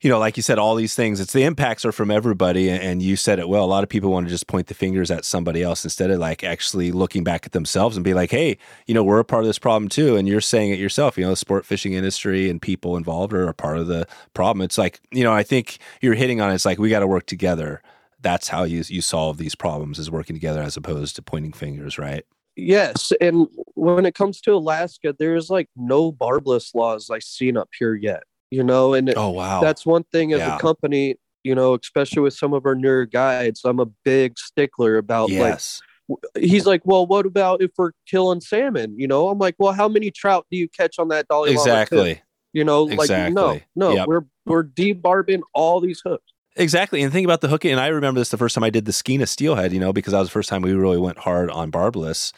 [0.00, 2.70] you know, like you said, all these things, it's the impacts are from everybody.
[2.70, 3.64] And you said it well.
[3.64, 6.18] A lot of people want to just point the fingers at somebody else instead of
[6.18, 9.42] like actually looking back at themselves and be like, hey, you know, we're a part
[9.42, 10.16] of this problem too.
[10.16, 13.48] And you're saying it yourself, you know, the sport fishing industry and people involved are
[13.48, 14.62] a part of the problem.
[14.62, 16.54] It's like, you know, I think you're hitting on it.
[16.54, 17.82] It's like we got to work together.
[18.20, 21.98] That's how you, you solve these problems is working together as opposed to pointing fingers,
[21.98, 22.24] right?
[22.58, 27.68] Yes, and when it comes to Alaska, there's like no barbless laws I've seen up
[27.78, 28.22] here yet
[28.56, 30.56] you know and oh wow that's one thing as yeah.
[30.56, 34.96] a company you know especially with some of our newer guides i'm a big stickler
[34.96, 35.82] about yes.
[36.08, 39.72] like he's like well what about if we're killing salmon you know i'm like well
[39.72, 42.22] how many trout do you catch on that dolly exactly
[42.54, 44.08] you know like no no yep.
[44.08, 47.02] we're we're debarbing all these hooks Exactly.
[47.02, 47.72] And think about the hooking.
[47.72, 50.12] And I remember this the first time I did the Skeena steelhead, you know, because
[50.12, 52.32] that was the first time we really went hard on barbless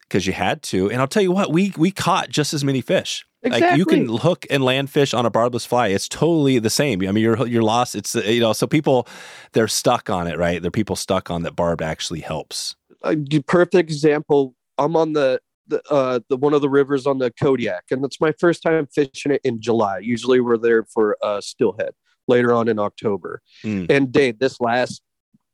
[0.00, 0.90] because you had to.
[0.90, 3.24] And I'll tell you what, we we caught just as many fish.
[3.42, 3.68] Exactly.
[3.68, 5.88] Like you can hook and land fish on a barbless fly.
[5.88, 7.00] It's totally the same.
[7.02, 7.94] I mean, you're you're lost.
[7.94, 9.08] It's you know, so people
[9.52, 10.60] they're stuck on it, right?
[10.60, 12.76] They're people stuck on that barb actually helps.
[13.02, 14.54] A perfect example.
[14.76, 18.20] I'm on the the uh, the one of the rivers on the Kodiak, and it's
[18.20, 19.98] my first time fishing it in July.
[19.98, 21.94] Usually, we're there for uh, steelhead
[22.28, 23.40] later on in October.
[23.64, 23.90] Mm.
[23.90, 25.02] And Dave, this last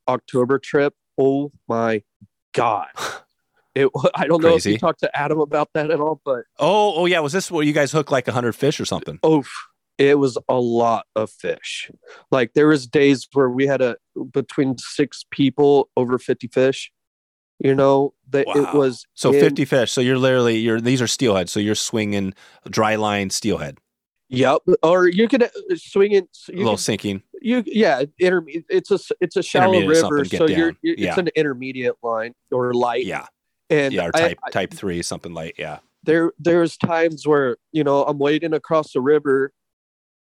[0.09, 2.03] October trip, oh my
[2.53, 2.89] god.
[3.77, 4.51] It, I don't Crazy.
[4.51, 7.33] know if you talked to Adam about that at all, but oh, oh yeah, was
[7.33, 9.19] this where you guys hooked like hundred fish or something?
[9.23, 9.45] Oh,
[9.99, 11.91] it was a lot of fish.
[12.31, 13.97] Like there was days where we had a
[14.33, 16.91] between six people over fifty fish.
[17.59, 19.91] You know, that it was So in- 50 fish.
[19.91, 21.49] So you're literally you're these are steelhead.
[21.49, 22.35] So you're swinging
[22.69, 23.79] dry line steelhead.
[24.29, 24.59] Yep.
[24.83, 26.29] Or you could uh, swing it.
[26.51, 27.23] A little could, sinking.
[27.41, 28.03] you yeah.
[28.19, 30.79] Inter, it's a it's a shallow Intermediate river, something, get so you're down.
[30.83, 33.07] it's an intermediate line or light.
[33.07, 33.25] Yeah.
[33.71, 34.07] And Yeah.
[34.07, 35.79] Or type I- type three, something like yeah.
[36.05, 39.53] there there's times where you know I'm wading across the river,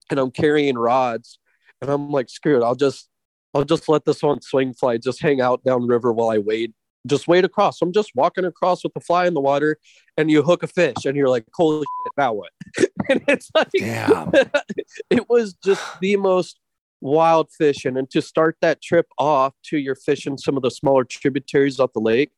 [0.10, 1.40] and I'm carrying rods,
[1.82, 3.08] and I'm like, screw it, I'll just
[3.54, 6.74] I'll just let this one swing fly just hang out downriver while I wade.
[7.08, 7.82] Just wade across.
[7.82, 9.78] I'm just walking across with the fly in the water,
[10.18, 12.52] and you hook a fish, and you're like, holy shit, now what?
[13.10, 14.32] and it's like, Damn.
[15.10, 16.60] it was just the most
[17.02, 17.96] wild fishing.
[17.96, 21.94] And to start that trip off to you're fishing some of the smaller tributaries off
[21.94, 22.32] the lake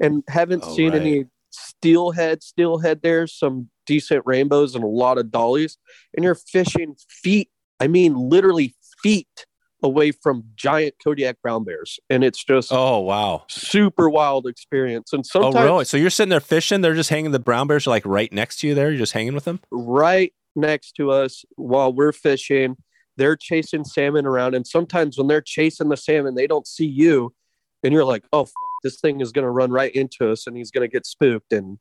[0.00, 1.00] and haven't Oh, seen right.
[1.00, 5.78] any steelhead, steelhead there, some decent rainbows and a lot of dollies.
[6.14, 7.50] And you're fishing feet,
[7.80, 9.46] I mean, literally feet
[9.82, 12.00] away from giant Kodiak brown bears.
[12.10, 13.44] And it's just Oh wow.
[13.48, 15.12] super wild experience.
[15.12, 15.84] And Oh really?
[15.84, 18.60] So you're sitting there fishing, they're just hanging the brown bears are like right next
[18.60, 18.88] to you there.
[18.90, 19.60] You're just hanging with them?
[19.70, 22.76] right next to us while we're fishing.
[23.18, 27.34] They're chasing salmon around, and sometimes when they're chasing the salmon, they don't see you,
[27.82, 28.52] and you're like, "Oh, f-
[28.82, 31.52] this thing is going to run right into us, and he's going to get spooked."
[31.52, 31.78] And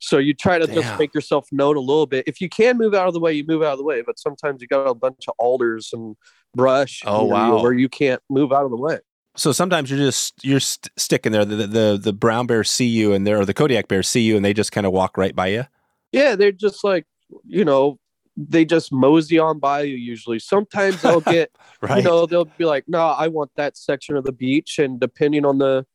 [0.00, 0.76] so you try to Damn.
[0.76, 2.24] just make yourself known a little bit.
[2.26, 4.02] If you can move out of the way, you move out of the way.
[4.02, 6.16] But sometimes you got a bunch of alders and
[6.54, 7.02] brush.
[7.06, 7.62] Oh, you wow.
[7.62, 8.98] where you can't move out of the way.
[9.36, 11.44] So sometimes you're just you're st- sticking there.
[11.44, 14.36] The, the the brown bears see you, and they're or the Kodiak bears see you,
[14.36, 15.64] and they just kind of walk right by you.
[16.12, 17.06] Yeah, they're just like,
[17.44, 17.98] you know,
[18.36, 19.96] they just mosey on by you.
[19.96, 21.52] Usually, sometimes they'll get.
[21.82, 21.98] Right.
[21.98, 25.46] you know they'll be like no i want that section of the beach and depending
[25.46, 25.86] on the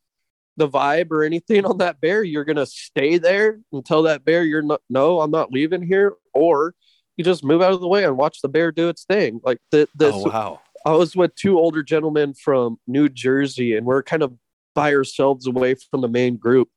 [0.57, 4.44] the vibe or anything on that bear you're gonna stay there and tell that bear
[4.44, 6.73] you're not no i'm not leaving here or
[7.18, 9.60] you just move out of the way and watch the bear do its thing like
[9.72, 10.61] the this oh wow.
[10.86, 14.34] i was with two older gentlemen from new jersey and we're kind of
[14.73, 16.69] by ourselves away from the main group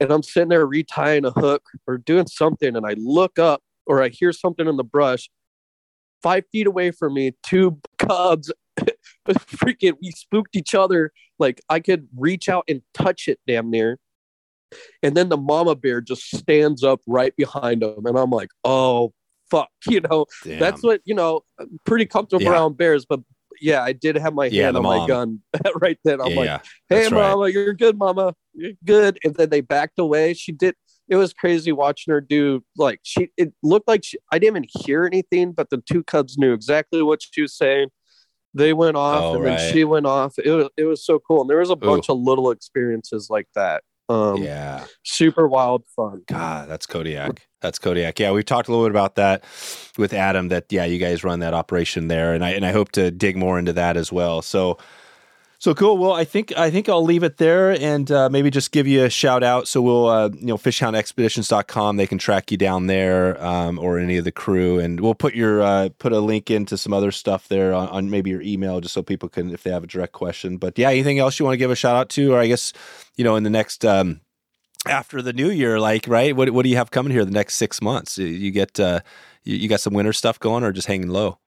[0.00, 4.02] and i'm sitting there retying a hook or doing something and i look up or
[4.02, 5.28] i hear something in the brush
[6.22, 8.52] five feet away from me, two cubs
[9.28, 11.12] freaking we spooked each other.
[11.38, 13.98] Like I could reach out and touch it damn near.
[15.02, 18.04] And then the mama bear just stands up right behind him.
[18.04, 19.12] And I'm like, oh
[19.50, 20.58] fuck, you know, Damn.
[20.58, 21.42] that's what, you know,
[21.84, 22.52] pretty comfortable Yeah.
[22.52, 23.20] around bears, but
[23.60, 25.40] yeah, I did have my Yeah, hand on my gun
[25.80, 26.20] right then.
[26.20, 26.50] I'm yeah, like,
[26.88, 27.30] hey That's right.
[27.30, 30.74] mama you're good mama you're good and then they backed away she did
[31.08, 34.68] it was crazy watching her do like she it looked like she, i didn't even
[34.84, 37.88] hear anything but the two cubs knew exactly what she was saying
[38.54, 39.58] they went off Oh, and right.
[39.58, 42.08] then she went off it was, it was so cool and there was a bunch
[42.08, 44.86] of little experiences like that um yeah.
[45.04, 47.46] super wild fun God, that's Kodiak.
[47.60, 48.18] That's Kodiak.
[48.20, 49.44] Yeah, we've talked a little bit about that
[49.98, 50.48] with Adam.
[50.48, 53.36] That yeah, you guys run that operation there, and I and I hope to dig
[53.36, 54.40] more into that as well.
[54.42, 54.78] So.
[55.60, 55.98] So cool.
[55.98, 59.04] Well, I think I think I'll leave it there and uh, maybe just give you
[59.04, 59.66] a shout out.
[59.66, 61.96] So we'll uh, you know fishhoundexpeditions.com.
[61.96, 65.34] They can track you down there um, or any of the crew, and we'll put
[65.34, 68.80] your uh, put a link into some other stuff there on, on maybe your email,
[68.80, 70.58] just so people can if they have a direct question.
[70.58, 72.72] But yeah, anything else you want to give a shout out to, or I guess
[73.16, 74.20] you know in the next um,
[74.86, 76.36] after the new year, like right?
[76.36, 78.16] What what do you have coming here the next six months?
[78.16, 79.00] You- get uh,
[79.42, 81.40] you, you got some winter stuff going, or just hanging low?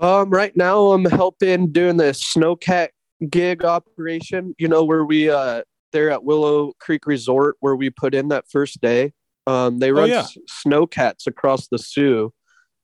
[0.00, 2.88] Um, right now I'm helping doing the snowcat
[3.30, 5.62] gig operation, you know, where we uh
[5.92, 9.12] they're at Willow Creek Resort where we put in that first day.
[9.46, 10.20] Um they run yeah.
[10.20, 10.36] s-
[10.66, 12.32] snowcats across the Su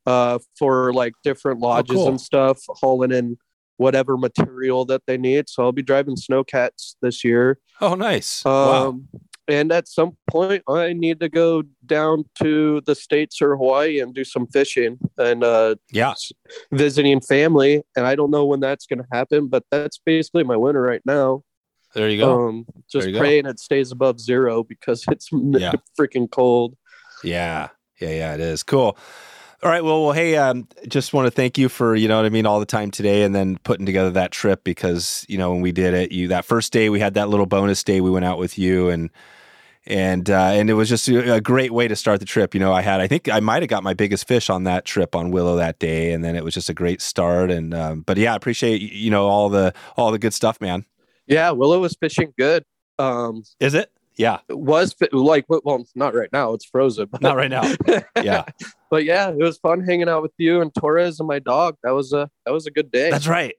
[0.06, 2.08] uh for like different lodges cool.
[2.08, 3.36] and stuff, hauling in
[3.76, 5.48] whatever material that they need.
[5.48, 7.58] So I'll be driving snowcats this year.
[7.80, 8.44] Oh, nice!
[8.46, 9.20] Um wow.
[9.48, 14.14] And at some point I need to go down to the States or Hawaii and
[14.14, 16.14] do some fishing and uh Yeah,
[16.70, 20.56] visiting family and i don't know when that's going to happen but that's basically my
[20.56, 21.42] winter right now
[21.94, 22.48] there you go.
[22.48, 23.18] um just you go.
[23.18, 25.72] praying it stays above zero because it's Yeah.
[25.98, 26.76] freaking cold
[27.24, 27.68] Yeah,
[28.00, 28.34] yeah, yeah.
[28.34, 28.96] It is cool.
[29.62, 29.84] All right.
[29.84, 32.46] Well, well, hey, um, just want to thank you for you know what I mean
[32.46, 35.70] all the time today, and then putting together that trip because you know when we
[35.70, 38.38] did it, you that first day we had that little bonus day we went out
[38.38, 39.08] with you and
[39.86, 42.54] and uh, and it was just a great way to start the trip.
[42.54, 44.84] You know, I had I think I might have got my biggest fish on that
[44.84, 47.52] trip on Willow that day, and then it was just a great start.
[47.52, 50.84] And um, but yeah, I appreciate you know all the all the good stuff, man.
[51.28, 52.64] yeah willow was fishing good
[52.98, 53.92] um Is it?
[54.16, 57.62] Yeah, it was like well not right now it's frozen but, not right now.
[58.22, 58.44] Yeah,
[58.92, 61.92] but yeah it was fun hanging out with you and torres and my dog that
[61.92, 63.54] was a that was a good day that's right.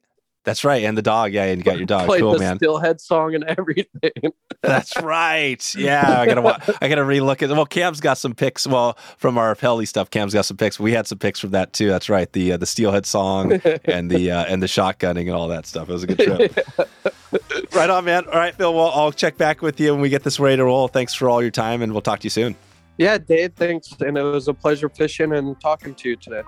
[0.45, 1.31] That's right, and the dog.
[1.31, 2.05] Yeah, and you got your dog.
[2.05, 2.57] Played cool, the man.
[2.57, 4.34] Steelhead song and everything.
[4.61, 5.73] That's right.
[5.73, 7.49] Yeah, I gotta wa- I gotta relook at.
[7.49, 8.68] Well, Cam's got some pics.
[8.68, 10.77] Well, from our Pelly stuff, Cam's got some pics.
[10.77, 11.88] We had some pics from that too.
[11.88, 12.30] That's right.
[12.34, 13.53] The uh, the Steelhead song
[13.85, 15.88] and the uh, and the shotgunning and all that stuff.
[15.88, 16.19] It was a good
[16.51, 17.73] trip.
[17.73, 18.26] right on, man.
[18.26, 18.73] All right, Phil.
[18.73, 20.89] Well, I'll check back with you when we get this ready to roll.
[20.89, 22.57] Thanks for all your time, and we'll talk to you soon.
[22.98, 23.94] Yeah, Dave, thanks.
[23.99, 26.44] And it was a pleasure fishing and talking to you today.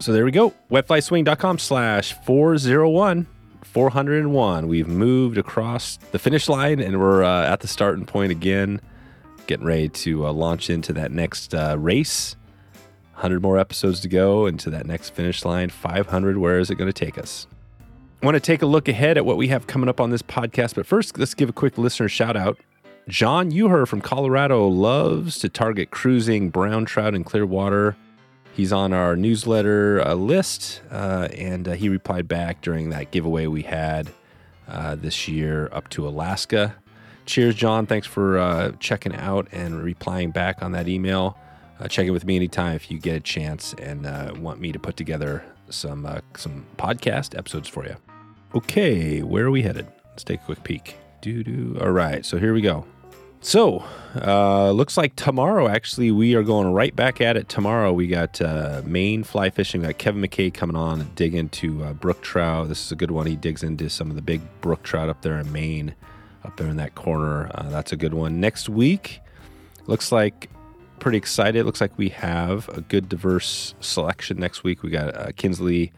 [0.00, 0.54] So there we go.
[0.70, 3.26] Wetflyswing.com slash 401.
[3.64, 4.68] 401.
[4.68, 8.80] We've moved across the finish line and we're uh, at the starting point again,
[9.46, 12.36] getting ready to uh, launch into that next uh, race.
[13.14, 15.68] 100 more episodes to go into that next finish line.
[15.68, 16.38] 500.
[16.38, 17.48] Where is it going to take us?
[18.22, 20.22] I want to take a look ahead at what we have coming up on this
[20.22, 22.58] podcast, but first, let's give a quick listener shout out.
[23.08, 27.96] John Uher from Colorado loves to target cruising brown trout in clear water.
[28.52, 33.46] He's on our newsletter uh, list, uh, and uh, he replied back during that giveaway
[33.46, 34.10] we had
[34.68, 36.76] uh, this year up to Alaska.
[37.24, 37.86] Cheers, John.
[37.86, 41.38] Thanks for uh, checking out and replying back on that email.
[41.80, 44.04] Uh, check in with me anytime if you get a chance and
[44.42, 46.06] want me to put together some
[46.36, 47.96] some podcast episodes for you.
[48.54, 49.86] Okay, where are we headed?
[50.10, 50.96] Let's take a quick peek.
[51.22, 51.78] Doo doo.
[51.80, 52.84] All right, so here we go.
[53.40, 53.84] So,
[54.16, 57.92] uh, looks like tomorrow, actually, we are going right back at it tomorrow.
[57.92, 59.80] We got uh, Maine fly fishing.
[59.80, 62.68] We got Kevin McKay coming on and dig into uh, brook trout.
[62.68, 63.26] This is a good one.
[63.26, 65.94] He digs into some of the big brook trout up there in Maine,
[66.44, 67.48] up there in that corner.
[67.54, 68.40] Uh, that's a good one.
[68.40, 69.20] Next week,
[69.86, 70.50] looks like
[70.98, 71.64] pretty excited.
[71.64, 74.82] Looks like we have a good, diverse selection next week.
[74.82, 75.92] We got uh, Kinsley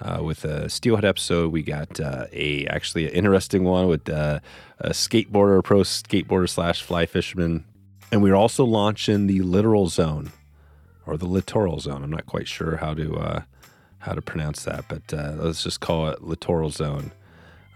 [0.00, 1.52] uh, with a steelhead episode.
[1.52, 4.40] We got uh, a actually an interesting one with uh,
[4.78, 7.64] a skateboarder, pro skateboarder slash fly fisherman,
[8.12, 10.32] and we're also launching the littoral zone
[11.06, 12.02] or the littoral zone.
[12.02, 13.42] I'm not quite sure how to uh,
[13.98, 17.12] how to pronounce that, but uh, let's just call it littoral zone.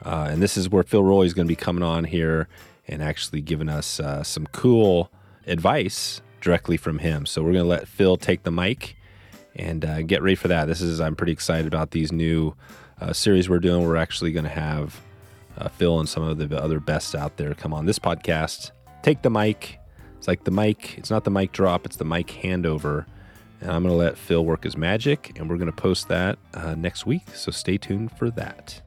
[0.05, 2.49] Uh, and this is where Phil Roy is going to be coming on here
[2.89, 5.13] and actually giving us some cool
[5.47, 7.25] advice directly from him.
[7.25, 8.97] So we're going to let Phil take the mic
[9.57, 10.67] and uh, get ready for that.
[10.67, 12.55] This is I'm pretty excited about these new
[13.01, 13.87] uh, series we're doing.
[13.87, 15.01] We're actually going to have
[15.59, 18.71] uh, Phil and some of the other best out there come on this podcast.
[19.03, 19.79] Take the mic.
[20.17, 20.97] It's like the mic.
[20.99, 21.85] It's not the mic drop.
[21.85, 23.07] It's the mic handover.
[23.61, 26.39] And I'm going to let Phil work his magic, and we're going to post that
[26.55, 27.23] uh, next week.
[27.35, 28.81] So stay tuned for that.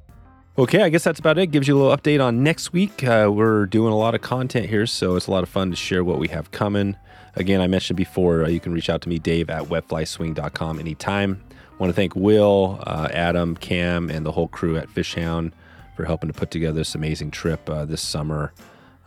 [0.58, 1.48] Okay, I guess that's about it.
[1.48, 3.04] Gives you a little update on next week.
[3.04, 5.76] Uh, we're doing a lot of content here, so it's a lot of fun to
[5.76, 6.96] share what we have coming.
[7.36, 11.44] Again, I mentioned before, uh, you can reach out to me, Dave at wetflyswing.com anytime.
[11.80, 15.52] want to thank Will, uh, Adam, Cam, and the whole crew at Fishhound
[15.96, 18.54] for helping to put together this amazing trip uh, this summer.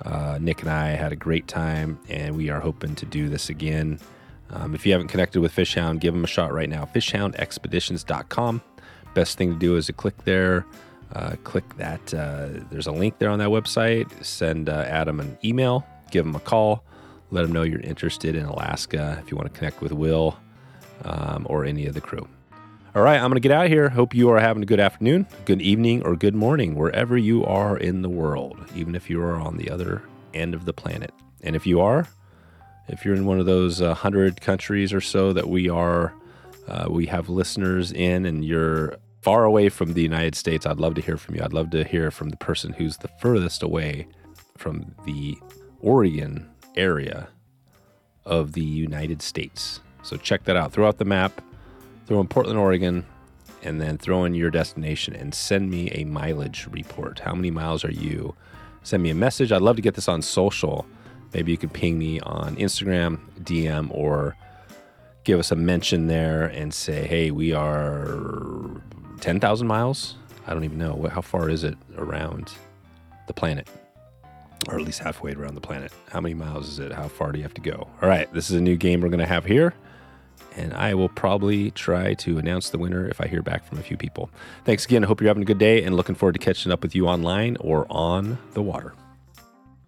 [0.04, 3.48] Uh, Nick and I had a great time, and we are hoping to do this
[3.48, 3.98] again.
[4.50, 6.84] Um, if you haven't connected with Fishhound, give them a shot right now.
[6.94, 8.62] Fishhoundexpeditions.com.
[9.14, 10.66] Best thing to do is to click there.
[11.14, 12.12] Uh, click that.
[12.12, 14.24] Uh, there's a link there on that website.
[14.24, 16.84] Send uh, Adam an email, give him a call,
[17.30, 20.38] let him know you're interested in Alaska if you want to connect with Will
[21.04, 22.26] um, or any of the crew.
[22.94, 23.90] All right, I'm going to get out of here.
[23.90, 27.76] Hope you are having a good afternoon, good evening, or good morning, wherever you are
[27.76, 30.02] in the world, even if you are on the other
[30.32, 31.12] end of the planet.
[31.42, 32.08] And if you are,
[32.88, 36.14] if you're in one of those uh, 100 countries or so that we are,
[36.66, 40.94] uh, we have listeners in, and you're far away from the United States, I'd love
[40.94, 41.42] to hear from you.
[41.42, 44.08] I'd love to hear from the person who's the furthest away
[44.56, 45.36] from the
[45.80, 46.48] Oregon
[46.78, 47.28] area
[48.24, 49.80] of the United States.
[50.02, 50.72] So check that out.
[50.72, 51.42] Throw out the map,
[52.06, 53.04] throw in Portland, Oregon,
[53.62, 57.18] and then throw in your destination and send me a mileage report.
[57.18, 58.34] How many miles are you?
[58.84, 59.50] Send me a message.
[59.50, 60.86] I'd love to get this on social.
[61.34, 64.36] Maybe you could ping me on Instagram, DM, or
[65.24, 68.80] give us a mention there and say, hey, we are
[69.20, 70.14] 10,000 miles.
[70.46, 71.06] I don't even know.
[71.12, 72.52] How far is it around
[73.26, 73.68] the planet?
[74.66, 75.92] Or at least halfway around the planet.
[76.10, 76.92] How many miles is it?
[76.92, 77.88] How far do you have to go?
[78.02, 79.74] All right, this is a new game we're going to have here.
[80.56, 83.82] And I will probably try to announce the winner if I hear back from a
[83.82, 84.30] few people.
[84.64, 85.04] Thanks again.
[85.04, 87.06] I hope you're having a good day and looking forward to catching up with you
[87.06, 88.94] online or on the water.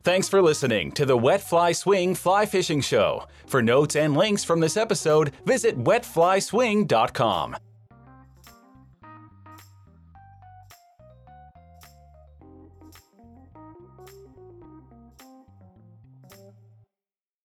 [0.03, 3.27] Thanks for listening to the Wet Fly Swing Fly Fishing Show.
[3.47, 7.57] For notes and links from this episode, visit wetflyswing.com.